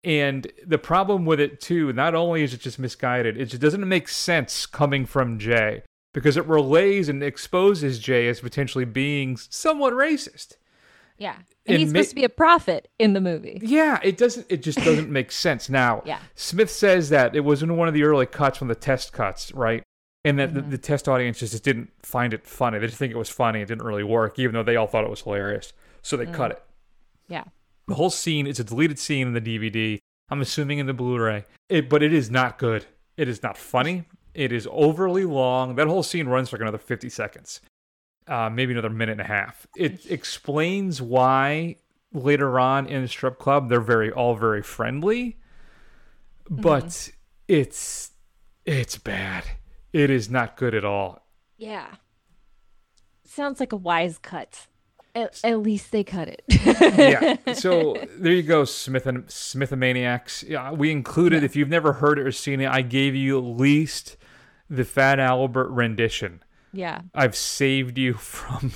And 0.02 0.50
the 0.66 0.78
problem 0.78 1.26
with 1.26 1.40
it 1.40 1.60
too, 1.60 1.92
not 1.92 2.14
only 2.14 2.42
is 2.42 2.54
it 2.54 2.60
just 2.60 2.78
misguided, 2.78 3.36
it 3.36 3.46
just 3.46 3.60
doesn't 3.60 3.86
make 3.86 4.08
sense 4.08 4.64
coming 4.64 5.04
from 5.04 5.38
Jay 5.38 5.82
because 6.12 6.36
it 6.36 6.46
relays 6.46 7.08
and 7.08 7.22
exposes 7.22 7.98
Jay 7.98 8.28
as 8.28 8.40
potentially 8.40 8.84
being 8.84 9.36
somewhat 9.36 9.92
racist. 9.92 10.56
Yeah. 11.18 11.34
And, 11.34 11.44
and 11.66 11.78
he's 11.78 11.92
ma- 11.92 11.98
supposed 11.98 12.08
to 12.10 12.14
be 12.16 12.24
a 12.24 12.30
prophet 12.30 12.88
in 12.98 13.12
the 13.12 13.20
movie. 13.20 13.60
Yeah, 13.62 14.00
it 14.02 14.16
doesn't 14.16 14.46
it 14.48 14.62
just 14.62 14.78
doesn't 14.78 15.10
make 15.12 15.30
sense. 15.30 15.68
Now, 15.68 16.02
yeah. 16.04 16.18
Smith 16.34 16.70
says 16.70 17.10
that 17.10 17.36
it 17.36 17.40
was 17.40 17.62
in 17.62 17.76
one 17.76 17.88
of 17.88 17.94
the 17.94 18.04
early 18.04 18.26
cuts 18.26 18.58
from 18.58 18.68
the 18.68 18.74
test 18.74 19.12
cuts, 19.12 19.52
right? 19.52 19.82
And 20.24 20.38
that 20.38 20.50
mm-hmm. 20.50 20.70
the, 20.70 20.76
the, 20.76 20.78
test 20.78 21.08
audience 21.08 21.38
just 21.38 21.62
didn't 21.64 21.90
find 22.02 22.34
it 22.34 22.46
funny. 22.46 22.78
They 22.78 22.86
just 22.86 22.98
think 22.98 23.12
it 23.12 23.16
was 23.16 23.30
funny. 23.30 23.62
It 23.62 23.68
didn't 23.68 23.86
really 23.86 24.04
work, 24.04 24.38
even 24.38 24.52
though 24.52 24.62
they 24.62 24.76
all 24.76 24.86
thought 24.86 25.04
it 25.04 25.10
was 25.10 25.22
hilarious. 25.22 25.72
So 26.02 26.16
they 26.18 26.26
mm. 26.26 26.34
cut 26.34 26.50
it. 26.50 26.62
Yeah. 27.28 27.44
The 27.88 27.94
whole 27.94 28.10
scene, 28.10 28.46
is 28.46 28.60
a 28.60 28.64
deleted 28.64 28.98
scene 28.98 29.28
in 29.28 29.32
the 29.32 29.40
DVD. 29.40 29.98
I'm 30.28 30.42
assuming 30.42 30.78
in 30.78 30.86
the 30.86 30.92
Blu-ray. 30.92 31.46
It, 31.70 31.88
but 31.88 32.02
it 32.02 32.12
is 32.12 32.30
not 32.30 32.58
good. 32.58 32.84
It 33.16 33.28
is 33.28 33.42
not 33.42 33.56
funny. 33.56 34.04
It 34.40 34.52
is 34.52 34.66
overly 34.70 35.26
long. 35.26 35.74
That 35.74 35.86
whole 35.86 36.02
scene 36.02 36.26
runs 36.26 36.48
for 36.48 36.56
like 36.56 36.62
another 36.62 36.78
50 36.78 37.10
seconds, 37.10 37.60
uh, 38.26 38.48
maybe 38.48 38.72
another 38.72 38.88
minute 38.88 39.12
and 39.12 39.20
a 39.20 39.24
half. 39.24 39.66
It 39.76 40.10
explains 40.10 41.02
why 41.02 41.76
later 42.14 42.58
on 42.58 42.86
in 42.86 43.02
the 43.02 43.08
strip 43.08 43.38
club 43.38 43.68
they're 43.68 43.82
very 43.82 44.10
all 44.10 44.34
very 44.36 44.62
friendly, 44.62 45.36
but 46.48 46.84
mm-hmm. 46.84 47.10
it's 47.48 48.12
it's 48.64 48.96
bad. 48.96 49.44
It 49.92 50.08
is 50.08 50.30
not 50.30 50.56
good 50.56 50.74
at 50.74 50.86
all. 50.86 51.26
Yeah. 51.58 51.96
Sounds 53.26 53.60
like 53.60 53.72
a 53.72 53.76
wise 53.76 54.16
cut. 54.16 54.68
At, 55.14 55.38
at, 55.44 55.58
least 55.58 55.92
they 55.92 56.02
cut 56.02 56.28
it. 56.28 56.42
yeah. 56.48 57.36
So 57.54 57.94
there 58.16 58.32
you 58.32 58.42
go, 58.42 58.64
Smith 58.64 59.06
and 59.06 59.26
Smithomaniacs. 59.26 60.48
Yeah, 60.48 60.72
we 60.72 60.90
included. 60.90 61.42
Yeah. 61.42 61.44
If 61.44 61.56
you've 61.56 61.68
never 61.68 61.92
heard 61.92 62.18
it 62.18 62.26
or 62.26 62.32
seen 62.32 62.62
it, 62.62 62.70
I 62.70 62.80
gave 62.80 63.14
you 63.14 63.36
at 63.36 63.44
least 63.44 64.16
the 64.70 64.84
Fat 64.84 65.18
Albert 65.18 65.68
rendition. 65.70 66.42
Yeah. 66.72 67.02
I've 67.14 67.36
saved 67.36 67.98
you 67.98 68.14
from 68.14 68.72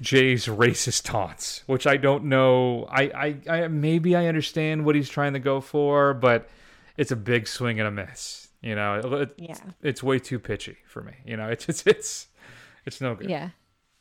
Jay's 0.00 0.46
racist 0.46 1.04
taunts, 1.04 1.62
which 1.66 1.86
I 1.86 1.96
don't 1.96 2.24
know. 2.24 2.86
I, 2.90 3.02
I, 3.48 3.62
I 3.62 3.68
maybe 3.68 4.16
I 4.16 4.26
understand 4.26 4.84
what 4.84 4.96
he's 4.96 5.08
trying 5.08 5.32
to 5.32 5.38
go 5.38 5.60
for, 5.60 6.12
but 6.12 6.48
it's 6.96 7.12
a 7.12 7.16
big 7.16 7.46
swing 7.46 7.78
and 7.78 7.88
a 7.88 7.90
miss. 7.90 8.48
You 8.60 8.74
know, 8.74 8.94
it, 8.94 9.34
yeah, 9.36 9.56
it's 9.82 10.02
way 10.02 10.18
too 10.18 10.40
pitchy 10.40 10.78
for 10.84 11.00
me. 11.00 11.12
You 11.24 11.36
know, 11.36 11.48
it's 11.48 11.68
it's 11.68 11.86
it's 11.86 12.26
it's 12.84 13.00
no 13.00 13.14
good. 13.14 13.30
Yeah, 13.30 13.50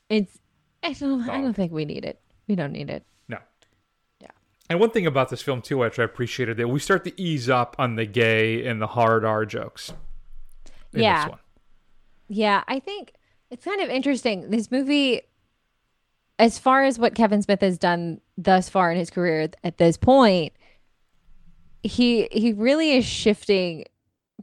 it's 0.10 0.40
I 0.84 0.94
don't. 0.94 1.30
I 1.30 1.42
don't 1.42 1.54
think 1.54 1.72
we 1.72 1.86
need 1.86 2.06
it. 2.06 2.20
We 2.48 2.56
don't 2.56 2.72
need 2.72 2.90
it. 2.90 3.06
No. 3.28 3.38
Yeah. 4.20 4.32
And 4.70 4.80
one 4.80 4.90
thing 4.90 5.06
about 5.06 5.30
this 5.30 5.44
film 5.44 5.62
too, 5.62 5.78
which 5.80 6.00
I 6.00 6.04
appreciated, 6.04 6.58
that 6.58 6.70
we 6.70 6.80
start 6.80 7.04
to 7.04 7.22
ease 7.22 7.50
up 7.50 7.76
on 7.78 7.96
the 7.96 8.06
gay 8.06 8.66
and 8.66 8.82
the 8.82 8.88
hard 8.88 9.24
R 9.24 9.46
jokes. 9.46 9.94
Yeah. 10.94 11.28
Yeah, 12.30 12.64
I 12.68 12.80
think 12.80 13.14
it's 13.50 13.64
kind 13.64 13.82
of 13.82 13.90
interesting. 13.90 14.50
This 14.50 14.70
movie, 14.70 15.22
as 16.38 16.60
far 16.60 16.84
as 16.84 17.00
what 17.00 17.16
Kevin 17.16 17.42
Smith 17.42 17.62
has 17.62 17.78
done 17.78 18.22
thus 18.38 18.70
far 18.70 18.92
in 18.92 18.98
his 18.98 19.10
career 19.10 19.50
at 19.64 19.78
this 19.78 19.98
point, 19.98 20.54
he 21.84 22.28
he 22.32 22.54
really 22.54 22.92
is 22.98 23.06
shifting 23.06 23.86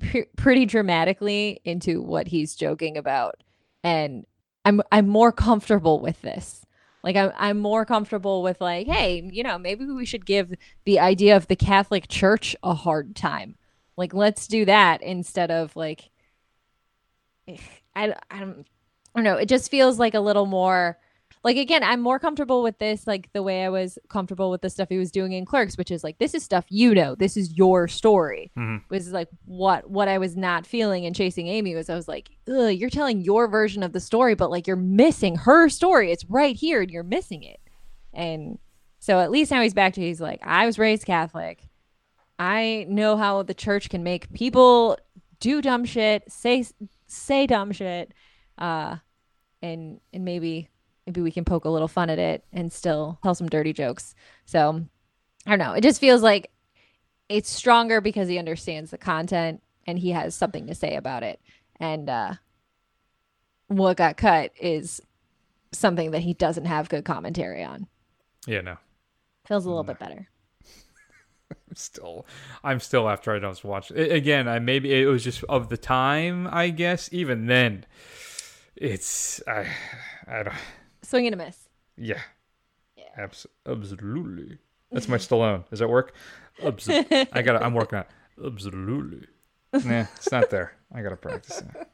pr- 0.00 0.30
pretty 0.36 0.64
dramatically 0.64 1.60
into 1.64 2.00
what 2.00 2.28
he's 2.28 2.54
joking 2.54 2.96
about, 2.96 3.42
and 3.82 4.26
I'm 4.64 4.80
I'm 4.90 5.08
more 5.08 5.32
comfortable 5.32 6.00
with 6.00 6.22
this. 6.22 6.64
Like 7.02 7.16
I'm 7.16 7.32
I'm 7.36 7.58
more 7.58 7.84
comfortable 7.84 8.42
with 8.42 8.60
like, 8.60 8.86
hey, 8.86 9.28
you 9.30 9.42
know, 9.42 9.58
maybe 9.58 9.84
we 9.84 10.06
should 10.06 10.24
give 10.24 10.54
the 10.84 10.98
idea 10.98 11.36
of 11.36 11.48
the 11.48 11.56
Catholic 11.56 12.08
Church 12.08 12.56
a 12.62 12.74
hard 12.74 13.14
time. 13.14 13.56
Like 13.96 14.14
let's 14.14 14.46
do 14.46 14.64
that 14.64 15.02
instead 15.02 15.50
of 15.50 15.76
like 15.76 16.10
I 17.96 18.14
I 18.30 18.38
don't 18.40 18.66
I 19.14 19.20
don't 19.20 19.24
know. 19.24 19.36
It 19.36 19.48
just 19.48 19.70
feels 19.70 19.98
like 19.98 20.14
a 20.14 20.20
little 20.20 20.46
more 20.46 20.98
like 21.44 21.58
again 21.58 21.82
i'm 21.84 22.00
more 22.00 22.18
comfortable 22.18 22.62
with 22.62 22.78
this 22.78 23.06
like 23.06 23.30
the 23.32 23.42
way 23.42 23.64
i 23.64 23.68
was 23.68 23.98
comfortable 24.08 24.50
with 24.50 24.62
the 24.62 24.70
stuff 24.70 24.88
he 24.88 24.98
was 24.98 25.12
doing 25.12 25.32
in 25.32 25.44
Clerks 25.44 25.76
which 25.76 25.90
is 25.90 26.02
like 26.02 26.18
this 26.18 26.34
is 26.34 26.42
stuff 26.42 26.64
you 26.70 26.94
know. 26.94 27.14
This 27.14 27.36
is 27.36 27.56
your 27.56 27.86
story. 27.86 28.50
Mm-hmm. 28.56 28.78
was 28.90 29.12
like 29.12 29.28
what 29.44 29.88
what 29.88 30.08
i 30.08 30.18
was 30.18 30.36
not 30.36 30.66
feeling 30.66 31.04
in 31.04 31.14
Chasing 31.14 31.46
Amy 31.46 31.74
was 31.74 31.88
i 31.90 31.94
was 31.94 32.08
like 32.08 32.30
you're 32.46 32.90
telling 32.90 33.20
your 33.20 33.46
version 33.46 33.82
of 33.82 33.92
the 33.92 34.00
story 34.00 34.34
but 34.34 34.50
like 34.50 34.66
you're 34.66 34.76
missing 34.76 35.36
her 35.36 35.68
story. 35.68 36.10
It's 36.10 36.24
right 36.24 36.56
here 36.56 36.80
and 36.80 36.90
you're 36.90 37.02
missing 37.04 37.42
it. 37.42 37.60
And 38.12 38.58
so 38.98 39.20
at 39.20 39.30
least 39.30 39.50
now 39.50 39.60
he's 39.60 39.74
back 39.74 39.92
to 39.94 40.00
he's 40.00 40.20
like 40.20 40.40
i 40.42 40.66
was 40.66 40.78
raised 40.78 41.04
catholic. 41.04 41.62
I 42.36 42.86
know 42.88 43.16
how 43.16 43.42
the 43.42 43.54
church 43.54 43.90
can 43.90 44.02
make 44.02 44.32
people 44.32 44.98
do 45.40 45.60
dumb 45.60 45.84
shit 45.84 46.24
say 46.32 46.64
say 47.06 47.46
dumb 47.46 47.72
shit 47.72 48.12
uh 48.58 48.96
and 49.62 50.00
and 50.12 50.24
maybe 50.24 50.68
maybe 51.06 51.20
we 51.20 51.30
can 51.30 51.44
poke 51.44 51.64
a 51.64 51.70
little 51.70 51.88
fun 51.88 52.10
at 52.10 52.18
it 52.18 52.44
and 52.52 52.72
still 52.72 53.18
tell 53.22 53.34
some 53.34 53.48
dirty 53.48 53.72
jokes. 53.72 54.14
So 54.44 54.84
I 55.46 55.50
don't 55.50 55.58
know. 55.58 55.72
It 55.72 55.82
just 55.82 56.00
feels 56.00 56.22
like 56.22 56.50
it's 57.28 57.50
stronger 57.50 58.00
because 58.00 58.28
he 58.28 58.38
understands 58.38 58.90
the 58.90 58.98
content 58.98 59.62
and 59.86 59.98
he 59.98 60.10
has 60.10 60.34
something 60.34 60.66
to 60.66 60.74
say 60.74 60.96
about 60.96 61.22
it. 61.22 61.40
And 61.78 62.08
uh, 62.08 62.34
what 63.68 63.96
got 63.96 64.16
cut 64.16 64.52
is 64.58 65.00
something 65.72 66.12
that 66.12 66.20
he 66.20 66.34
doesn't 66.34 66.66
have 66.66 66.88
good 66.88 67.04
commentary 67.04 67.64
on. 67.64 67.86
Yeah, 68.46 68.60
no. 68.60 68.76
Feels 69.46 69.66
a 69.66 69.68
little 69.68 69.84
bit 69.84 69.98
better. 69.98 70.28
I'm 71.70 71.76
still, 71.76 72.26
I'm 72.62 72.80
still 72.80 73.08
after 73.08 73.34
I 73.34 73.46
was 73.46 73.64
watching 73.64 73.98
again. 73.98 74.48
I 74.48 74.58
maybe 74.58 74.92
it 74.92 75.06
was 75.06 75.24
just 75.24 75.44
of 75.44 75.68
the 75.68 75.76
time, 75.76 76.48
I 76.50 76.70
guess. 76.70 77.08
Even 77.12 77.46
then, 77.46 77.86
it's 78.76 79.42
I, 79.46 79.68
I 80.26 80.42
don't. 80.42 80.54
Swing 81.02 81.26
and 81.26 81.34
a 81.34 81.38
miss. 81.38 81.68
Yeah. 81.96 82.20
Yeah. 82.96 83.04
Abs- 83.16 83.46
absolutely. 83.66 84.58
That's 84.90 85.08
my 85.08 85.16
Stallone. 85.16 85.68
Does 85.68 85.80
that 85.80 85.88
work? 85.88 86.14
I 86.62 87.42
got. 87.42 87.62
I'm 87.62 87.74
working 87.74 87.98
on. 87.98 88.04
It. 88.04 88.46
Absolutely. 88.46 89.26
Nah, 89.72 90.06
it's 90.16 90.30
not 90.30 90.50
there. 90.50 90.72
I 90.94 91.02
gotta 91.02 91.16
practice. 91.16 91.60
It. 91.60 91.88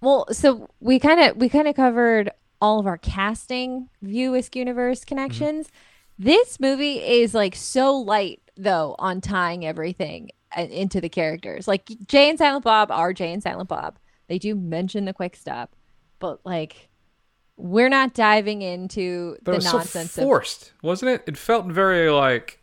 Well, 0.00 0.26
so 0.32 0.68
we 0.80 0.98
kind 0.98 1.20
of 1.20 1.36
we 1.36 1.48
kind 1.48 1.68
of 1.68 1.76
covered 1.76 2.30
all 2.60 2.78
of 2.78 2.86
our 2.86 2.98
casting 2.98 3.88
View 4.02 4.40
universe 4.54 5.04
connections. 5.04 5.68
Mm-hmm. 5.68 6.24
This 6.24 6.60
movie 6.60 6.98
is 6.98 7.34
like 7.34 7.54
so 7.54 7.96
light 7.96 8.42
though 8.62 8.94
on 8.98 9.20
tying 9.20 9.66
everything 9.66 10.30
uh, 10.56 10.62
into 10.62 11.00
the 11.00 11.08
characters. 11.08 11.68
Like 11.68 11.90
Jay 12.06 12.28
and 12.28 12.38
Silent 12.38 12.64
Bob 12.64 12.90
are 12.90 13.12
Jay 13.12 13.32
and 13.32 13.42
Silent 13.42 13.68
Bob. 13.68 13.98
They 14.28 14.38
do 14.38 14.54
mention 14.54 15.04
the 15.04 15.12
quick 15.12 15.36
stop, 15.36 15.74
but 16.18 16.40
like 16.44 16.88
we're 17.56 17.88
not 17.88 18.14
diving 18.14 18.62
into 18.62 19.36
but 19.42 19.52
the 19.52 19.56
was 19.56 19.64
nonsense. 19.64 20.12
So 20.12 20.22
forced, 20.22 20.68
of, 20.68 20.82
wasn't 20.82 21.10
it? 21.10 21.24
It 21.26 21.36
felt 21.36 21.66
very 21.66 22.10
like 22.10 22.60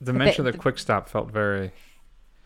the 0.00 0.12
mention 0.12 0.46
of 0.46 0.52
the 0.52 0.58
quick 0.58 0.78
stop 0.78 1.08
felt 1.08 1.30
very. 1.30 1.72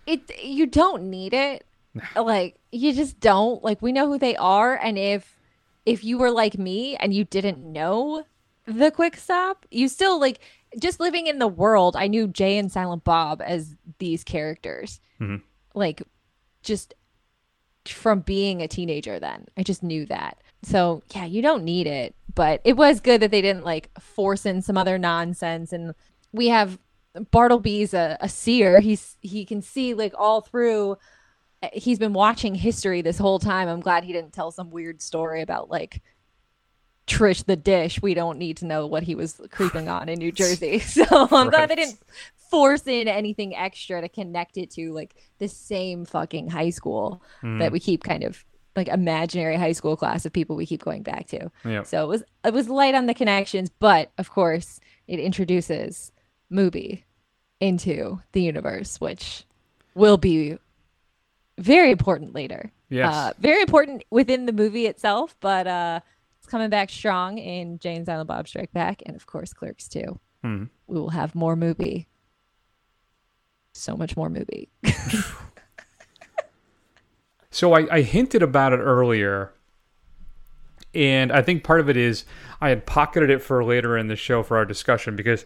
It 0.07 0.31
you 0.43 0.67
don't 0.67 1.05
need 1.05 1.33
it. 1.33 1.65
like 2.17 2.59
you 2.73 2.93
just 2.93 3.21
don't. 3.21 3.63
Like 3.65 3.81
we 3.83 3.93
know 3.93 4.07
who 4.07 4.19
they 4.19 4.37
are, 4.37 4.77
and 4.77 4.99
if 4.99 5.39
if 5.85 6.05
you 6.05 6.19
were 6.19 6.31
like 6.31 6.59
me 6.59 6.97
and 6.97 7.15
you 7.15 7.25
didn't 7.25 7.59
know 7.65 8.25
the 8.67 8.91
quick 8.91 9.17
stop, 9.17 9.65
you 9.71 9.89
still 9.89 10.21
like 10.21 10.41
just 10.79 11.01
living 11.01 11.27
in 11.27 11.39
the 11.39 11.49
world. 11.49 11.97
I 11.97 12.07
knew 12.07 12.29
Jay 12.29 12.59
and 12.59 12.71
Silent 12.71 13.05
Bob 13.05 13.43
as 13.45 13.77
these 13.99 14.25
characters. 14.25 15.01
Mm-hmm. 15.21 15.37
Like 15.75 16.03
just 16.63 16.95
from 17.87 18.21
being 18.21 18.63
a 18.63 18.69
teenager 18.69 19.19
then. 19.19 19.47
I 19.57 19.63
just 19.63 19.83
knew 19.83 20.07
that. 20.07 20.39
So, 20.63 21.03
yeah, 21.15 21.25
you 21.25 21.43
don't 21.43 21.65
need 21.65 21.87
it, 21.87 22.15
but 22.35 22.61
it 22.65 22.77
was 22.77 23.01
good 23.01 23.23
that 23.23 23.31
they 23.31 23.43
didn't 23.43 23.65
like 23.65 23.91
force 24.01 24.47
in 24.47 24.63
some 24.63 24.77
other 24.77 24.99
nonsense 24.99 25.73
and 25.73 25.95
we 26.33 26.49
have 26.49 26.79
Bartleby's 27.31 27.95
a, 27.95 28.19
a 28.21 28.29
seer. 28.29 28.81
He's 28.81 29.17
he 29.21 29.45
can 29.45 29.63
see 29.63 29.95
like 29.95 30.13
all 30.17 30.41
through 30.41 30.99
he's 31.73 31.99
been 31.99 32.13
watching 32.13 32.55
history 32.55 33.03
this 33.03 33.19
whole 33.19 33.39
time. 33.39 33.69
I'm 33.69 33.81
glad 33.81 34.05
he 34.05 34.13
didn't 34.13 34.33
tell 34.33 34.51
some 34.51 34.71
weird 34.71 35.01
story 35.01 35.43
about 35.43 35.71
like 35.71 36.03
Trish 37.07 37.45
the 37.45 37.57
dish. 37.57 38.03
We 38.03 38.15
don't 38.15 38.39
need 38.39 38.57
to 38.59 38.67
know 38.67 38.87
what 38.87 39.03
he 39.03 39.15
was 39.15 39.41
creeping 39.51 39.89
on 39.89 40.09
in 40.09 40.19
New 40.19 40.33
Jersey. 40.43 40.79
So 40.87 41.05
I'm 41.11 41.29
right. 41.31 41.51
glad 41.51 41.71
they 41.71 41.77
didn't 41.77 41.99
force 42.51 42.87
in 42.87 43.09
anything 43.09 43.55
extra 43.55 44.01
to 44.01 44.09
connect 44.09 44.57
it 44.57 44.71
to 44.73 44.93
like 44.93 45.15
the 45.39 45.49
same 45.49 46.05
fucking 46.05 46.49
high 46.49 46.71
school 46.71 47.23
mm. 47.43 47.59
that 47.59 47.73
we 47.73 47.81
keep 47.81 48.05
kind 48.05 48.23
of 48.23 48.45
like 48.77 48.89
imaginary 48.89 49.57
high 49.57 49.73
school 49.73 49.97
class 49.97 50.27
of 50.27 50.33
people 50.33 50.55
we 50.55 50.67
keep 50.67 50.83
going 50.83 51.03
back 51.03 51.27
to. 51.29 51.51
Yep. 51.65 51.87
So 51.87 52.05
it 52.05 52.09
was 52.09 52.23
it 52.45 52.53
was 52.53 52.69
light 52.69 52.95
on 52.95 53.07
the 53.07 53.15
connections, 53.15 53.71
but 53.79 54.11
of 54.19 54.31
course 54.31 54.81
it 55.07 55.19
introduces 55.19 56.13
Mooby 56.53 57.03
into 57.61 58.21
the 58.33 58.43
universe, 58.43 59.01
which 59.01 59.45
will 59.95 60.19
be 60.19 60.59
very 61.59 61.91
important 61.91 62.35
later. 62.35 62.71
Yes. 62.89 63.13
Uh, 63.13 63.33
very 63.41 63.63
important 63.63 64.05
within 64.11 64.47
the 64.47 64.53
movie 64.53 64.87
itself, 64.87 65.35
but 65.41 65.67
uh, 65.67 66.01
it's 66.47 66.51
coming 66.53 66.71
back 66.71 66.91
strong 66.91 67.39
in 67.39 67.81
Jay 67.81 67.97
and 67.97 68.07
Silent 68.07 68.29
Bob 68.29 68.47
Strike 68.47 68.73
Back, 68.73 69.03
and 69.05 69.17
of 69.17 69.27
course 69.27 69.53
Clerks 69.53 69.89
2. 69.89 70.21
Hmm. 70.45 70.65
We 70.87 71.01
will 71.01 71.11
have 71.11 71.35
more 71.35 71.57
movie. 71.57 72.07
So 73.73 73.97
much 73.97 74.17
more 74.17 74.31
movie. 74.31 74.69
so 77.51 77.73
I, 77.73 77.97
I 77.97 78.03
hinted 78.03 78.45
about 78.45 78.73
it 78.73 78.77
earlier, 78.77 79.55
and 80.95 81.33
I 81.33 81.43
think 81.43 81.65
part 81.65 81.81
of 81.81 81.89
it 81.89 81.97
is 81.97 82.25
I 82.61 82.69
had 82.69 82.87
pocketed 82.87 83.29
it 83.29 83.43
for 83.43 83.65
later 83.65 83.99
in 83.99 84.07
the 84.07 84.15
show 84.15 84.45
for 84.45 84.57
our 84.57 84.65
discussion 84.65 85.17
because 85.17 85.45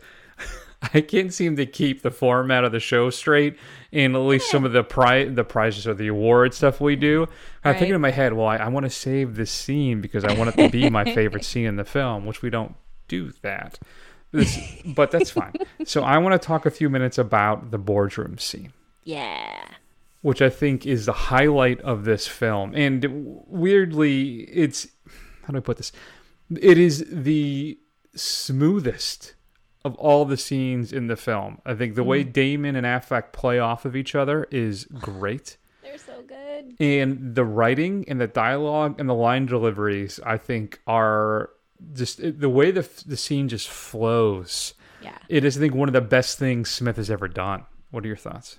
I 0.94 1.00
can't 1.00 1.32
seem 1.32 1.56
to 1.56 1.66
keep 1.66 2.02
the 2.02 2.10
format 2.10 2.64
of 2.64 2.72
the 2.72 2.80
show 2.80 3.10
straight 3.10 3.56
in 3.92 4.14
at 4.14 4.18
least 4.18 4.50
some 4.50 4.64
of 4.64 4.72
the 4.72 4.82
prize 4.82 5.34
the 5.34 5.44
prizes 5.44 5.86
or 5.86 5.94
the 5.94 6.08
award 6.08 6.54
stuff 6.54 6.80
we 6.80 6.96
do. 6.96 7.26
I'm 7.64 7.74
thinking 7.74 7.94
in 7.94 8.00
my 8.00 8.10
head, 8.10 8.32
well, 8.32 8.46
I, 8.46 8.56
I 8.56 8.68
want 8.68 8.84
to 8.84 8.90
save 8.90 9.36
this 9.36 9.50
scene 9.50 10.00
because 10.00 10.24
I 10.24 10.32
want 10.32 10.50
it 10.50 10.62
to 10.62 10.70
be 10.70 10.88
my 10.88 11.04
favorite 11.04 11.44
scene 11.44 11.66
in 11.66 11.76
the 11.76 11.84
film, 11.84 12.24
which 12.24 12.42
we 12.42 12.50
don't 12.50 12.74
do 13.08 13.32
that. 13.42 13.78
This, 14.32 14.58
but 14.86 15.10
that's 15.10 15.30
fine. 15.30 15.54
So 15.84 16.02
I 16.02 16.18
want 16.18 16.40
to 16.40 16.46
talk 16.46 16.64
a 16.64 16.70
few 16.70 16.88
minutes 16.88 17.18
about 17.18 17.70
the 17.70 17.78
boardroom 17.78 18.38
scene. 18.38 18.72
Yeah. 19.04 19.64
Which 20.22 20.40
I 20.40 20.50
think 20.50 20.86
is 20.86 21.06
the 21.06 21.12
highlight 21.12 21.80
of 21.80 22.04
this 22.04 22.28
film. 22.28 22.74
And 22.74 23.04
weirdly, 23.46 24.42
it's 24.42 24.86
how 25.42 25.52
do 25.52 25.58
I 25.58 25.60
put 25.60 25.78
this? 25.78 25.92
It 26.60 26.78
is 26.78 27.04
the 27.10 27.78
smoothest 28.14 29.34
of 29.84 29.94
all 29.96 30.24
the 30.24 30.36
scenes 30.36 30.92
in 30.92 31.06
the 31.06 31.16
film. 31.16 31.60
I 31.64 31.74
think 31.74 31.94
the 31.94 32.04
way 32.04 32.22
mm-hmm. 32.22 32.32
Damon 32.32 32.76
and 32.76 32.86
Affleck 32.86 33.32
play 33.32 33.58
off 33.58 33.84
of 33.84 33.96
each 33.96 34.14
other 34.14 34.46
is 34.50 34.84
great. 34.84 35.56
They're 35.82 35.98
so 35.98 36.22
good. 36.22 36.76
And 36.78 37.34
the 37.34 37.44
writing 37.44 38.04
and 38.08 38.20
the 38.20 38.26
dialogue 38.26 39.00
and 39.00 39.08
the 39.08 39.14
line 39.14 39.46
deliveries, 39.46 40.20
I 40.24 40.36
think, 40.36 40.80
are 40.86 41.50
just 41.94 42.20
the 42.22 42.50
way 42.50 42.70
the 42.70 42.88
the 43.06 43.16
scene 43.16 43.48
just 43.48 43.68
flows. 43.68 44.74
Yeah, 45.02 45.16
it 45.28 45.44
is. 45.44 45.56
I 45.56 45.60
think 45.60 45.74
one 45.74 45.88
of 45.88 45.94
the 45.94 46.00
best 46.02 46.38
things 46.38 46.70
Smith 46.70 46.96
has 46.96 47.10
ever 47.10 47.26
done. 47.26 47.64
What 47.90 48.04
are 48.04 48.08
your 48.08 48.16
thoughts? 48.16 48.58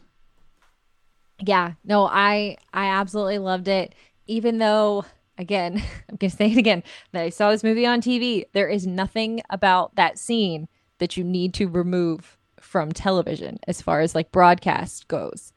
Yeah, 1.39 1.73
no, 1.83 2.05
I 2.05 2.57
I 2.73 2.87
absolutely 2.87 3.37
loved 3.37 3.67
it. 3.67 3.93
Even 4.25 4.57
though, 4.57 5.05
again, 5.37 5.83
I'm 6.09 6.15
gonna 6.15 6.31
say 6.31 6.51
it 6.51 6.57
again, 6.57 6.83
that 7.11 7.23
I 7.23 7.29
saw 7.29 7.51
this 7.51 7.63
movie 7.63 7.85
on 7.85 8.01
TV. 8.01 8.45
There 8.53 8.67
is 8.67 8.87
nothing 8.87 9.41
about 9.51 9.95
that 9.95 10.17
scene 10.17 10.67
that 11.01 11.17
you 11.17 11.23
need 11.23 11.51
to 11.55 11.67
remove 11.67 12.37
from 12.59 12.91
television 12.91 13.59
as 13.67 13.81
far 13.81 14.01
as 14.01 14.13
like 14.13 14.31
broadcast 14.31 15.07
goes. 15.07 15.51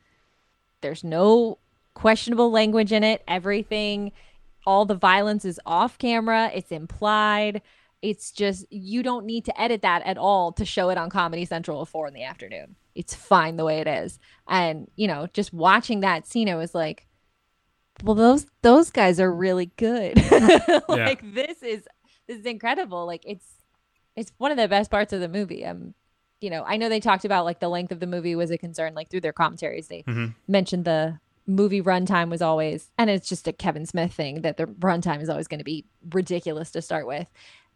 There's 0.80 1.04
no 1.04 1.58
questionable 1.92 2.50
language 2.50 2.92
in 2.92 3.04
it. 3.04 3.22
Everything, 3.28 4.10
all 4.66 4.86
the 4.86 4.94
violence 4.94 5.44
is 5.44 5.60
off 5.66 5.98
camera, 5.98 6.50
it's 6.54 6.72
implied. 6.72 7.60
It's 8.00 8.32
just, 8.32 8.64
you 8.72 9.02
don't 9.02 9.26
need 9.26 9.44
to 9.44 9.60
edit 9.60 9.82
that 9.82 10.02
at 10.06 10.16
all 10.16 10.50
to 10.52 10.64
show 10.64 10.88
it 10.88 10.96
on 10.96 11.10
Comedy 11.10 11.44
Central 11.44 11.82
at 11.82 11.88
four 11.88 12.08
in 12.08 12.14
the 12.14 12.24
afternoon. 12.24 12.76
It's 12.94 13.14
fine 13.14 13.56
the 13.56 13.66
way 13.66 13.80
it 13.80 13.86
is. 13.86 14.18
And, 14.48 14.90
you 14.96 15.06
know, 15.06 15.28
just 15.34 15.52
watching 15.52 16.00
that 16.00 16.26
scene, 16.26 16.48
I 16.48 16.54
was 16.54 16.74
like, 16.74 17.06
well, 18.02 18.14
those 18.14 18.46
those 18.62 18.90
guys 18.90 19.20
are 19.20 19.32
really 19.32 19.66
good. 19.76 20.16
like 20.88 21.22
yeah. 21.22 21.32
this 21.34 21.62
is 21.62 21.86
this 22.26 22.38
is 22.38 22.46
incredible. 22.46 23.06
Like 23.06 23.24
it's 23.26 23.46
it's 24.16 24.32
one 24.38 24.50
of 24.50 24.56
the 24.56 24.68
best 24.68 24.90
parts 24.90 25.12
of 25.12 25.20
the 25.20 25.28
movie. 25.28 25.64
Um, 25.64 25.94
you 26.40 26.50
know, 26.50 26.64
I 26.66 26.76
know 26.76 26.88
they 26.88 27.00
talked 27.00 27.24
about 27.24 27.44
like 27.44 27.60
the 27.60 27.68
length 27.68 27.92
of 27.92 28.00
the 28.00 28.06
movie 28.06 28.34
was 28.34 28.50
a 28.50 28.58
concern, 28.58 28.94
like 28.94 29.10
through 29.10 29.22
their 29.22 29.32
commentaries. 29.32 29.88
They 29.88 30.02
mm-hmm. 30.02 30.26
mentioned 30.46 30.84
the 30.84 31.18
movie 31.46 31.82
runtime 31.82 32.30
was 32.30 32.42
always, 32.42 32.90
and 32.98 33.10
it's 33.10 33.28
just 33.28 33.48
a 33.48 33.52
Kevin 33.52 33.86
Smith 33.86 34.12
thing 34.12 34.42
that 34.42 34.56
the 34.56 34.66
runtime 34.66 35.22
is 35.22 35.28
always 35.28 35.48
going 35.48 35.58
to 35.58 35.64
be 35.64 35.84
ridiculous 36.10 36.70
to 36.72 36.82
start 36.82 37.06
with, 37.06 37.26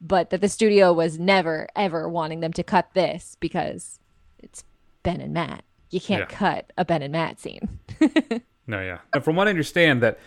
but 0.00 0.30
that 0.30 0.40
the 0.40 0.48
studio 0.48 0.92
was 0.92 1.18
never 1.18 1.68
ever 1.76 2.08
wanting 2.08 2.40
them 2.40 2.52
to 2.52 2.62
cut 2.62 2.90
this 2.94 3.36
because 3.40 3.98
it's 4.38 4.64
Ben 5.02 5.20
and 5.20 5.32
Matt. 5.32 5.64
You 5.90 6.00
can't 6.00 6.30
yeah. 6.30 6.36
cut 6.36 6.72
a 6.76 6.84
Ben 6.84 7.02
and 7.02 7.12
Matt 7.12 7.40
scene. 7.40 7.78
no, 8.66 8.82
yeah. 8.82 8.98
And 9.12 9.24
from 9.24 9.36
what 9.36 9.46
I 9.46 9.50
understand, 9.50 10.02
that 10.02 10.18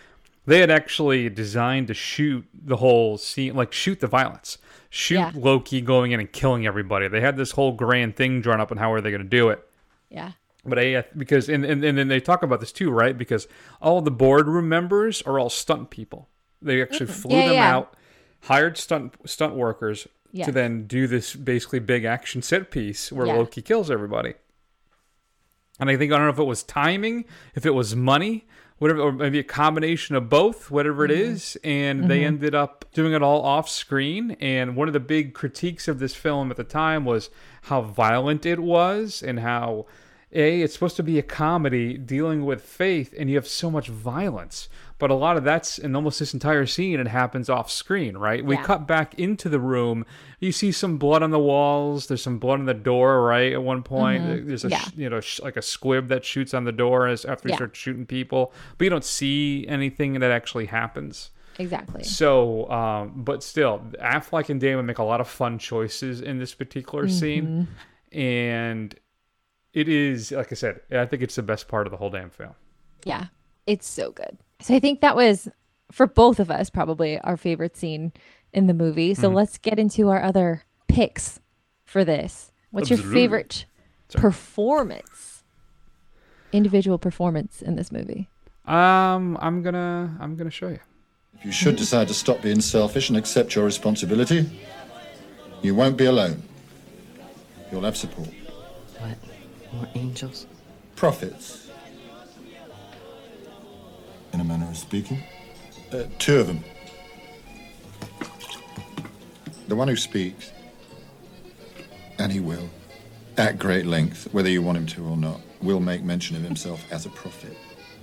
they 0.46 0.60
had 0.60 0.72
actually 0.72 1.30
designed 1.30 1.88
to 1.88 1.94
shoot 1.94 2.48
the 2.54 2.78
whole 2.78 3.18
scene, 3.18 3.56
like 3.56 3.74
shoot 3.74 4.00
the 4.00 4.08
violence 4.08 4.58
shoot 4.92 5.16
yeah. 5.16 5.32
Loki 5.34 5.82
going 5.82 6.12
in 6.12 6.20
and 6.20 6.32
killing 6.32 6.68
everybody. 6.68 7.08
They 7.08 7.22
had 7.22 7.38
this 7.38 7.52
whole 7.52 7.72
grand 7.72 8.16
thing 8.16 8.42
drawn 8.42 8.62
up 8.62 8.70
and 8.70 8.80
how 8.80 8.94
are 8.94 9.02
they 9.02 9.10
going 9.10 9.24
to 9.24 9.28
do 9.28 9.50
it. 9.50 9.68
Yeah. 10.10 10.34
But 10.64 10.78
I, 10.78 11.06
because 11.18 11.50
and, 11.50 11.66
and 11.66 11.84
and 11.84 11.98
then 11.98 12.08
they 12.08 12.20
talk 12.20 12.44
about 12.44 12.60
this 12.60 12.72
too, 12.72 12.92
right? 12.92 13.18
Because 13.18 13.48
all 13.82 14.02
the 14.02 14.12
boardroom 14.12 14.70
members 14.70 15.24
are 15.24 15.40
all 15.40 15.50
stunt 15.50 15.90
people. 15.90 16.30
They 16.62 16.84
actually 16.84 17.08
mm-hmm. 17.08 17.22
flew 17.22 17.38
yeah, 17.38 17.46
them 17.46 17.54
yeah. 17.56 17.76
out, 17.76 17.98
hired 18.42 18.78
stunt 18.78 19.16
stunt 19.26 19.56
workers 19.56 20.08
to 20.44 20.52
then 20.52 20.86
do 20.86 21.08
this 21.08 21.36
basically 21.36 21.80
big 21.80 22.06
action 22.06 22.42
set 22.42 22.70
piece 22.70 23.12
where 23.12 23.26
Loki 23.26 23.62
kills 23.62 23.90
everybody. 23.90 24.36
And 25.80 25.90
I 25.90 25.98
think 25.98 26.14
I 26.14 26.18
don't 26.18 26.28
know 26.28 26.34
if 26.34 26.40
it 26.40 26.44
was 26.44 26.62
timing, 26.62 27.26
if 27.56 27.66
it 27.66 27.72
was 27.72 27.96
money, 27.96 28.46
whatever, 28.82 29.00
or 29.00 29.12
maybe 29.12 29.38
a 29.38 29.44
combination 29.44 30.16
of 30.16 30.28
both, 30.28 30.72
whatever 30.72 31.06
it 31.06 31.12
Mm-hmm. 31.12 31.34
is. 31.34 31.56
And 31.64 32.10
they 32.10 32.26
ended 32.26 32.56
up 32.56 32.86
doing 32.94 33.14
it 33.14 33.22
all 33.22 33.44
off 33.44 33.70
screen. 33.70 34.32
And 34.42 34.76
one 34.76 34.88
of 34.88 34.94
the 34.94 35.00
big 35.00 35.36
critiques 35.36 35.88
of 35.88 36.00
this 36.00 36.16
film 36.16 36.50
at 36.50 36.58
the 36.58 36.64
time 36.64 37.06
was 37.06 37.30
how 37.64 37.82
violent 37.84 38.44
it 38.44 38.60
was 38.60 39.22
and 39.22 39.40
how. 39.40 39.86
A, 40.34 40.62
it's 40.62 40.74
supposed 40.74 40.96
to 40.96 41.04
be 41.04 41.20
a 41.20 41.24
comedy 41.24 41.98
dealing 41.98 42.46
with 42.46 42.62
faith, 42.64 43.14
and 43.20 43.30
you 43.30 43.36
have 43.36 43.48
so 43.48 43.70
much 43.70 43.90
violence. 43.90 44.70
But 45.02 45.10
a 45.10 45.16
lot 45.16 45.36
of 45.36 45.44
that's 45.44 45.80
in 45.80 45.96
almost 45.96 46.20
this 46.20 46.32
entire 46.36 46.68
scene, 46.68 47.00
it 47.00 47.08
happens 47.08 47.50
off 47.50 47.72
screen, 47.72 48.16
right? 48.16 48.46
We 48.46 48.54
Yeah. 48.56 48.62
cut 48.62 48.86
back 48.88 49.16
into 49.16 49.50
the 49.50 49.60
room. 49.60 50.06
You 50.40 50.52
see 50.52 50.72
some 50.72 51.00
blood 51.00 51.24
on 51.24 51.32
the 51.32 51.40
walls. 51.40 52.06
There's 52.06 52.22
some 52.22 52.38
blood 52.38 52.60
on 52.60 52.68
the 52.68 52.76
door, 52.76 53.24
right? 53.24 53.52
At 53.52 53.64
one 53.64 53.82
point, 53.82 54.46
there's 54.48 54.64
a 54.64 54.70
Yeah. 54.70 54.86
you 54.96 55.10
know 55.10 55.20
sh- 55.20 55.40
like 55.42 55.58
a 55.58 55.62
squib 55.64 56.08
that 56.10 56.24
shoots 56.24 56.54
on 56.54 56.66
the 56.66 56.72
door 56.72 57.08
as 57.08 57.26
after 57.26 57.48
he 57.48 57.54
Yeah. 57.54 57.56
starts 57.56 57.80
shooting 57.80 58.06
people, 58.06 58.54
but 58.78 58.84
you 58.84 58.92
don't 58.92 59.04
see 59.04 59.66
anything 59.68 60.14
that 60.20 60.30
actually 60.30 60.68
happens. 60.68 61.32
Exactly. 61.58 62.04
So, 62.04 62.70
um, 62.70 63.12
but 63.24 63.42
still, 63.44 63.82
Affleck 64.00 64.50
and 64.50 64.62
Damon 64.62 64.86
make 64.86 65.00
a 65.00 65.04
lot 65.04 65.20
of 65.20 65.28
fun 65.28 65.58
choices 65.58 66.22
in 66.22 66.38
this 66.38 66.54
particular 66.54 67.10
scene, 67.10 67.68
and 68.12 68.94
it 69.74 69.90
is 69.90 70.32
like 70.32 70.52
I 70.52 70.56
said, 70.56 70.82
I 70.92 71.06
think 71.08 71.24
it's 71.24 71.36
the 71.36 71.42
best 71.44 71.68
part 71.68 71.88
of 71.88 71.92
the 71.92 71.98
whole 71.98 72.12
damn 72.12 72.30
film. 72.30 72.54
Yeah, 73.04 73.26
it's 73.66 73.88
so 73.88 74.12
good. 74.12 74.38
So 74.62 74.76
I 74.76 74.80
think 74.80 75.02
that 75.02 75.16
was 75.16 75.50
for 75.92 76.08
both 76.08 76.40
of 76.40 76.50
us 76.50 76.70
probably 76.70 77.20
our 77.20 77.38
favorite 77.38 77.76
scene 77.76 78.14
in 78.54 78.68
the 78.68 78.74
movie. 78.74 79.14
So 79.14 79.30
let's 79.30 79.58
get 79.58 79.80
into 79.80 80.10
our 80.10 80.22
other 80.22 80.64
picks 80.88 81.40
for 81.86 82.04
this. 82.06 82.52
What's 82.72 82.90
your 82.90 83.00
Absolutely. 83.00 83.22
favorite 83.22 83.66
performance? 84.14 85.44
Individual 86.52 86.98
performance 86.98 87.62
in 87.62 87.76
this 87.76 87.92
movie. 87.92 88.30
Um, 88.66 89.38
I'm 89.42 89.64
gonna 89.64 90.18
I'm 90.20 90.36
gonna 90.36 90.52
show 90.52 90.68
you. 90.68 90.80
If 91.38 91.46
you 91.46 91.52
should 91.52 91.76
decide 91.76 92.08
to 92.10 92.14
stop 92.14 92.42
being 92.42 92.62
selfish 92.62 93.10
and 93.10 93.18
accept 93.18 93.56
your 93.56 93.66
responsibility, 93.66 94.50
you 95.62 95.74
won't 95.74 95.98
be 95.98 96.06
alone. 96.06 96.44
You'll 97.72 97.82
have 97.82 97.98
support. 97.98 98.30
What? 99.00 99.18
More 99.74 99.88
angels? 99.96 100.46
Prophets. 100.96 101.71
In 104.34 104.40
a 104.40 104.44
manner 104.44 104.68
of 104.68 104.78
speaking. 104.78 105.22
Uh, 105.92 106.04
two 106.20 106.40
of 106.40 106.48
them. 106.48 106.64
The 109.68 109.76
one 109.76 109.88
who 109.88 109.96
speaks, 109.96 110.52
and 112.18 112.32
he 112.32 112.40
will, 112.40 112.70
at 113.38 113.58
great 113.58 113.86
length, 113.86 114.28
whether 114.34 114.50
you 114.50 114.62
want 114.62 114.78
him 114.78 114.86
to 114.88 115.06
or 115.06 115.18
not, 115.18 115.42
will 115.62 115.80
make 115.80 116.04
mention 116.04 116.36
of 116.36 116.44
himself 116.44 116.84
as 116.92 117.06
a 117.06 117.10
prophet. 117.10 117.56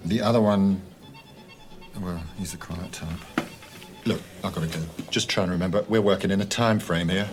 The 0.04 0.20
other 0.20 0.40
one, 0.40 0.80
well, 2.00 2.22
he's 2.38 2.54
a 2.54 2.56
quiet 2.56 2.92
type. 2.92 3.08
Look, 4.04 4.20
I've 4.42 4.54
got 4.54 4.70
to 4.70 4.78
go. 4.78 4.84
Just 5.10 5.28
try 5.28 5.42
and 5.42 5.52
remember, 5.52 5.84
we're 5.88 6.00
working 6.00 6.30
in 6.30 6.40
a 6.40 6.46
time 6.46 6.78
frame 6.78 7.08
here. 7.08 7.28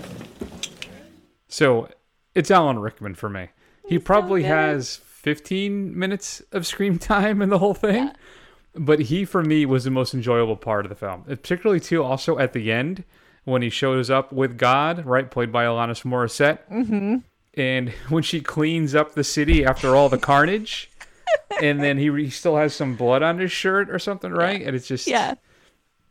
So 1.48 1.88
it's 2.34 2.52
Alan 2.52 2.80
Rickman 2.80 3.16
for 3.16 3.30
me. 3.30 3.50
He 3.88 4.00
probably 4.00 4.44
has 4.44 4.98
15 4.98 5.98
minutes 5.98 6.42
of 6.52 6.66
screen 6.66 7.00
time 7.00 7.42
in 7.42 7.50
the 7.50 7.60
whole 7.60 7.74
thing. 7.74 8.12
But 8.78 9.02
he, 9.02 9.24
for 9.26 9.42
me, 9.44 9.66
was 9.66 9.86
the 9.86 9.92
most 9.92 10.14
enjoyable 10.14 10.58
part 10.58 10.86
of 10.86 10.90
the 10.90 10.96
film. 10.96 11.24
Particularly, 11.24 11.80
too, 11.80 12.04
also 12.04 12.38
at 12.40 12.54
the 12.54 12.72
end 12.72 13.04
when 13.46 13.62
he 13.62 13.70
shows 13.70 14.10
up 14.10 14.34
with 14.34 14.58
God, 14.58 15.06
right, 15.06 15.30
played 15.30 15.52
by 15.52 15.64
Alanis 15.66 16.04
Morissette. 16.04 16.60
Mm-hmm. 16.72 17.18
And 17.58 17.90
when 18.10 18.24
she 18.24 18.42
cleans 18.42 18.94
up 18.96 19.14
the 19.14 19.24
city 19.24 19.64
after 19.66 19.96
all 19.96 20.10
the 20.10 20.18
carnage, 20.18 20.90
and 21.62 21.82
then 21.82 21.98
he, 21.98 22.12
he 22.12 22.30
still 22.30 22.58
has 22.58 22.76
some 22.76 22.96
blood 22.96 23.24
on 23.24 23.40
his 23.40 23.52
shirt 23.52 23.90
or 23.90 24.00
something, 24.00 24.32
right? 24.32 24.62
And 24.62 24.76
it's 24.76 24.88
just 24.88 25.08
Yeah. 25.08 25.36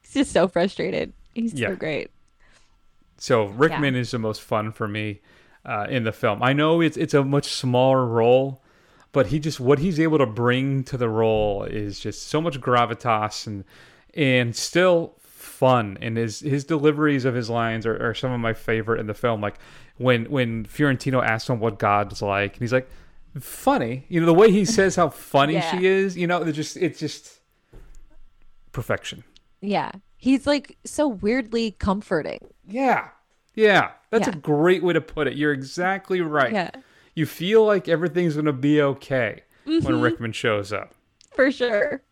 He's 0.02 0.14
just 0.14 0.32
so 0.32 0.48
frustrated. 0.48 1.12
He's 1.34 1.52
Yeah. 1.52 1.70
so 1.70 1.76
great. 1.76 2.10
So 3.18 3.44
Rickman 3.46 3.94
is 3.94 4.10
the 4.10 4.18
most 4.18 4.40
fun 4.42 4.72
for 4.72 4.88
me 4.88 5.20
uh, 5.64 5.86
in 5.88 6.04
the 6.04 6.12
film. 6.12 6.42
I 6.42 6.52
know 6.52 6.80
it's 6.80 6.96
it's 6.96 7.14
a 7.14 7.24
much 7.24 7.46
smaller 7.46 8.04
role, 8.06 8.62
but 9.14 9.28
he 9.28 9.38
just 9.38 9.58
what 9.60 9.78
he's 9.78 9.98
able 9.98 10.18
to 10.18 10.26
bring 10.26 10.84
to 10.84 10.98
the 10.98 11.08
role 11.08 11.64
is 11.64 11.98
just 11.98 12.28
so 12.28 12.42
much 12.42 12.60
gravitas 12.60 13.46
and 13.46 13.64
and 14.12 14.54
still 14.54 15.14
fun. 15.20 15.96
And 16.02 16.18
his 16.18 16.40
his 16.40 16.64
deliveries 16.64 17.24
of 17.24 17.34
his 17.34 17.48
lines 17.48 17.86
are, 17.86 18.10
are 18.10 18.14
some 18.14 18.32
of 18.32 18.40
my 18.40 18.52
favorite 18.52 19.00
in 19.00 19.06
the 19.06 19.14
film. 19.14 19.40
Like 19.40 19.56
when 19.96 20.26
when 20.26 20.64
Fiorentino 20.66 21.22
asks 21.22 21.48
him 21.48 21.60
what 21.60 21.78
God's 21.78 22.20
like, 22.20 22.52
and 22.54 22.60
he's 22.60 22.72
like, 22.72 22.88
funny. 23.40 24.04
You 24.08 24.20
know 24.20 24.26
the 24.26 24.34
way 24.34 24.50
he 24.50 24.64
says 24.78 24.96
how 24.96 25.08
funny 25.08 25.54
Yeah. 25.54 25.70
she 25.78 25.86
is. 25.86 26.16
You 26.16 26.26
know, 26.26 26.44
they're 26.44 26.52
just 26.52 26.76
it's 26.76 26.98
just 26.98 27.38
perfection. 28.72 29.24
Yeah. 29.60 29.92
He's 30.16 30.46
like 30.46 30.76
so 30.84 31.06
weirdly 31.08 31.72
comforting. 31.72 32.40
Yeah. 32.66 33.08
Yeah. 33.54 33.90
That's 34.10 34.26
Yeah. 34.26 34.34
a 34.34 34.38
great 34.38 34.82
way 34.82 34.92
to 34.94 35.00
put 35.00 35.26
it. 35.26 35.36
You're 35.36 35.52
exactly 35.52 36.20
right. 36.20 36.52
Yeah. 36.52 36.70
You 37.14 37.26
feel 37.26 37.64
like 37.64 37.88
everything's 37.88 38.34
going 38.34 38.46
to 38.46 38.52
be 38.52 38.80
okay 38.82 39.42
Mm-hmm. 39.66 39.86
when 39.86 40.00
Rickman 40.02 40.32
shows 40.32 40.72
up. 40.74 40.94
for 41.34 41.50
sure. 41.50 42.02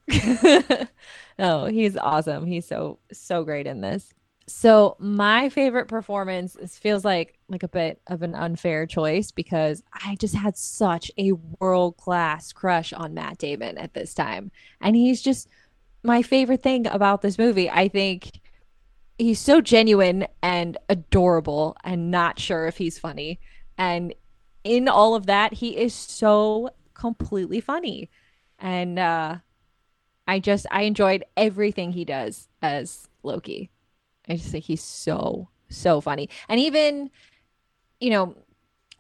no, 1.39 1.67
he's 1.71 1.97
awesome. 1.99 2.47
He's 2.47 2.67
so 2.67 2.99
so 3.13 3.45
great 3.45 3.67
in 3.67 3.83
this. 3.83 4.09
So 4.47 4.97
my 4.99 5.51
favorite 5.51 5.87
performance 5.87 6.57
is, 6.57 6.79
feels 6.79 7.05
like 7.05 7.39
like 7.49 7.63
a 7.63 7.69
bit 7.69 8.01
of 8.07 8.23
an 8.23 8.35
unfair 8.35 8.87
choice 8.87 9.31
because 9.31 9.83
I 9.93 10.17
just 10.17 10.35
had 10.35 10.57
such 10.57 11.11
a 11.19 11.33
world 11.61 11.99
class 11.99 12.53
crush 12.55 12.93
on 12.95 13.13
Matt 13.15 13.37
Damon 13.39 13.77
at 13.77 13.93
this 13.95 14.15
time, 14.15 14.51
and 14.81 14.97
he's 14.97 15.21
just 15.21 15.49
my 16.03 16.23
favorite 16.23 16.63
thing 16.63 16.87
about 16.87 17.21
this 17.23 17.37
movie. 17.39 17.69
I 17.71 17.89
think 17.89 18.41
he's 19.19 19.39
so 19.41 19.61
genuine 19.61 20.27
and 20.43 20.79
adorable, 20.89 21.77
and 21.85 22.11
not 22.11 22.39
sure 22.39 22.67
if 22.67 22.79
he's 22.79 22.99
funny, 22.99 23.41
and 23.77 24.15
in 24.65 24.89
all 24.89 25.15
of 25.15 25.27
that, 25.27 25.55
he 25.55 25.77
is 25.77 25.95
so 25.95 26.71
completely 26.95 27.61
funny 27.61 28.11
and 28.59 28.99
uh 28.99 29.37
I 30.29 30.39
just 30.39 30.67
I 30.71 30.83
enjoyed 30.83 31.25
everything 31.37 31.93
he 31.93 32.05
does 32.05 32.49
as 32.63 33.09
Loki. 33.25 33.71
I 34.29 34.37
just 34.37 34.51
think 34.53 34.65
he's 34.65 34.83
so 34.85 35.49
so 35.69 36.01
funny. 36.01 36.29
And 36.49 36.61
even 36.61 37.11
you 38.01 38.11
know, 38.11 38.37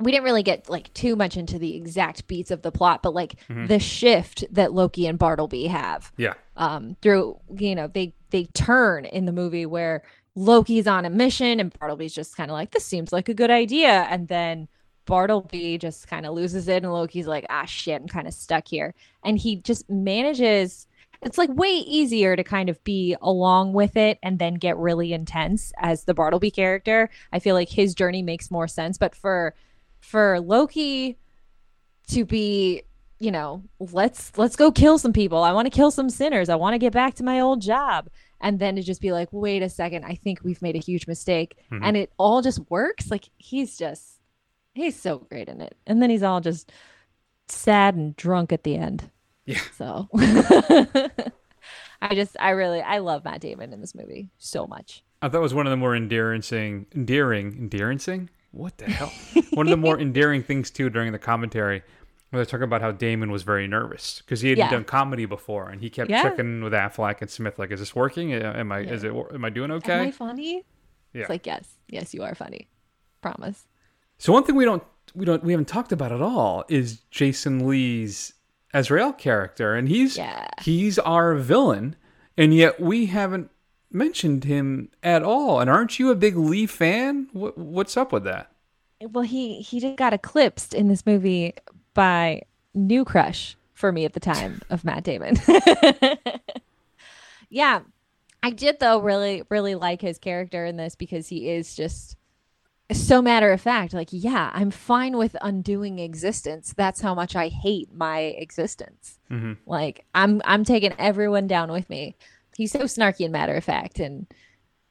we 0.00 0.10
didn't 0.10 0.24
really 0.24 0.42
get 0.42 0.68
like 0.68 0.92
too 0.94 1.14
much 1.14 1.36
into 1.36 1.58
the 1.58 1.76
exact 1.76 2.26
beats 2.26 2.50
of 2.50 2.62
the 2.62 2.72
plot, 2.72 3.02
but 3.02 3.14
like 3.14 3.34
the 3.68 3.78
shift 3.78 4.44
that 4.50 4.72
Loki 4.72 5.06
and 5.06 5.18
Bartleby 5.18 5.66
have 5.68 6.10
Yeah. 6.16 6.34
um 6.56 6.96
through 7.02 7.38
you 7.56 7.74
know 7.76 7.86
they 7.86 8.14
they 8.30 8.46
turn 8.46 9.04
in 9.04 9.26
the 9.26 9.32
movie 9.32 9.66
where 9.66 10.02
Loki's 10.34 10.86
on 10.88 11.04
a 11.04 11.10
mission 11.10 11.60
and 11.60 11.72
Bartleby's 11.78 12.14
just 12.14 12.36
kind 12.36 12.50
of 12.50 12.54
like 12.54 12.72
this 12.72 12.84
seems 12.86 13.12
like 13.12 13.28
a 13.28 13.34
good 13.34 13.50
idea 13.50 14.08
and 14.10 14.26
then 14.28 14.66
Bartleby 15.06 15.78
just 15.78 16.06
kind 16.08 16.26
of 16.26 16.34
loses 16.34 16.68
it 16.68 16.82
and 16.82 16.92
Loki's 16.92 17.26
like 17.26 17.46
ah 17.50 17.64
shit 17.64 18.00
I'm 18.00 18.08
kind 18.08 18.26
of 18.26 18.34
stuck 18.34 18.68
here. 18.68 18.94
And 19.24 19.38
he 19.38 19.56
just 19.56 19.88
manages 19.90 20.86
it's 21.22 21.38
like 21.38 21.50
way 21.50 21.68
easier 21.68 22.34
to 22.34 22.42
kind 22.42 22.68
of 22.68 22.82
be 22.82 23.16
along 23.22 23.74
with 23.74 23.96
it 23.96 24.18
and 24.24 24.40
then 24.40 24.54
get 24.54 24.76
really 24.76 25.12
intense 25.12 25.72
as 25.78 26.04
the 26.04 26.14
Bartleby 26.14 26.50
character. 26.50 27.10
I 27.32 27.38
feel 27.38 27.54
like 27.54 27.68
his 27.68 27.94
journey 27.94 28.22
makes 28.22 28.50
more 28.50 28.68
sense 28.68 28.98
but 28.98 29.14
for 29.14 29.54
for 30.00 30.40
Loki 30.40 31.18
to 32.08 32.24
be 32.24 32.82
you 33.20 33.30
know 33.30 33.62
let's 33.78 34.36
let's 34.36 34.56
go 34.56 34.72
kill 34.72 34.98
some 34.98 35.12
people. 35.12 35.42
I 35.42 35.52
want 35.52 35.66
to 35.66 35.76
kill 35.76 35.90
some 35.90 36.10
sinners. 36.10 36.48
I 36.48 36.56
want 36.56 36.74
to 36.74 36.78
get 36.78 36.92
back 36.92 37.14
to 37.14 37.24
my 37.24 37.40
old 37.40 37.62
job. 37.62 38.08
And 38.40 38.58
then 38.58 38.74
to 38.74 38.82
just 38.82 39.00
be 39.00 39.12
like 39.12 39.28
wait 39.32 39.62
a 39.62 39.68
second. 39.68 40.04
I 40.04 40.16
think 40.16 40.40
we've 40.42 40.62
made 40.62 40.74
a 40.74 40.80
huge 40.80 41.06
mistake. 41.06 41.56
And 41.70 41.96
it 41.96 42.12
all 42.18 42.42
just 42.42 42.58
works. 42.70 43.10
Like 43.10 43.28
he's 43.38 43.76
just 43.76 44.18
he's 44.74 44.98
so 45.00 45.18
great 45.18 45.48
in 45.48 45.60
it 45.60 45.76
and 45.86 46.00
then 46.02 46.10
he's 46.10 46.22
all 46.22 46.40
just 46.40 46.72
sad 47.48 47.94
and 47.94 48.16
drunk 48.16 48.52
at 48.52 48.64
the 48.64 48.76
end 48.76 49.10
Yeah. 49.46 49.60
so 49.76 50.08
i 52.02 52.14
just 52.14 52.36
i 52.40 52.50
really 52.50 52.80
i 52.80 52.98
love 52.98 53.24
Matt 53.24 53.40
Damon 53.40 53.72
in 53.72 53.80
this 53.80 53.94
movie 53.94 54.30
so 54.38 54.66
much 54.66 55.02
I 55.24 55.28
thought 55.28 55.38
it 55.38 55.42
was 55.42 55.54
one 55.54 55.68
of 55.68 55.70
the 55.70 55.76
more 55.76 55.94
endearing, 55.94 56.42
endearing, 56.96 57.52
endearing. 57.56 58.28
What 58.50 58.76
the 58.78 58.86
hell? 58.90 59.12
one 59.52 59.68
of 59.68 59.70
the 59.70 59.76
more 59.76 59.96
endearing 60.00 60.42
things 60.42 60.68
too 60.68 60.90
during 60.90 61.12
the 61.12 61.18
commentary, 61.20 61.80
where 62.30 62.38
they're 62.40 62.44
talking 62.44 62.64
about 62.64 62.80
how 62.80 62.90
Damon 62.90 63.30
was 63.30 63.44
very 63.44 63.68
nervous 63.68 64.20
because 64.20 64.40
he 64.40 64.48
hadn't 64.48 64.64
Yeah. 64.64 64.70
done 64.70 64.82
comedy 64.82 65.24
before, 65.24 65.68
and 65.70 65.80
he 65.80 65.90
kept 65.90 66.10
Yeah. 66.10 66.24
checking 66.24 66.64
with 66.64 66.72
Affleck 66.72 67.20
and 67.20 67.30
Smith, 67.30 67.56
like, 67.56 67.70
"Is 67.70 67.78
this 67.78 67.94
working? 67.94 68.32
Am 68.32 68.72
I? 68.72 68.80
Is 68.80 69.04
it? 69.04 69.12
Am 69.14 69.44
I 69.44 69.50
doing 69.50 69.70
okay?" 69.70 69.92
am 70.00 70.08
i 70.08 70.10
funny 70.10 70.64
yeah. 71.14 71.20
it's 71.20 71.30
like 71.30 71.46
yes 71.46 71.68
yes 71.86 72.12
you 72.12 72.24
are 72.24 72.34
funny 72.34 72.66
promise 73.20 73.68
So 74.22 74.32
one 74.32 74.44
thing 74.44 74.54
we 74.54 74.64
don't 74.64 74.84
we 75.16 75.24
don't 75.24 75.42
we 75.42 75.52
haven't 75.52 75.66
talked 75.66 75.90
about 75.90 76.12
at 76.12 76.22
all 76.22 76.62
is 76.68 77.00
Jason 77.10 77.66
Lee's 77.66 78.34
Azrael 78.72 79.12
character, 79.12 79.74
and 79.74 79.88
he's 79.88 80.16
Yeah. 80.16 80.46
he's 80.60 80.96
our 81.00 81.34
villain, 81.34 81.96
and 82.38 82.54
yet 82.54 82.78
we 82.78 83.06
haven't 83.06 83.50
mentioned 83.90 84.44
him 84.44 84.90
at 85.02 85.24
all. 85.24 85.58
And 85.58 85.68
aren't 85.68 85.98
you 85.98 86.12
a 86.12 86.14
big 86.14 86.36
Lee 86.36 86.66
fan? 86.66 87.30
What 87.32 87.58
what's 87.58 87.96
up 87.96 88.12
with 88.12 88.22
that? 88.22 88.52
well 89.10 89.24
he 89.24 89.60
he 89.60 89.80
just 89.80 89.96
got 89.96 90.14
eclipsed 90.14 90.72
in 90.72 90.86
this 90.86 91.04
movie 91.04 91.54
by 91.92 92.42
new 92.74 93.04
crush 93.04 93.56
for 93.74 93.90
me 93.90 94.04
at 94.04 94.12
the 94.12 94.20
time 94.20 94.62
of 94.70 94.84
Matt 94.84 95.02
Damon. 95.02 95.36
yeah. 97.50 97.80
I 98.44 98.50
did 98.50 98.78
though 98.78 99.00
really 99.00 99.42
really 99.48 99.74
like 99.74 100.00
his 100.00 100.18
character 100.18 100.64
in 100.64 100.76
this 100.76 100.94
because 100.94 101.26
he 101.26 101.48
is 101.50 101.74
just 101.74 102.16
so 102.92 103.22
matter 103.22 103.52
of 103.52 103.60
fact 103.60 103.92
like 103.92 104.08
yeah, 104.10 104.50
I'm 104.52 104.70
fine 104.70 105.16
with 105.16 105.36
undoing 105.40 105.98
existence. 105.98 106.74
That's 106.76 107.00
how 107.00 107.14
much 107.14 107.36
I 107.36 107.48
hate 107.48 107.94
my 107.94 108.18
existence. 108.20 109.18
Mm-hmm. 109.30 109.52
Like 109.66 110.04
I'm 110.14 110.42
I'm 110.44 110.64
taking 110.64 110.94
everyone 110.98 111.46
down 111.46 111.70
with 111.70 111.88
me. 111.90 112.16
He's 112.56 112.72
so 112.72 112.80
snarky 112.80 113.24
and 113.24 113.32
matter 113.32 113.54
of 113.54 113.64
fact 113.64 113.98
and 114.00 114.26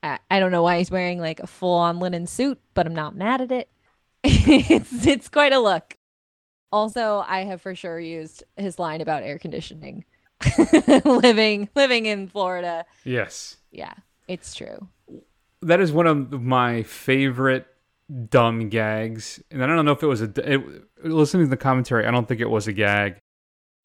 I, 0.04 0.20
I 0.30 0.40
don't 0.40 0.52
know 0.52 0.64
why 0.64 0.80
he's 0.80 0.92
wearing 0.92 1.20
like 1.20 1.40
a 1.40 1.48
full 1.48 1.78
on 1.78 2.00
linen 2.00 2.28
suit, 2.28 2.60
but 2.74 2.86
I'm 2.86 2.96
not 2.96 3.16
mad 3.16 3.42
at 3.42 3.52
it. 3.52 3.70
it's 4.24 5.06
it's 5.06 5.30
quite 5.30 5.54
a 5.54 5.60
look. 5.60 5.98
Also, 6.72 7.24
I 7.28 7.44
have 7.44 7.62
for 7.62 7.76
sure 7.76 8.00
used 8.00 8.44
his 8.56 8.80
line 8.80 9.02
about 9.02 9.24
air 9.24 9.38
conditioning. 9.38 10.06
living 11.06 11.70
living 11.76 12.06
in 12.06 12.28
Florida. 12.28 12.86
Yes. 13.04 13.58
Yeah, 13.72 13.94
it's 14.28 14.56
true. 14.56 14.88
That 15.62 15.80
is 15.80 15.92
one 15.92 16.08
of 16.08 16.42
my 16.42 16.84
favorite 16.84 17.68
dumb 18.30 18.70
gags, 18.70 19.42
and 19.52 19.64
I 19.64 19.68
don't 19.68 19.86
know 19.86 19.92
if 19.92 20.04
it 20.04 20.08
was 20.08 20.22
a. 20.22 20.54
It, 20.54 20.84
listening 21.04 21.46
to 21.46 21.50
the 21.50 21.58
commentary, 21.58 22.06
I 22.06 22.12
don't 22.12 22.28
think 22.28 22.42
it 22.42 22.50
was 22.50 22.68
a 22.68 22.74
gag. 22.74 23.18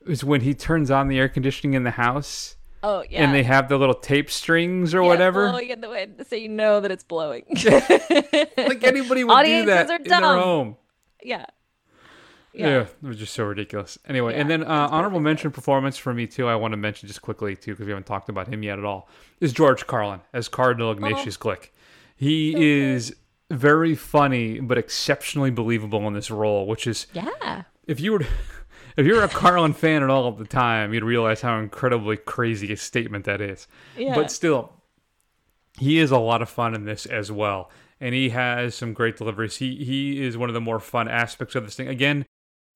It 0.00 0.08
was 0.08 0.24
when 0.24 0.40
he 0.40 0.54
turns 0.54 0.90
on 0.90 1.08
the 1.08 1.18
air 1.18 1.28
conditioning 1.28 1.74
in 1.74 1.84
the 1.84 1.92
house. 1.92 2.56
Oh 2.82 3.02
yeah. 3.08 3.24
And 3.24 3.34
they 3.34 3.42
have 3.42 3.68
the 3.68 3.78
little 3.78 3.94
tape 3.94 4.30
strings 4.30 4.94
or 4.94 5.02
yeah, 5.02 5.08
whatever. 5.08 5.50
Blowing 5.50 5.70
in 5.70 5.80
the 5.80 5.88
wind, 5.88 6.24
so 6.28 6.36
you 6.36 6.48
know 6.48 6.80
that 6.80 6.90
it's 6.90 7.04
blowing. 7.04 7.44
like 7.64 8.84
anybody 8.84 9.24
would 9.24 9.44
do 9.44 9.66
that 9.66 9.90
in 9.90 10.02
their 10.04 10.20
home. 10.20 10.76
Yeah. 11.22 11.46
Yeah. 12.52 12.68
yeah. 12.68 12.80
it 12.80 13.02
was 13.02 13.18
just 13.18 13.34
so 13.34 13.44
ridiculous. 13.44 13.98
Anyway, 14.06 14.34
yeah, 14.34 14.40
and 14.40 14.50
then 14.50 14.62
uh, 14.62 14.88
honorable 14.90 15.20
mention 15.20 15.50
performance 15.50 15.98
for 15.98 16.14
me 16.14 16.26
too. 16.26 16.48
I 16.48 16.56
want 16.56 16.72
to 16.72 16.76
mention 16.76 17.06
just 17.08 17.22
quickly 17.22 17.56
too 17.56 17.72
because 17.72 17.86
we 17.86 17.90
haven't 17.90 18.06
talked 18.06 18.28
about 18.28 18.48
him 18.48 18.62
yet 18.62 18.78
at 18.78 18.84
all. 18.84 19.08
Is 19.40 19.52
George 19.52 19.86
Carlin 19.86 20.20
as 20.32 20.48
Cardinal 20.48 20.92
Ignatius 20.92 21.36
oh. 21.40 21.44
Glick? 21.44 21.70
He 22.14 22.52
so 22.52 22.58
is. 22.60 23.16
Very 23.50 23.94
funny 23.94 24.60
but 24.60 24.78
exceptionally 24.78 25.50
believable 25.50 26.06
in 26.06 26.14
this 26.14 26.30
role, 26.30 26.66
which 26.66 26.86
is 26.86 27.06
yeah. 27.12 27.62
If 27.86 28.00
you 28.00 28.12
were 28.12 28.26
if 28.96 29.06
you're 29.06 29.22
a 29.22 29.28
Carlin 29.28 29.72
fan 29.72 30.02
at 30.02 30.10
all 30.10 30.28
at 30.28 30.38
the 30.38 30.46
time, 30.46 30.92
you'd 30.92 31.04
realize 31.04 31.40
how 31.40 31.58
incredibly 31.58 32.16
crazy 32.16 32.72
a 32.72 32.76
statement 32.76 33.24
that 33.24 33.40
is. 33.40 33.66
Yeah. 33.96 34.14
But 34.14 34.30
still, 34.30 34.72
he 35.78 35.98
is 35.98 36.10
a 36.10 36.18
lot 36.18 36.42
of 36.42 36.48
fun 36.48 36.74
in 36.74 36.84
this 36.84 37.06
as 37.06 37.30
well 37.30 37.70
and 38.00 38.14
he 38.14 38.30
has 38.30 38.74
some 38.74 38.92
great 38.92 39.16
deliveries. 39.16 39.56
He 39.56 39.84
he 39.84 40.22
is 40.22 40.36
one 40.36 40.50
of 40.50 40.54
the 40.54 40.60
more 40.60 40.80
fun 40.80 41.08
aspects 41.08 41.54
of 41.54 41.64
this 41.64 41.74
thing. 41.74 41.88
Again, 41.88 42.26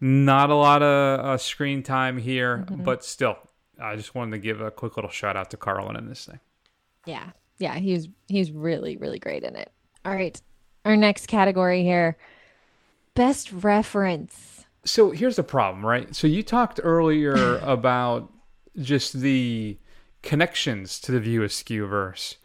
not 0.00 0.50
a 0.50 0.54
lot 0.54 0.82
of 0.82 1.20
uh, 1.20 1.36
screen 1.36 1.82
time 1.82 2.18
here, 2.18 2.58
mm-hmm. 2.58 2.84
but 2.84 3.04
still, 3.04 3.36
I 3.80 3.96
just 3.96 4.14
wanted 4.14 4.32
to 4.32 4.38
give 4.38 4.60
a 4.60 4.70
quick 4.70 4.96
little 4.96 5.10
shout 5.10 5.36
out 5.36 5.50
to 5.50 5.56
Carlin 5.56 5.96
in 5.96 6.08
this 6.08 6.24
thing. 6.24 6.40
Yeah, 7.06 7.30
yeah, 7.58 7.76
he's 7.76 8.08
he's 8.28 8.50
really 8.50 8.96
really 8.96 9.18
great 9.18 9.44
in 9.44 9.56
it. 9.56 9.70
All 10.04 10.14
right, 10.14 10.40
our 10.84 10.96
next 10.96 11.26
category 11.26 11.82
here, 11.82 12.16
best 13.14 13.52
reference. 13.52 14.64
So 14.84 15.10
here's 15.10 15.36
the 15.36 15.42
problem, 15.42 15.84
right? 15.84 16.14
So 16.14 16.26
you 16.26 16.42
talked 16.42 16.80
earlier 16.82 17.58
about 17.62 18.32
just 18.76 19.14
the 19.14 19.78
connections 20.22 21.00
to 21.00 21.12
the 21.12 21.20
View 21.20 21.42
Askew 21.42 21.86
verse, 21.86 22.36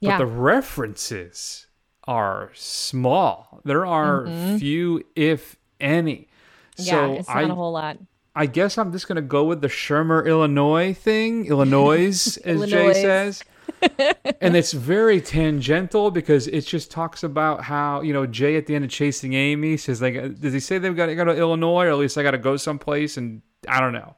but 0.00 0.08
yeah. 0.08 0.18
the 0.18 0.26
references 0.26 1.66
are 2.04 2.50
small. 2.54 3.60
There 3.64 3.86
are 3.86 4.22
mm-hmm. 4.22 4.56
few, 4.58 5.04
if 5.14 5.56
any. 5.80 6.28
So 6.76 6.84
yeah, 6.84 7.18
it's 7.18 7.28
not 7.28 7.36
I, 7.36 7.42
a 7.42 7.54
whole 7.54 7.72
lot. 7.72 7.98
I 8.34 8.46
guess 8.46 8.76
I'm 8.76 8.92
just 8.92 9.08
gonna 9.08 9.22
go 9.22 9.44
with 9.44 9.60
the 9.60 9.68
Shermer, 9.68 10.26
Illinois 10.26 10.92
thing, 10.92 11.46
Illinois, 11.46 12.08
as 12.08 12.36
Illinois. 12.38 12.92
Jay 12.92 13.02
says. 13.02 13.42
and 14.40 14.56
it's 14.56 14.72
very 14.72 15.20
tangential 15.20 16.10
because 16.10 16.46
it 16.48 16.62
just 16.62 16.90
talks 16.90 17.22
about 17.22 17.62
how 17.62 18.00
you 18.00 18.12
know 18.12 18.26
Jay 18.26 18.56
at 18.56 18.66
the 18.66 18.74
end 18.74 18.84
of 18.84 18.90
Chasing 18.90 19.34
Amy 19.34 19.76
says 19.76 20.00
like, 20.02 20.40
does 20.40 20.52
he 20.52 20.60
say 20.60 20.78
they've 20.78 20.96
got 20.96 21.06
to 21.06 21.14
go 21.14 21.24
to 21.24 21.36
Illinois 21.36 21.86
or 21.86 21.90
at 21.90 21.98
least 21.98 22.18
I 22.18 22.22
got 22.22 22.32
to 22.32 22.38
go 22.38 22.56
someplace? 22.56 23.16
And 23.16 23.42
I 23.68 23.80
don't 23.80 23.92
know. 23.92 24.16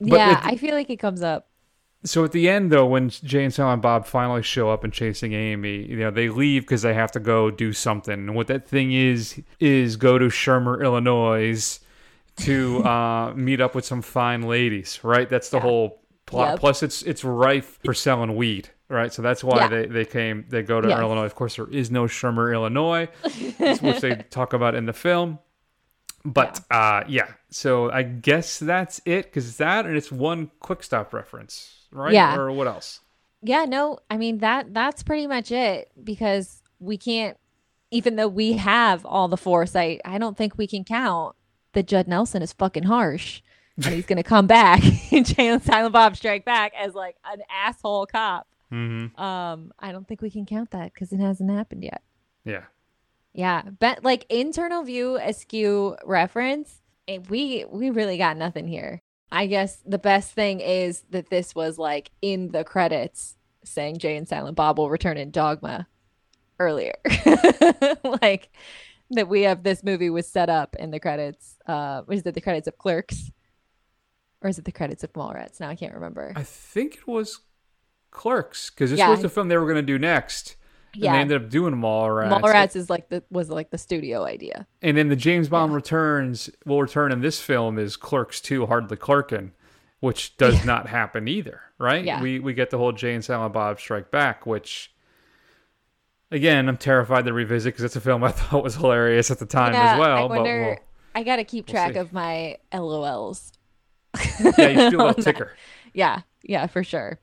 But 0.00 0.18
yeah, 0.18 0.32
it, 0.32 0.52
I 0.52 0.56
feel 0.56 0.74
like 0.74 0.90
it 0.90 0.96
comes 0.96 1.22
up. 1.22 1.48
So 2.04 2.24
at 2.24 2.32
the 2.32 2.48
end, 2.48 2.72
though, 2.72 2.86
when 2.86 3.10
Jay 3.10 3.44
and 3.44 3.54
Silent 3.54 3.80
Bob 3.80 4.06
finally 4.06 4.42
show 4.42 4.70
up 4.70 4.82
and 4.82 4.92
Chasing 4.92 5.34
Amy, 5.34 5.86
you 5.86 5.96
know 5.96 6.10
they 6.10 6.28
leave 6.28 6.62
because 6.62 6.82
they 6.82 6.94
have 6.94 7.12
to 7.12 7.20
go 7.20 7.50
do 7.50 7.72
something. 7.72 8.14
And 8.14 8.34
what 8.34 8.48
that 8.48 8.66
thing 8.66 8.92
is 8.92 9.40
is 9.60 9.96
go 9.96 10.18
to 10.18 10.26
Shermer, 10.26 10.82
Illinois, 10.82 11.78
to 12.38 12.84
uh, 12.84 13.32
meet 13.34 13.60
up 13.60 13.74
with 13.74 13.84
some 13.84 14.02
fine 14.02 14.42
ladies. 14.42 15.00
Right? 15.04 15.28
That's 15.28 15.50
the 15.50 15.58
yeah. 15.58 15.62
whole 15.62 16.01
plot. 16.26 16.50
Yep. 16.50 16.60
Plus, 16.60 16.82
it's 16.82 17.02
it's 17.02 17.24
rife 17.24 17.78
for 17.84 17.94
selling 17.94 18.36
weed. 18.36 18.70
Right? 18.88 19.12
So 19.12 19.22
that's 19.22 19.42
why 19.42 19.60
yeah. 19.60 19.68
they, 19.68 19.86
they 19.86 20.04
came. 20.04 20.44
They 20.50 20.62
go 20.62 20.80
to 20.80 20.88
yes. 20.88 20.98
Illinois. 20.98 21.24
Of 21.24 21.34
course, 21.34 21.56
there 21.56 21.70
is 21.70 21.90
no 21.90 22.04
Shermer, 22.04 22.52
Illinois, 22.52 23.08
which 23.80 24.00
they 24.00 24.16
talk 24.28 24.52
about 24.52 24.74
in 24.74 24.84
the 24.84 24.92
film. 24.92 25.38
But 26.24 26.60
yeah. 26.70 26.78
uh 26.78 27.04
yeah, 27.08 27.28
so 27.50 27.90
I 27.90 28.02
guess 28.02 28.58
that's 28.58 29.00
it 29.06 29.24
because 29.24 29.48
it's 29.48 29.56
that 29.56 29.86
and 29.86 29.96
it's 29.96 30.12
one 30.12 30.50
quick 30.60 30.82
stop 30.82 31.12
reference 31.12 31.82
right? 31.92 32.12
Yeah. 32.12 32.36
Or 32.36 32.50
what 32.50 32.66
else? 32.66 33.00
Yeah, 33.42 33.64
no, 33.64 33.98
I 34.10 34.16
mean 34.16 34.38
that 34.38 34.72
that's 34.74 35.02
pretty 35.02 35.26
much 35.26 35.52
it 35.52 35.90
because 36.02 36.62
we 36.80 36.96
can't 36.96 37.36
even 37.90 38.16
though 38.16 38.28
we 38.28 38.54
have 38.54 39.04
all 39.04 39.28
the 39.28 39.36
foresight, 39.36 40.00
I 40.04 40.18
don't 40.18 40.36
think 40.36 40.56
we 40.56 40.66
can 40.66 40.82
count 40.82 41.36
that 41.74 41.86
Judd 41.86 42.08
Nelson 42.08 42.42
is 42.42 42.52
fucking 42.52 42.84
harsh. 42.84 43.42
And 43.76 43.86
he's 43.94 44.06
gonna 44.06 44.22
come 44.22 44.46
back 44.46 44.82
and 45.12 45.26
Jay 45.26 45.48
and 45.48 45.62
Silent 45.62 45.92
Bob 45.92 46.16
strike 46.16 46.44
back 46.44 46.72
as 46.78 46.94
like 46.94 47.16
an 47.24 47.42
asshole 47.50 48.06
cop. 48.06 48.46
Mm-hmm. 48.72 49.20
Um, 49.20 49.72
I 49.78 49.92
don't 49.92 50.06
think 50.08 50.22
we 50.22 50.30
can 50.30 50.46
count 50.46 50.70
that 50.70 50.92
because 50.92 51.12
it 51.12 51.20
hasn't 51.20 51.50
happened 51.50 51.84
yet. 51.84 52.02
Yeah. 52.44 52.64
Yeah, 53.34 53.62
but 53.78 54.04
like 54.04 54.26
internal 54.28 54.82
View 54.82 55.16
Askew 55.16 55.96
reference, 56.04 56.82
eh, 57.08 57.18
we 57.28 57.64
we 57.70 57.90
really 57.90 58.18
got 58.18 58.36
nothing 58.36 58.68
here. 58.68 59.02
I 59.30 59.46
guess 59.46 59.78
the 59.86 59.98
best 59.98 60.32
thing 60.32 60.60
is 60.60 61.04
that 61.10 61.30
this 61.30 61.54
was 61.54 61.78
like 61.78 62.10
in 62.20 62.50
the 62.50 62.64
credits 62.64 63.36
saying 63.64 63.98
Jay 63.98 64.16
and 64.16 64.28
Silent 64.28 64.56
Bob 64.56 64.78
will 64.78 64.90
return 64.90 65.16
in 65.16 65.30
Dogma 65.30 65.86
earlier. 66.58 66.94
like 68.22 68.50
that 69.10 69.28
we 69.28 69.42
have 69.42 69.62
this 69.62 69.82
movie 69.82 70.10
was 70.10 70.28
set 70.28 70.50
up 70.50 70.76
in 70.78 70.90
the 70.90 71.00
credits. 71.00 71.56
Uh 71.66 72.02
was 72.06 72.26
it 72.26 72.34
the 72.34 72.40
credits 72.42 72.68
of 72.68 72.76
Clerks? 72.76 73.30
Or 74.42 74.48
is 74.48 74.58
it 74.58 74.64
the 74.64 74.72
credits 74.72 75.04
of 75.04 75.12
Mallrats? 75.12 75.60
Now 75.60 75.68
I 75.68 75.76
can't 75.76 75.94
remember. 75.94 76.32
I 76.34 76.42
think 76.42 76.96
it 76.96 77.06
was 77.06 77.40
Clerks 78.10 78.70
because 78.70 78.90
this 78.90 78.98
yeah. 78.98 79.08
was 79.08 79.22
the 79.22 79.28
film 79.28 79.48
they 79.48 79.56
were 79.56 79.64
going 79.64 79.76
to 79.76 79.82
do 79.82 79.98
next. 79.98 80.56
And 80.94 81.04
yeah. 81.04 81.12
they 81.12 81.18
ended 81.20 81.42
up 81.42 81.50
doing 81.50 81.74
Mallrats. 81.74 82.40
Mallrats 82.40 82.76
is 82.76 82.90
like 82.90 83.08
the 83.08 83.22
was 83.30 83.48
like 83.48 83.70
the 83.70 83.78
studio 83.78 84.24
idea. 84.24 84.66
And 84.82 84.96
then 84.96 85.08
the 85.08 85.16
James 85.16 85.48
Bond 85.48 85.72
yeah. 85.72 85.76
returns 85.76 86.50
will 86.66 86.82
return 86.82 87.12
in 87.12 87.20
this 87.20 87.40
film 87.40 87.78
is 87.78 87.96
Clerks 87.96 88.40
2 88.42 88.66
Hardly 88.66 88.98
Clerkin, 88.98 89.52
which 90.00 90.36
does 90.36 90.56
yeah. 90.56 90.64
not 90.64 90.88
happen 90.88 91.28
either, 91.28 91.62
right? 91.78 92.04
Yeah. 92.04 92.20
We 92.20 92.40
we 92.40 92.52
get 92.52 92.70
the 92.70 92.78
whole 92.78 92.92
Jay 92.92 93.14
and 93.14 93.24
Silent 93.24 93.54
Bob 93.54 93.80
Strike 93.80 94.10
Back, 94.10 94.44
which 94.44 94.92
again 96.30 96.68
I'm 96.68 96.76
terrified 96.76 97.24
to 97.24 97.32
revisit 97.32 97.72
because 97.72 97.84
it's 97.84 97.96
a 97.96 98.00
film 98.00 98.22
I 98.22 98.32
thought 98.32 98.62
was 98.62 98.74
hilarious 98.74 99.30
at 99.30 99.38
the 99.38 99.46
time 99.46 99.74
as 99.74 99.98
well. 99.98 100.18
I 100.18 100.24
wonder. 100.24 100.62
We'll, 100.62 100.76
I 101.14 101.22
got 101.22 101.36
to 101.36 101.44
keep 101.44 101.68
we'll 101.68 101.72
track 101.72 101.94
see. 101.94 101.98
of 101.98 102.12
my 102.12 102.58
LOLs. 102.72 103.52
yeah, 104.58 104.68
you 104.68 104.90
do 104.90 104.96
a 104.98 105.04
little 105.04 105.14
ticker. 105.22 105.56
Yeah, 105.94 106.20
yeah, 106.42 106.66
for 106.66 106.84
sure. 106.84 107.20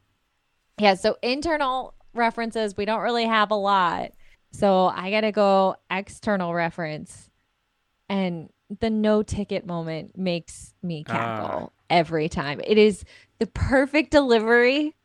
Yeah, 0.79 0.95
so 0.95 1.17
internal 1.21 1.93
references, 2.13 2.75
we 2.77 2.85
don't 2.85 3.01
really 3.01 3.25
have 3.25 3.51
a 3.51 3.55
lot. 3.55 4.11
So 4.51 4.87
I 4.87 5.11
got 5.11 5.21
to 5.21 5.31
go 5.31 5.75
external 5.91 6.53
reference. 6.53 7.29
And 8.07 8.49
the 8.79 8.89
no 8.89 9.21
ticket 9.23 9.65
moment 9.65 10.17
makes 10.17 10.73
me 10.81 11.03
cackle 11.03 11.71
ah. 11.71 11.81
every 11.89 12.29
time. 12.29 12.61
It 12.65 12.77
is 12.77 13.03
the 13.39 13.47
perfect 13.47 14.11
delivery. 14.11 14.95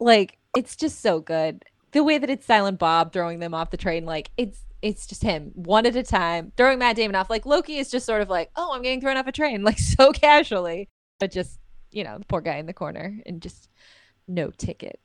Like, 0.00 0.38
it's 0.56 0.76
just 0.76 1.00
so 1.00 1.20
good. 1.20 1.64
The 1.92 2.02
way 2.02 2.18
that 2.18 2.30
it's 2.30 2.46
Silent 2.46 2.78
Bob 2.78 3.12
throwing 3.12 3.38
them 3.38 3.54
off 3.54 3.70
the 3.70 3.76
train, 3.76 4.04
like, 4.06 4.30
it's 4.36 4.60
it's 4.82 5.06
just 5.06 5.22
him 5.22 5.50
one 5.54 5.86
at 5.86 5.96
a 5.96 6.02
time 6.02 6.52
throwing 6.56 6.78
Matt 6.78 6.96
Damon 6.96 7.16
off. 7.16 7.30
Like 7.30 7.46
Loki 7.46 7.78
is 7.78 7.90
just 7.90 8.06
sort 8.06 8.22
of 8.22 8.28
like, 8.28 8.50
oh, 8.56 8.72
I'm 8.72 8.82
getting 8.82 9.00
thrown 9.00 9.16
off 9.16 9.26
a 9.26 9.32
train, 9.32 9.62
like 9.64 9.78
so 9.78 10.12
casually, 10.12 10.88
but 11.18 11.30
just 11.30 11.58
you 11.90 12.04
know, 12.04 12.18
the 12.18 12.26
poor 12.26 12.40
guy 12.40 12.56
in 12.56 12.66
the 12.66 12.72
corner 12.72 13.18
and 13.26 13.40
just 13.40 13.68
no 14.28 14.50
ticket. 14.50 15.00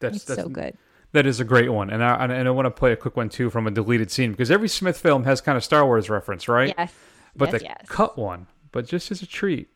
That's, 0.00 0.16
it's 0.16 0.24
that's, 0.26 0.42
so 0.42 0.48
good. 0.48 0.76
That 1.12 1.26
is 1.26 1.38
a 1.38 1.44
great 1.44 1.72
one, 1.72 1.90
and 1.90 2.02
I 2.02 2.24
and 2.24 2.48
I 2.48 2.50
want 2.50 2.66
to 2.66 2.70
play 2.70 2.92
a 2.92 2.96
quick 2.96 3.16
one 3.16 3.28
too 3.28 3.48
from 3.48 3.66
a 3.68 3.70
deleted 3.70 4.10
scene 4.10 4.32
because 4.32 4.50
every 4.50 4.68
Smith 4.68 4.98
film 4.98 5.24
has 5.24 5.40
kind 5.40 5.56
of 5.56 5.62
Star 5.62 5.86
Wars 5.86 6.10
reference, 6.10 6.48
right? 6.48 6.74
Yes. 6.76 6.92
But 7.36 7.52
yes, 7.52 7.60
the 7.60 7.64
yes. 7.64 7.86
cut 7.86 8.18
one, 8.18 8.48
but 8.72 8.86
just 8.86 9.10
as 9.12 9.22
a 9.22 9.26
treat, 9.26 9.68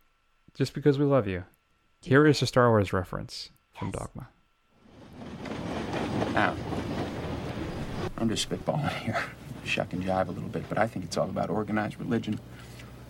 just 0.55 0.75
because 0.75 0.99
we 0.99 1.05
love 1.05 1.29
you, 1.29 1.45
here 2.01 2.27
is 2.27 2.43
a 2.43 2.47
Star 2.47 2.69
Wars 2.71 2.93
reference 2.93 3.51
from 3.79 3.93
yes. 3.95 3.99
Dogma. 3.99 4.29
Now, 6.35 6.57
I'm 8.17 8.29
just 8.29 8.49
spitballing 8.49 8.93
here, 8.99 9.23
shuck 9.65 9.93
and 9.93 10.03
jive 10.03 10.27
a 10.27 10.33
little 10.33 10.49
bit, 10.49 10.69
but 10.69 10.77
I 10.77 10.89
think 10.89 11.05
it's 11.05 11.17
all 11.17 11.29
about 11.29 11.51
organized 11.51 11.99
religion 12.01 12.41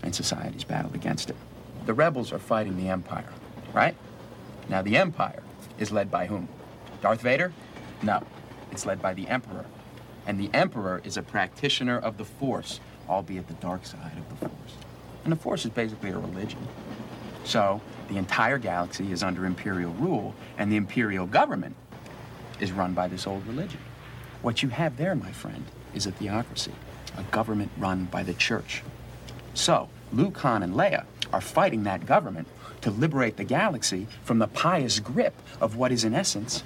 and 0.03 0.15
society's 0.15 0.65
battle 0.65 0.93
against 0.95 1.31
it. 1.31 1.37
The 1.89 1.95
rebels 1.95 2.35
are 2.35 2.39
fighting 2.39 2.77
the 2.77 2.91
Empire, 2.91 3.33
right? 3.73 3.97
Now, 4.69 4.83
the 4.83 4.99
Empire 4.99 5.43
is 5.79 5.91
led 5.91 6.11
by 6.11 6.27
whom? 6.27 6.47
Darth 7.01 7.23
Vader? 7.23 7.51
No, 8.03 8.23
it's 8.71 8.85
led 8.85 9.01
by 9.01 9.15
the 9.15 9.27
Emperor. 9.27 9.65
And 10.27 10.39
the 10.39 10.51
Emperor 10.53 11.01
is 11.03 11.17
a 11.17 11.23
practitioner 11.23 11.99
of 11.99 12.19
the 12.19 12.27
Force, 12.27 12.81
albeit 13.09 13.49
the 13.49 13.55
dark 13.55 13.87
side 13.87 14.19
of 14.19 14.29
the 14.29 14.37
Force. 14.37 14.75
And 15.25 15.33
the 15.33 15.37
Force 15.37 15.65
is 15.65 15.71
basically 15.71 16.11
a 16.11 16.19
religion. 16.19 16.59
So, 17.45 17.81
the 18.09 18.19
entire 18.19 18.59
galaxy 18.59 19.11
is 19.11 19.23
under 19.23 19.47
Imperial 19.47 19.93
rule, 19.93 20.35
and 20.59 20.71
the 20.71 20.77
Imperial 20.77 21.25
government 21.25 21.75
is 22.61 22.71
run 22.71 22.93
by 22.93 23.09
this 23.09 23.27
old 23.27 23.47
religion. 23.47 23.81
What 24.43 24.63
you 24.63 24.69
have 24.69 24.99
there, 24.99 25.15
my 25.15 25.33
friend, 25.33 25.65
is 25.95 26.07
a 26.07 26.13
theocracy, 26.13 26.75
a 27.17 27.23
government 27.31 27.71
run 27.79 28.05
by 28.05 28.25
the 28.25 28.35
church. 28.35 28.83
So, 29.55 29.89
Luke, 30.13 30.37
Han, 30.37 30.63
and 30.63 30.75
Leia 30.75 31.07
are 31.33 31.41
fighting 31.41 31.85
that 31.85 32.07
government 32.07 32.49
to 32.81 32.91
liberate 32.91 33.37
the 33.37 33.45
galaxy 33.45 34.07
from 34.25 34.39
the 34.39 34.47
pious 34.47 35.01
grip 35.01 35.35
of 35.61 35.77
what 35.77 35.93
is, 35.93 36.05
in 36.05 36.15
essence, 36.15 36.63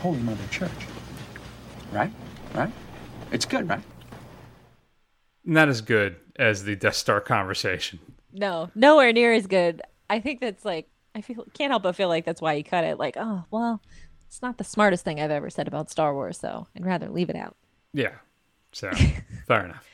Holy 0.00 0.18
Mother 0.18 0.46
Church. 0.50 0.70
Right? 1.92 2.12
Right? 2.54 2.72
It's 3.30 3.44
good, 3.44 3.68
right? 3.68 3.82
Not 5.44 5.68
as 5.68 5.80
good 5.80 6.16
as 6.36 6.64
the 6.64 6.76
Death 6.76 6.96
Star 6.96 7.20
conversation. 7.20 7.98
No, 8.32 8.70
nowhere 8.74 9.12
near 9.12 9.32
as 9.32 9.46
good. 9.46 9.82
I 10.10 10.20
think 10.20 10.40
that's 10.40 10.64
like 10.64 10.88
I 11.14 11.22
feel 11.22 11.46
can't 11.54 11.70
help 11.70 11.84
but 11.84 11.96
feel 11.96 12.08
like 12.08 12.24
that's 12.24 12.42
why 12.42 12.56
he 12.56 12.62
cut 12.62 12.84
it. 12.84 12.98
Like, 12.98 13.16
oh 13.16 13.44
well, 13.50 13.80
it's 14.26 14.42
not 14.42 14.58
the 14.58 14.64
smartest 14.64 15.04
thing 15.04 15.20
I've 15.20 15.30
ever 15.30 15.48
said 15.48 15.66
about 15.66 15.90
Star 15.90 16.12
Wars, 16.12 16.38
so 16.38 16.66
I'd 16.76 16.84
rather 16.84 17.08
leave 17.08 17.30
it 17.30 17.36
out. 17.36 17.56
Yeah. 17.92 18.16
So 18.72 18.90
fair 19.46 19.64
enough. 19.64 19.88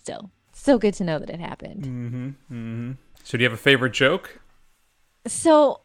Still, 0.00 0.30
so 0.66 0.78
good 0.78 0.94
to 0.94 1.04
know 1.04 1.18
that 1.20 1.30
it 1.30 1.40
happened. 1.40 1.84
Mm-hmm. 1.84 2.26
Mm-hmm. 2.26 2.92
So 3.22 3.38
do 3.38 3.42
you 3.42 3.48
have 3.48 3.58
a 3.58 3.62
favorite 3.62 3.92
joke? 3.92 4.40
So 5.26 5.80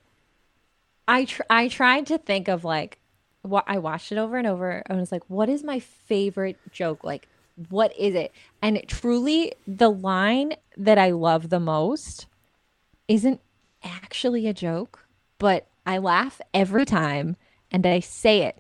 I 1.08 1.26
tr- 1.26 1.44
I 1.50 1.68
tried 1.68 2.08
to 2.08 2.18
think 2.18 2.48
of 2.48 2.64
like 2.64 2.98
what 3.44 3.64
I 3.68 3.78
watched 3.78 4.12
it 4.12 4.18
over 4.18 4.38
and 4.38 4.48
over 4.48 4.84
and 4.86 4.98
I 4.98 5.00
was 5.00 5.12
like, 5.12 5.24
what 5.28 5.50
is 5.50 5.64
my 5.64 5.80
favorite 5.80 6.58
joke? 6.72 7.04
Like, 7.04 7.28
what 7.70 7.96
is 7.98 8.16
it? 8.16 8.32
And 8.62 8.76
it, 8.76 8.88
truly, 8.88 9.54
the 9.68 9.90
line 9.90 10.56
that 10.78 10.98
I 10.98 11.12
love 11.12 11.50
the 11.50 11.60
most 11.60 12.26
isn't 13.08 13.40
actually 13.84 14.48
a 14.48 14.54
joke, 14.54 15.06
but 15.38 15.68
I 15.86 16.00
laugh 16.00 16.42
every 16.54 16.86
time 16.86 17.36
and 17.72 17.86
I 17.86 18.00
say 18.00 18.44
it 18.44 18.60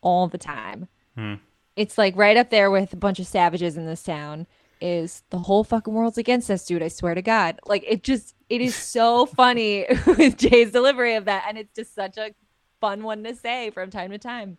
all 0.00 0.26
the 0.26 0.38
time. 0.38 0.88
Hmm. 1.16 1.34
It's 1.76 1.96
like 1.96 2.16
right 2.16 2.36
up 2.36 2.50
there 2.50 2.70
with 2.70 2.92
a 2.92 2.96
bunch 2.96 3.20
of 3.20 3.26
savages 3.26 3.76
in 3.76 3.86
this 3.86 4.02
town 4.02 4.46
is 4.80 5.22
the 5.30 5.38
whole 5.38 5.64
fucking 5.64 5.92
world's 5.92 6.18
against 6.18 6.50
us, 6.50 6.64
dude. 6.64 6.82
I 6.82 6.88
swear 6.88 7.14
to 7.14 7.22
God. 7.22 7.60
Like 7.66 7.84
it 7.86 8.02
just 8.02 8.34
it 8.48 8.60
is 8.60 8.74
so 8.74 9.26
funny 9.36 9.86
with 10.06 10.36
Jay's 10.36 10.72
delivery 10.72 11.14
of 11.14 11.26
that. 11.26 11.44
And 11.48 11.58
it's 11.58 11.74
just 11.74 11.94
such 11.94 12.16
a 12.16 12.34
fun 12.80 13.02
one 13.02 13.22
to 13.24 13.34
say 13.34 13.70
from 13.70 13.90
time 13.90 14.10
to 14.10 14.18
time. 14.18 14.58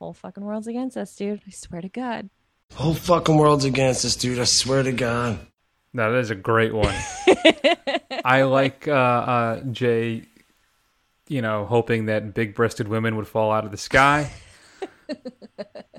Whole 0.00 0.12
fucking 0.12 0.44
world's 0.44 0.66
against 0.66 0.96
us, 0.96 1.14
dude. 1.14 1.42
I 1.46 1.50
swear 1.50 1.80
to 1.80 1.88
God. 1.88 2.28
Whole 2.74 2.94
fucking 2.94 3.36
world's 3.36 3.64
against 3.64 4.04
us, 4.04 4.16
dude. 4.16 4.38
I 4.38 4.44
swear 4.44 4.82
to 4.82 4.92
God. 4.92 5.38
No, 5.92 6.10
that 6.12 6.18
is 6.18 6.30
a 6.30 6.34
great 6.34 6.74
one. 6.74 6.94
I 8.24 8.42
like 8.42 8.88
uh, 8.88 8.92
uh, 8.92 9.60
Jay, 9.70 10.24
you 11.28 11.40
know, 11.40 11.64
hoping 11.66 12.06
that 12.06 12.34
big 12.34 12.54
breasted 12.54 12.88
women 12.88 13.16
would 13.16 13.28
fall 13.28 13.52
out 13.52 13.64
of 13.64 13.70
the 13.70 13.76
sky. 13.76 14.32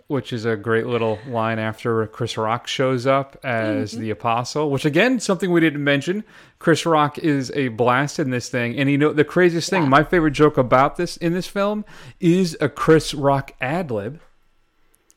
Which 0.07 0.31
is 0.31 0.45
a 0.45 0.55
great 0.55 0.85
little 0.85 1.17
line 1.27 1.57
after 1.57 2.05
Chris 2.07 2.37
Rock 2.37 2.67
shows 2.67 3.07
up 3.07 3.37
as 3.43 3.91
mm-hmm. 3.91 4.01
the 4.01 4.09
apostle, 4.11 4.69
which 4.69 4.85
again, 4.85 5.19
something 5.19 5.51
we 5.51 5.59
didn't 5.59 5.83
mention. 5.83 6.23
Chris 6.59 6.85
Rock 6.85 7.17
is 7.17 7.51
a 7.55 7.69
blast 7.69 8.19
in 8.19 8.29
this 8.29 8.47
thing. 8.47 8.77
And 8.77 8.89
you 8.89 8.97
know, 8.97 9.13
the 9.13 9.23
craziest 9.23 9.69
thing, 9.69 9.89
my 9.89 10.03
favorite 10.03 10.31
joke 10.31 10.57
about 10.57 10.97
this 10.97 11.17
in 11.17 11.33
this 11.33 11.47
film 11.47 11.85
is 12.19 12.55
a 12.61 12.69
Chris 12.69 13.13
Rock 13.13 13.53
ad 13.59 13.89
lib. 13.89 14.21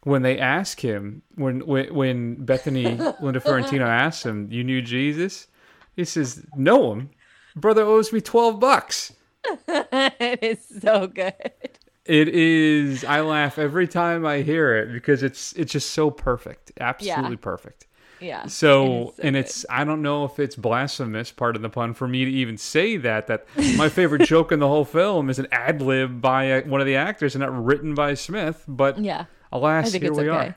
When 0.05 0.22
they 0.22 0.39
ask 0.39 0.80
him, 0.80 1.22
when 1.34 1.66
when, 1.66 1.93
when 1.93 2.34
Bethany 2.36 2.99
Linda 3.20 3.41
Fiorentino 3.41 3.84
asks 3.84 4.24
him, 4.24 4.51
"You 4.51 4.64
knew 4.64 4.80
Jesus?" 4.80 5.49
He 5.97 6.05
says, 6.05 6.47
"Know 6.57 6.93
him, 6.93 7.11
brother 7.55 7.82
owes 7.82 8.12
me 8.12 8.20
twelve 8.20 8.59
bucks." 8.59 9.12
it 9.68 10.39
is 10.43 10.80
so 10.80 11.09
good. 11.09 11.78
It 12.09 12.28
is. 12.28 13.04
I 13.04 13.20
laugh 13.20 13.59
every 13.59 13.86
time 13.86 14.24
I 14.24 14.40
hear 14.40 14.74
it 14.76 14.92
because 14.92 15.22
it's 15.22 15.52
it's 15.52 15.72
just 15.72 15.90
so 15.90 16.11
perfect, 16.11 16.72
absolutely 16.80 17.32
Yeah. 17.32 17.36
perfect. 17.40 17.84
Yeah. 18.20 18.46
So, 18.46 19.14
and 19.20 19.36
it's 19.36 19.64
I 19.70 19.84
don't 19.84 20.02
know 20.02 20.24
if 20.24 20.40
it's 20.40 20.56
blasphemous, 20.56 21.30
part 21.30 21.54
of 21.54 21.62
the 21.62 21.68
pun, 21.68 21.94
for 21.94 22.09
me 22.09 22.24
to 22.24 22.30
even 22.30 22.56
say 22.56 22.96
that. 22.96 23.26
That 23.28 23.46
my 23.76 23.88
favorite 23.88 24.22
joke 24.26 24.50
in 24.50 24.59
the 24.59 24.66
whole 24.66 24.84
film 24.86 25.30
is 25.30 25.38
an 25.38 25.46
ad 25.52 25.80
lib 25.82 26.20
by 26.20 26.44
a, 26.44 26.62
one 26.62 26.80
of 26.80 26.86
the 26.86 26.96
actors 26.96 27.34
and 27.36 27.42
not 27.42 27.64
written 27.64 27.94
by 27.94 28.14
Smith. 28.14 28.64
But 28.66 28.98
Yeah. 28.98 29.26
alas, 29.52 29.86
I 29.86 29.90
think 29.90 30.02
here 30.02 30.11
it's 30.11 30.18
we 30.18 30.28
okay. 30.30 30.46
are. 30.48 30.56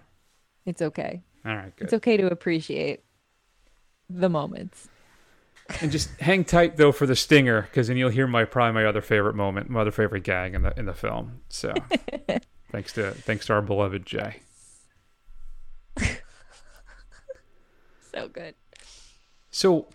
It's 0.66 0.82
okay. 0.82 1.22
All 1.45 1.56
right, 1.56 1.76
good. 1.76 1.84
It's 1.86 1.93
okay 1.95 2.18
to 2.18 2.32
appreciate 2.32 3.04
the 4.10 4.30
moments. 4.30 4.88
And 5.82 5.92
just 5.92 6.10
hang 6.20 6.44
tight 6.44 6.78
though 6.78 6.92
for 6.92 7.06
the 7.06 7.16
stinger, 7.16 7.62
because 7.64 7.88
then 7.88 7.98
you'll 7.98 8.10
hear 8.10 8.28
my 8.28 8.46
probably 8.46 8.74
my 8.74 8.86
other 8.86 9.02
favorite 9.02 9.36
moment, 9.36 9.70
my 9.70 9.82
other 9.82 9.92
favorite 9.92 10.24
gag 10.24 10.54
in 10.54 10.64
the 10.64 10.78
in 10.78 10.86
the 10.86 10.94
film. 10.94 11.42
So, 11.50 11.74
thanks 12.72 12.94
to 12.94 13.12
thanks 13.12 13.46
to 13.46 13.54
our 13.54 13.62
beloved 13.62 14.06
Jay. 14.06 14.38
So 18.14 18.28
good. 18.28 18.56
So, 19.52 19.88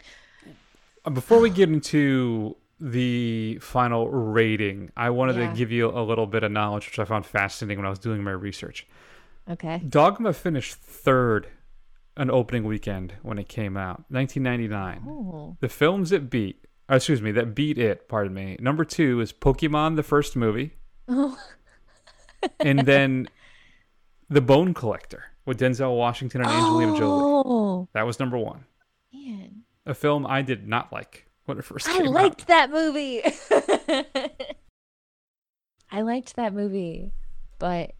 uh, 1.05 1.11
before 1.11 1.41
we 1.41 1.51
get 1.51 1.69
into 1.69 2.57
the 2.81 3.59
final 3.61 4.09
rating, 4.09 4.91
I 4.97 5.11
wanted 5.11 5.37
Yeah. 5.37 5.51
to 5.51 5.57
give 5.57 5.71
you 5.71 5.91
a 5.91 6.01
little 6.03 6.27
bit 6.27 6.43
of 6.43 6.53
knowledge, 6.53 6.87
which 6.87 6.99
I 6.99 7.05
found 7.05 7.27
fascinating 7.27 7.79
when 7.79 7.87
I 7.87 7.91
was 7.91 7.99
doing 7.99 8.23
my 8.23 8.31
research. 8.33 8.87
Okay. 9.49 9.79
Dogma 9.89 10.33
finished 10.33 10.75
third 10.75 11.49
an 12.17 12.31
opening 12.31 12.65
weekend 12.65 13.15
when 13.23 13.39
it 13.39 13.49
came 13.49 13.77
out, 13.77 14.05
1999. 14.09 15.03
Oh. 15.09 15.57
The 15.61 15.69
films 15.69 16.13
it 16.13 16.31
beat, 16.31 16.65
uh, 16.91 16.97
excuse 16.97 17.21
me, 17.21 17.31
that 17.33 17.55
beat 17.55 17.79
it, 17.79 18.09
pardon 18.09 18.33
me. 18.35 18.57
Number 18.61 18.85
two 18.85 19.21
is 19.21 19.33
Pokemon, 19.33 19.97
the 19.97 20.03
first 20.03 20.37
movie, 20.37 20.73
Oh. 21.09 21.39
and 22.61 22.81
then 22.81 23.29
The 24.29 24.41
Bone 24.41 24.75
Collector 24.75 25.25
with 25.45 25.59
Denzel 25.61 25.97
Washington 25.97 26.41
and 26.41 26.51
Angelina 26.51 26.97
Jolie. 26.97 27.43
Oh. 27.47 27.89
That 27.93 28.07
was 28.07 28.19
number 28.19 28.39
one. 28.39 28.65
Man. 29.13 29.63
A 29.85 29.95
film 29.95 30.27
I 30.27 30.43
did 30.43 30.67
not 30.67 30.93
like 30.93 31.27
when 31.45 31.59
it 31.59 31.65
first 31.65 31.89
I 31.89 31.93
came 31.99 32.09
out. 32.09 32.13
liked 32.13 32.47
that 32.49 32.71
movie. 32.71 33.23
I 35.91 36.03
liked 36.03 36.35
that 36.37 36.53
movie. 36.53 37.13
But 37.59 37.93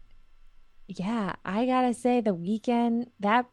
yeah, 0.87 1.35
I 1.45 1.65
gotta 1.65 1.93
say 1.93 2.19
the 2.21 2.33
weekend 2.33 3.09
that 3.21 3.45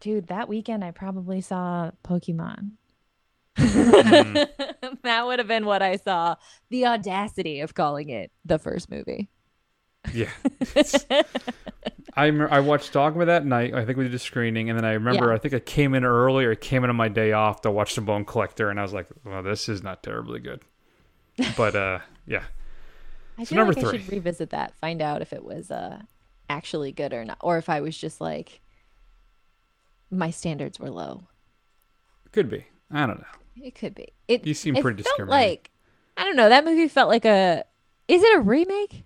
dude, 0.00 0.28
that 0.28 0.48
weekend 0.48 0.84
I 0.84 0.90
probably 0.90 1.40
saw 1.40 1.90
Pokemon. 2.04 2.72
that 3.56 5.22
would 5.26 5.38
have 5.38 5.48
been 5.48 5.64
what 5.66 5.82
I 5.82 5.96
saw. 5.96 6.36
The 6.70 6.86
audacity 6.86 7.60
of 7.60 7.74
calling 7.74 8.08
it 8.08 8.32
the 8.44 8.58
first 8.58 8.90
movie. 8.90 9.28
Yeah. 10.12 10.30
I 12.16 12.26
I 12.28 12.60
watched 12.60 12.92
Dogma 12.92 13.24
that 13.26 13.44
night. 13.44 13.74
I 13.74 13.84
think 13.84 13.98
we 13.98 14.04
did 14.04 14.14
a 14.14 14.18
screening, 14.18 14.70
and 14.70 14.78
then 14.78 14.84
I 14.84 14.92
remember 14.92 15.32
Yeah. 15.32 15.32
I 15.32 15.38
think 15.38 15.54
I 15.54 15.58
came 15.60 15.94
in 15.94 16.04
early 16.04 16.44
or 16.44 16.54
came 16.54 16.84
in 16.84 16.90
on 16.90 16.96
my 16.96 17.08
day 17.08 17.32
off 17.32 17.62
to 17.62 17.70
watch 17.70 17.94
The 17.94 18.00
Bone 18.02 18.24
Collector, 18.24 18.70
and 18.70 18.78
I 18.78 18.82
was 18.82 18.92
like, 18.92 19.08
"Well, 19.24 19.42
this 19.42 19.68
is 19.68 19.82
not 19.82 20.02
terribly 20.02 20.40
good." 20.40 20.62
But 21.56 21.76
uh, 21.76 22.00
yeah. 22.26 22.44
I 23.38 23.44
So 23.44 23.54
feel 23.54 23.56
number 23.56 23.74
like 23.74 23.78
I 23.78 23.82
three. 23.82 23.98
should 23.98 24.08
revisit 24.08 24.50
that, 24.50 24.74
find 24.76 25.02
out 25.02 25.22
if 25.22 25.32
it 25.32 25.44
was 25.44 25.70
uh 25.70 26.02
actually 26.48 26.92
good 26.92 27.12
or 27.12 27.24
not, 27.24 27.38
or 27.40 27.58
if 27.58 27.68
I 27.68 27.80
was 27.80 27.96
just 27.96 28.20
like 28.20 28.60
my 30.14 30.30
standards 30.30 30.78
were 30.78 30.90
low. 30.90 31.24
Could 32.32 32.48
be. 32.48 32.66
I 32.90 33.06
don't 33.06 33.18
know. 33.18 33.64
It 33.64 33.74
could 33.74 33.94
be. 33.94 34.12
It. 34.28 34.46
You 34.46 34.54
seem 34.54 34.76
it 34.76 34.82
pretty 34.82 35.02
felt 35.02 35.16
discriminating. 35.16 35.50
Like 35.50 35.70
I 36.16 36.24
don't 36.24 36.36
know. 36.36 36.48
That 36.48 36.64
movie 36.64 36.88
felt 36.88 37.08
like 37.08 37.24
a. 37.24 37.64
Is 38.08 38.22
it 38.22 38.36
a 38.36 38.40
remake? 38.40 39.04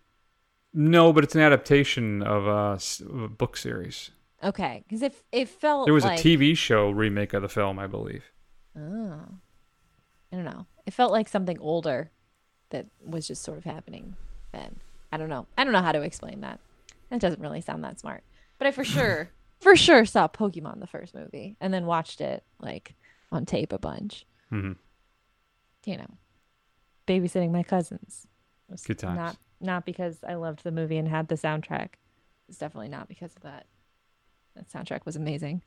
No, 0.75 1.13
but 1.13 1.25
it's 1.25 1.35
an 1.35 1.41
adaptation 1.41 2.23
of 2.23 2.47
a, 2.47 2.79
of 3.13 3.23
a 3.23 3.29
book 3.29 3.57
series. 3.57 4.11
Okay, 4.43 4.85
because 4.87 5.03
it 5.03 5.15
it 5.33 5.49
felt. 5.49 5.81
Like 5.81 5.87
There 5.87 5.95
was 5.95 6.05
like, 6.05 6.21
a 6.21 6.23
TV 6.23 6.57
show 6.57 6.91
remake 6.91 7.33
of 7.33 7.43
the 7.43 7.49
film, 7.49 7.79
I 7.79 7.87
believe. 7.87 8.25
Oh, 8.77 9.21
I 10.33 10.37
don't 10.37 10.45
know. 10.45 10.67
It 10.87 10.95
felt 10.95 11.13
like 11.13 11.29
something 11.29 11.59
older 11.59 12.11
that 12.71 12.87
was 13.05 13.27
just 13.27 13.43
sort 13.43 13.59
of 13.59 13.65
happening 13.65 14.17
then. 14.53 14.77
I 15.11 15.17
don't 15.17 15.29
know. 15.29 15.47
I 15.57 15.65
don't 15.65 15.73
know 15.73 15.83
how 15.83 15.93
to 15.93 16.03
explain 16.03 16.43
that. 16.43 16.61
That 17.11 17.21
doesn't 17.21 17.41
really 17.41 17.61
sound 17.61 17.83
that 17.85 17.99
smart. 17.99 18.23
But 18.59 18.67
I 18.67 18.71
for 18.71 18.85
sure, 18.85 19.31
for 19.61 19.77
sure 19.77 20.05
saw 20.05 20.29
Pokemon 20.29 20.81
the 20.81 20.87
first 20.87 21.15
movie 21.15 21.57
and 21.61 21.73
then 21.73 21.87
watched 21.87 22.21
it 22.21 22.45
like 22.61 22.95
on 23.33 23.47
tape 23.47 23.73
a 23.73 23.79
bunch. 23.79 24.27
hmm 24.51 24.73
You 25.85 25.99
know, 25.99 26.19
babysitting 27.07 27.51
my 27.51 27.63
cousins. 27.63 28.27
Was 28.69 28.83
Good 28.83 28.99
times. 28.99 29.17
Not 29.17 29.37
not 29.61 29.85
because 29.85 30.19
I 30.27 30.35
loved 30.35 30.63
the 30.63 30.71
movie 30.71 30.99
and 30.99 31.09
had 31.09 31.29
the 31.29 31.35
soundtrack. 31.35 31.91
It's 32.49 32.59
definitely 32.59 32.89
not 32.89 33.09
because 33.09 33.35
of 33.35 33.43
that. 33.43 33.67
That 34.55 34.71
soundtrack 34.71 35.05
was 35.05 35.17
amazing. 35.17 35.63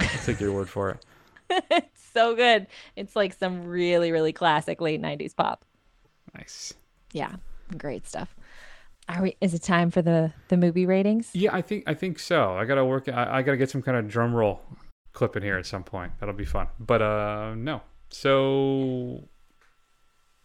I'll 0.00 0.08
take 0.24 0.40
your 0.40 0.52
word 0.52 0.68
for 0.68 0.90
it. 0.90 1.04
it's 1.70 2.02
so 2.12 2.34
good. 2.34 2.66
It's 2.96 3.16
like 3.16 3.32
some 3.34 3.64
really, 3.66 4.12
really 4.12 4.32
classic 4.32 4.80
late 4.80 5.00
90s 5.00 5.34
pop. 5.36 5.64
Nice. 6.34 6.74
Yeah, 7.12 7.36
great 7.76 8.06
stuff. 8.06 8.34
Are 9.14 9.22
we? 9.22 9.36
Is 9.40 9.52
it 9.52 9.62
time 9.62 9.90
for 9.90 10.00
the 10.00 10.32
the 10.48 10.56
movie 10.56 10.86
ratings? 10.86 11.30
Yeah, 11.34 11.54
I 11.54 11.60
think 11.60 11.84
I 11.86 11.94
think 11.94 12.18
so. 12.18 12.54
I 12.54 12.64
gotta 12.64 12.84
work. 12.84 13.08
I, 13.08 13.38
I 13.38 13.42
gotta 13.42 13.58
get 13.58 13.68
some 13.68 13.82
kind 13.82 13.96
of 13.96 14.08
drum 14.08 14.34
roll 14.34 14.62
clip 15.12 15.36
in 15.36 15.42
here 15.42 15.58
at 15.58 15.66
some 15.66 15.84
point. 15.84 16.12
That'll 16.18 16.34
be 16.34 16.46
fun. 16.46 16.68
But 16.80 17.02
uh, 17.02 17.54
no. 17.54 17.82
So, 18.08 19.28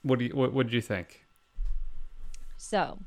what 0.02 0.20
do 0.20 0.26
you 0.26 0.36
what, 0.36 0.54
what 0.54 0.68
did 0.68 0.74
you 0.74 0.82
think? 0.82 1.26
So, 2.58 3.00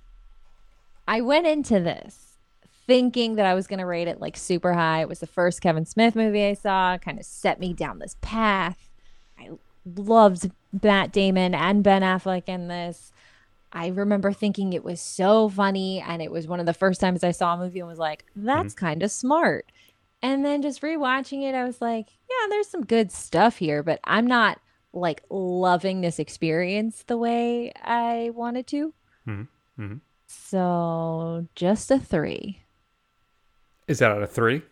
I 1.07 1.21
went 1.21 1.47
into 1.47 1.81
this 1.81 2.39
thinking 2.87 3.37
that 3.37 3.47
I 3.47 3.55
was 3.55 3.67
going 3.67 3.79
to 3.79 3.87
rate 3.87 4.09
it 4.09 4.21
like 4.21 4.37
super 4.37 4.73
high. 4.73 5.03
It 5.03 5.09
was 5.09 5.21
the 5.21 5.27
first 5.27 5.61
Kevin 5.61 5.85
Smith 5.85 6.17
movie 6.17 6.45
I 6.45 6.55
saw, 6.55 6.99
kind 6.99 7.19
of 7.19 7.25
set 7.25 7.61
me 7.61 7.73
down 7.73 7.99
this 7.99 8.17
path. 8.21 8.89
I 9.39 9.51
loved 9.85 10.51
Matt 10.83 11.13
Damon 11.13 11.55
and 11.55 11.85
Ben 11.85 12.03
Affleck 12.03 12.49
in 12.49 12.69
this. 12.69 13.13
I 13.73 13.89
remember 13.89 14.33
thinking 14.33 14.73
it 14.73 14.85
was 14.85 15.01
so 15.01 15.49
funny, 15.49 16.01
and 16.01 16.21
it 16.21 16.31
was 16.31 16.47
one 16.47 16.61
of 16.61 16.67
the 16.67 16.75
first 16.75 17.01
times 17.01 17.23
I 17.23 17.31
saw 17.31 17.55
a 17.55 17.59
movie 17.59 17.81
and 17.81 17.89
was 17.89 17.99
like, 17.99 18.25
that's 18.35 18.75
mm-hmm. 18.75 18.87
kind 18.87 19.03
of 19.03 19.11
smart. 19.11 19.71
And 20.23 20.45
then 20.45 20.61
just 20.61 20.83
rewatching 20.83 21.49
it, 21.49 21.55
I 21.55 21.65
was 21.65 21.81
like, 21.81 22.09
yeah, 22.29 22.49
there's 22.49 22.69
some 22.69 22.85
good 22.85 23.11
stuff 23.11 23.57
here, 23.57 23.83
but 23.83 24.01
I'm 24.05 24.27
not 24.27 24.61
like 24.93 25.23
loving 25.31 26.01
this 26.01 26.19
experience 26.19 27.05
the 27.07 27.17
way 27.17 27.73
I 27.83 28.31
wanted 28.35 28.67
to. 28.69 28.93
Mm-hmm. 29.27 29.83
Mm-hmm. 29.83 29.97
So 30.27 31.47
just 31.55 31.91
a 31.91 31.99
three. 31.99 32.63
Is 33.87 34.01
that 34.01 34.11
out 34.11 34.23
of 34.23 34.31
three? 34.31 34.63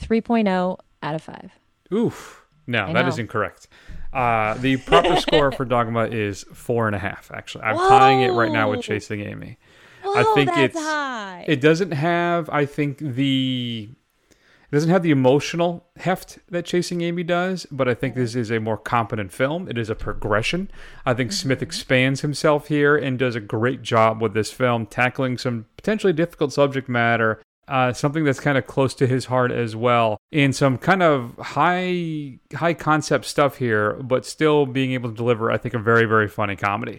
3.0 0.00 0.78
out 1.02 1.14
of 1.14 1.22
five. 1.22 1.50
Oof. 1.92 2.44
No, 2.66 2.84
I 2.84 2.92
that 2.92 3.02
know. 3.02 3.08
is 3.08 3.18
incorrect. 3.18 3.68
Uh, 4.12 4.54
the 4.54 4.76
proper 4.78 5.16
score 5.20 5.52
for 5.52 5.64
Dogma 5.64 6.06
is 6.06 6.44
four 6.54 6.86
and 6.86 6.96
a 6.96 6.98
half. 6.98 7.30
Actually, 7.32 7.64
I'm 7.64 7.76
Whoa. 7.76 7.88
tying 7.88 8.20
it 8.22 8.30
right 8.30 8.52
now 8.52 8.70
with 8.70 8.82
Chasing 8.82 9.20
Amy. 9.20 9.58
Whoa, 10.02 10.14
I 10.14 10.34
think 10.34 10.56
it's 10.56 10.78
high. 10.78 11.44
it 11.46 11.60
doesn't 11.60 11.92
have. 11.92 12.48
I 12.50 12.64
think 12.64 12.98
the 12.98 13.90
it 14.70 14.76
doesn't 14.76 14.90
have 14.90 15.02
the 15.02 15.10
emotional 15.10 15.86
heft 15.96 16.38
that 16.50 16.66
Chasing 16.66 17.00
Amy 17.00 17.22
does, 17.22 17.66
but 17.70 17.88
I 17.88 17.94
think 17.94 18.14
this 18.14 18.34
is 18.34 18.50
a 18.50 18.60
more 18.60 18.76
competent 18.76 19.32
film. 19.32 19.66
It 19.66 19.78
is 19.78 19.88
a 19.88 19.94
progression. 19.94 20.70
I 21.06 21.14
think 21.14 21.30
mm-hmm. 21.30 21.36
Smith 21.36 21.62
expands 21.62 22.20
himself 22.20 22.68
here 22.68 22.94
and 22.94 23.18
does 23.18 23.34
a 23.34 23.40
great 23.40 23.80
job 23.82 24.20
with 24.20 24.34
this 24.34 24.52
film, 24.52 24.84
tackling 24.84 25.38
some 25.38 25.64
potentially 25.76 26.12
difficult 26.12 26.52
subject 26.52 26.86
matter, 26.86 27.40
uh, 27.68 27.92
something 27.92 28.24
that's 28.24 28.40
kind 28.40 28.58
of 28.58 28.66
close 28.66 28.94
to 28.94 29.06
his 29.06 29.26
heart 29.26 29.52
as 29.52 29.76
well, 29.76 30.18
and 30.32 30.54
some 30.54 30.78
kind 30.78 31.02
of 31.02 31.36
high 31.38 32.38
high 32.54 32.74
concept 32.74 33.24
stuff 33.24 33.56
here, 33.56 33.94
but 33.94 34.24
still 34.24 34.66
being 34.66 34.92
able 34.92 35.10
to 35.10 35.16
deliver, 35.16 35.50
I 35.50 35.58
think, 35.58 35.74
a 35.74 35.78
very 35.78 36.04
very 36.06 36.28
funny 36.28 36.56
comedy. 36.56 36.98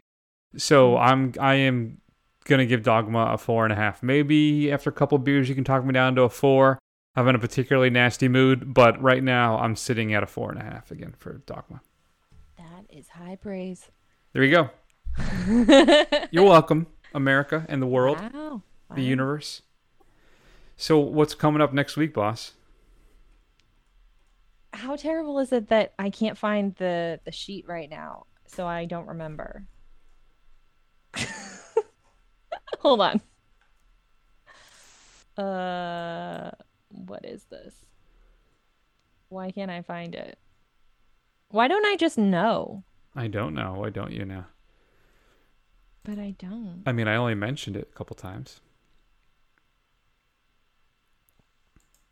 So 0.57 0.91
mm-hmm. 0.91 1.03
I'm 1.03 1.33
I 1.39 1.55
am 1.55 2.01
gonna 2.45 2.65
give 2.65 2.83
Dogma 2.83 3.31
a 3.33 3.37
four 3.37 3.65
and 3.65 3.73
a 3.73 3.75
half. 3.75 4.03
Maybe 4.03 4.71
after 4.71 4.89
a 4.89 4.93
couple 4.93 5.17
beers, 5.17 5.49
you 5.49 5.55
can 5.55 5.63
talk 5.63 5.83
me 5.83 5.93
down 5.93 6.15
to 6.15 6.23
a 6.23 6.29
four. 6.29 6.79
I'm 7.15 7.27
in 7.27 7.35
a 7.35 7.39
particularly 7.39 7.89
nasty 7.89 8.27
mood, 8.27 8.73
but 8.73 9.01
right 9.01 9.23
now 9.23 9.57
I'm 9.57 9.75
sitting 9.75 10.13
at 10.13 10.23
a 10.23 10.27
four 10.27 10.51
and 10.51 10.59
a 10.59 10.63
half 10.63 10.91
again 10.91 11.15
for 11.17 11.41
Dogma. 11.45 11.81
That 12.57 12.85
is 12.89 13.09
high 13.09 13.35
praise. 13.35 13.89
There 14.33 14.43
you 14.43 14.51
go. 14.51 14.69
You're 16.31 16.43
welcome, 16.43 16.87
America 17.13 17.65
and 17.67 17.81
the 17.81 17.87
world, 17.87 18.19
wow. 18.19 18.61
Wow. 18.89 18.95
the 18.95 19.01
universe. 19.01 19.63
So, 20.81 20.97
what's 20.97 21.35
coming 21.35 21.61
up 21.61 21.73
next 21.73 21.97
week, 21.97 22.13
boss? 22.13 22.53
How 24.71 24.95
terrible 24.95 25.37
is 25.39 25.51
it 25.51 25.67
that 25.67 25.93
I 25.99 26.09
can't 26.09 26.37
find 26.37 26.73
the 26.75 27.19
the 27.25 27.33
sheet 27.33 27.67
right 27.67 27.89
now, 27.89 28.27
so 28.47 28.65
I 28.65 28.85
don't 28.85 29.05
remember. 29.05 29.65
Hold 32.79 33.01
on. 33.01 33.21
Uh 35.37 36.51
what 36.87 37.25
is 37.25 37.43
this? 37.51 37.75
Why 39.27 39.51
can't 39.51 39.69
I 39.69 39.81
find 39.81 40.15
it? 40.15 40.39
Why 41.49 41.67
don't 41.67 41.85
I 41.85 41.97
just 41.97 42.17
know? 42.17 42.85
I 43.13 43.27
don't 43.27 43.53
know. 43.53 43.73
Why 43.73 43.89
don't 43.89 44.13
you 44.13 44.23
know? 44.23 44.45
But 46.05 46.19
I 46.19 46.35
don't. 46.39 46.83
I 46.85 46.93
mean, 46.93 47.09
I 47.09 47.17
only 47.17 47.35
mentioned 47.35 47.75
it 47.75 47.89
a 47.91 47.97
couple 47.97 48.15
times. 48.15 48.61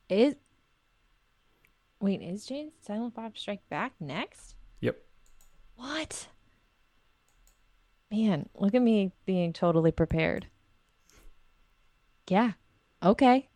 Is 0.10 0.36
Wait, 2.00 2.22
is 2.22 2.46
Jay 2.46 2.62
and 2.62 2.72
Silent 2.82 3.16
Bob 3.16 3.38
Strike 3.38 3.68
Back 3.70 3.94
next? 4.00 4.56
Yep. 4.82 4.98
What? 5.76 6.28
Man, 8.12 8.48
look 8.56 8.76
at 8.76 8.82
me 8.82 9.12
being 9.26 9.52
totally 9.52 9.92
prepared. 9.92 10.48
Yeah. 12.30 12.52
Okay. 13.04 13.50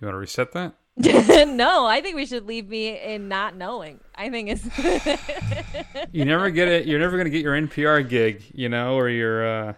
You 0.00 0.06
want 0.06 0.14
to 0.14 0.18
reset 0.18 0.52
that? 0.52 0.74
no, 0.96 1.86
I 1.86 2.00
think 2.00 2.16
we 2.16 2.26
should 2.26 2.46
leave 2.46 2.68
me 2.68 2.98
in 2.98 3.28
not 3.28 3.56
knowing. 3.56 4.00
I 4.14 4.30
think 4.30 4.50
it's. 4.50 6.08
you 6.12 6.24
never 6.24 6.50
get 6.50 6.68
it. 6.68 6.86
You're 6.86 6.98
never 6.98 7.16
going 7.16 7.24
to 7.24 7.30
get 7.30 7.42
your 7.42 7.54
NPR 7.54 8.06
gig, 8.08 8.44
you 8.54 8.68
know, 8.68 8.94
or 8.94 9.08
your. 9.08 9.46
Uh... 9.46 9.74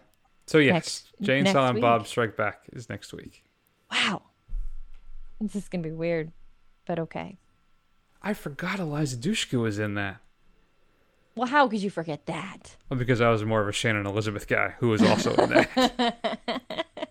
So 0.46 0.58
yes, 0.58 0.74
next, 0.74 1.12
Jay 1.20 1.36
and 1.38 1.44
next 1.44 1.54
Silent 1.54 1.80
Bob 1.80 2.06
Strike 2.06 2.36
Back 2.36 2.62
is 2.72 2.88
next 2.88 3.12
week. 3.12 3.44
Wow, 3.90 4.22
this 5.40 5.54
is 5.54 5.68
going 5.68 5.82
to 5.82 5.88
be 5.88 5.94
weird, 5.94 6.32
but 6.86 6.98
okay. 6.98 7.38
I 8.22 8.34
forgot 8.34 8.80
Eliza 8.80 9.16
Dushku 9.16 9.60
was 9.60 9.78
in 9.78 9.94
that. 9.94 10.18
Well, 11.36 11.46
how 11.46 11.68
could 11.68 11.82
you 11.82 11.90
forget 11.90 12.26
that? 12.26 12.76
Well, 12.88 12.98
because 12.98 13.20
I 13.20 13.30
was 13.30 13.44
more 13.44 13.60
of 13.60 13.68
a 13.68 13.72
Shannon 13.72 14.06
Elizabeth 14.06 14.48
guy 14.48 14.74
who 14.80 14.88
was 14.88 15.02
also 15.02 15.34
in 15.34 15.50
that. 15.50 16.38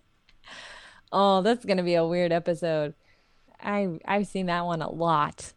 Oh, 1.11 1.41
that's 1.41 1.65
gonna 1.65 1.83
be 1.83 1.95
a 1.95 2.05
weird 2.05 2.31
episode. 2.31 2.93
I 3.61 3.99
I've 4.05 4.27
seen 4.27 4.47
that 4.47 4.65
one 4.65 4.81
a 4.81 4.91
lot, 4.91 5.53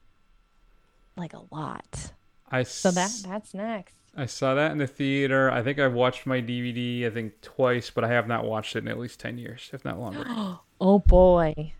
like 1.16 1.34
a 1.34 1.42
lot. 1.50 2.12
I 2.50 2.62
so 2.62 2.90
that 2.90 3.10
that's 3.26 3.54
next. 3.54 3.96
I 4.16 4.26
saw 4.26 4.54
that 4.54 4.72
in 4.72 4.78
the 4.78 4.86
theater. 4.86 5.50
I 5.50 5.62
think 5.62 5.78
I've 5.78 5.92
watched 5.92 6.26
my 6.26 6.40
DVD. 6.40 7.06
I 7.06 7.10
think 7.10 7.40
twice, 7.40 7.90
but 7.90 8.04
I 8.04 8.08
have 8.08 8.26
not 8.26 8.44
watched 8.44 8.76
it 8.76 8.80
in 8.80 8.88
at 8.88 8.98
least 8.98 9.20
ten 9.20 9.38
years, 9.38 9.70
if 9.72 9.84
not 9.84 9.98
longer. 9.98 10.24
oh 10.80 10.98
boy. 11.00 11.72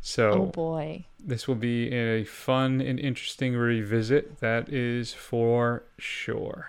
So, 0.00 0.30
oh 0.30 0.46
boy, 0.46 1.04
this 1.18 1.48
will 1.48 1.56
be 1.56 1.92
a 1.92 2.24
fun 2.24 2.80
and 2.80 3.00
interesting 3.00 3.56
revisit. 3.56 4.38
That 4.40 4.68
is 4.68 5.12
for 5.12 5.82
sure. 5.98 6.68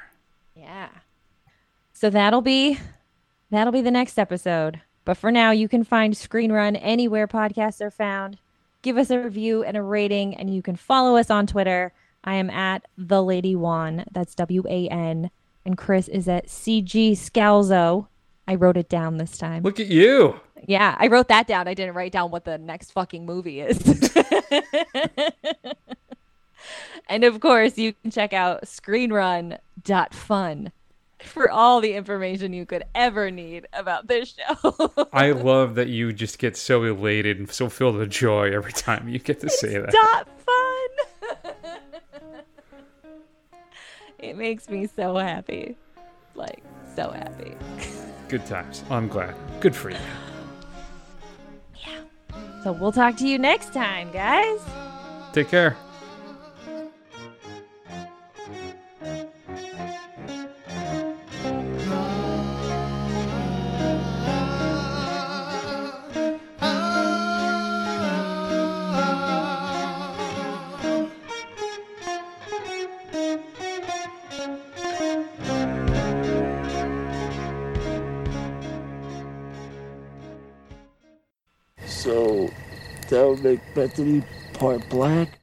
Yeah. 0.56 0.90
So 1.94 2.10
that'll 2.10 2.42
be 2.42 2.80
that'll 3.50 3.74
be 3.74 3.82
the 3.82 3.92
next 3.92 4.18
episode. 4.18 4.82
But 5.06 5.18
for 5.18 5.32
now, 5.32 5.52
you 5.52 5.70
can 5.70 5.84
find 5.84 6.18
Screen 6.18 6.52
Run 6.52 6.76
anywhere 6.76 7.28
podcasts 7.28 7.80
are 7.80 7.92
found. 7.92 8.38
Give 8.82 8.98
us 8.98 9.10
a 9.10 9.20
review 9.20 9.64
and 9.64 9.78
a 9.78 9.82
rating, 9.82 10.36
and 10.36 10.54
you 10.54 10.62
can 10.62 10.76
follow 10.76 11.16
us 11.16 11.30
on 11.30 11.48
Twitter. 11.48 11.94
I 12.24 12.36
am 12.36 12.50
at 12.50 12.86
the 12.98 13.24
Lady 13.24 13.56
Wan. 13.56 14.04
That's 14.12 14.36
W 14.36 14.64
A 14.68 14.88
N. 14.90 15.32
And 15.66 15.78
Chris 15.78 16.08
is 16.08 16.28
at 16.28 16.48
CG 16.48 17.12
Scalzo. 17.12 18.08
I 18.48 18.56
wrote 18.56 18.78
it 18.78 18.90
down 18.90 19.18
this 19.18 19.38
time. 19.38 19.64
Look 19.64 19.80
at 19.80 19.88
you. 19.88 20.40
Yeah, 20.66 20.96
I 20.98 21.08
wrote 21.08 21.28
that 21.30 21.48
down. 21.48 21.68
I 21.68 21.74
didn't 21.74 21.96
write 21.96 22.12
down 22.12 22.30
what 22.32 22.46
the 22.46 22.58
next 22.58 22.92
fucking 22.92 23.26
movie 23.26 23.62
is. 23.62 23.80
and 27.08 27.24
of 27.24 27.40
course, 27.40 27.78
you 27.78 27.94
can 27.94 28.12
check 28.12 28.34
out 28.34 28.64
screenrun.fun 28.64 30.72
for 31.20 31.50
all 31.50 31.82
the 31.82 31.94
information 31.94 32.54
you 32.54 32.66
could 32.66 32.84
ever 32.96 33.32
need 33.32 33.68
about 33.74 34.08
this 34.08 34.36
show. 34.36 34.92
I 35.14 35.32
love 35.32 35.76
that 35.76 35.88
you 35.88 36.14
just 36.14 36.40
get 36.40 36.58
so 36.58 36.84
elated 36.84 37.40
and 37.40 37.52
so 37.52 37.70
filled 37.70 37.96
with 37.96 38.10
joy 38.10 38.52
every 38.54 38.74
time 38.74 39.08
you 39.10 39.20
get 39.20 39.40
to 39.42 39.50
say 39.50 39.76
it's 39.76 39.94
that. 39.94 39.94
Dot 39.94 40.28
fun. 41.44 41.54
it 44.20 44.38
makes 44.38 44.70
me 44.70 44.88
so 44.88 45.16
happy. 45.16 45.76
Like 46.36 46.64
so 46.96 47.12
happy. 47.12 47.56
Good 48.28 48.46
times. 48.46 48.84
I'm 48.90 49.08
glad. 49.08 49.36
Good 49.60 49.76
for 49.76 49.90
you. 49.90 49.98
So 52.64 52.72
we'll 52.72 52.92
talk 52.92 53.16
to 53.18 53.28
you 53.28 53.40
next 53.40 53.74
time, 53.74 54.12
guys. 54.12 54.60
Take 55.32 55.50
care. 55.50 55.78
That 83.18 83.28
would 83.28 83.44
make 83.44 83.60
Bethany 83.74 84.24
part 84.54 84.88
black? 84.90 85.40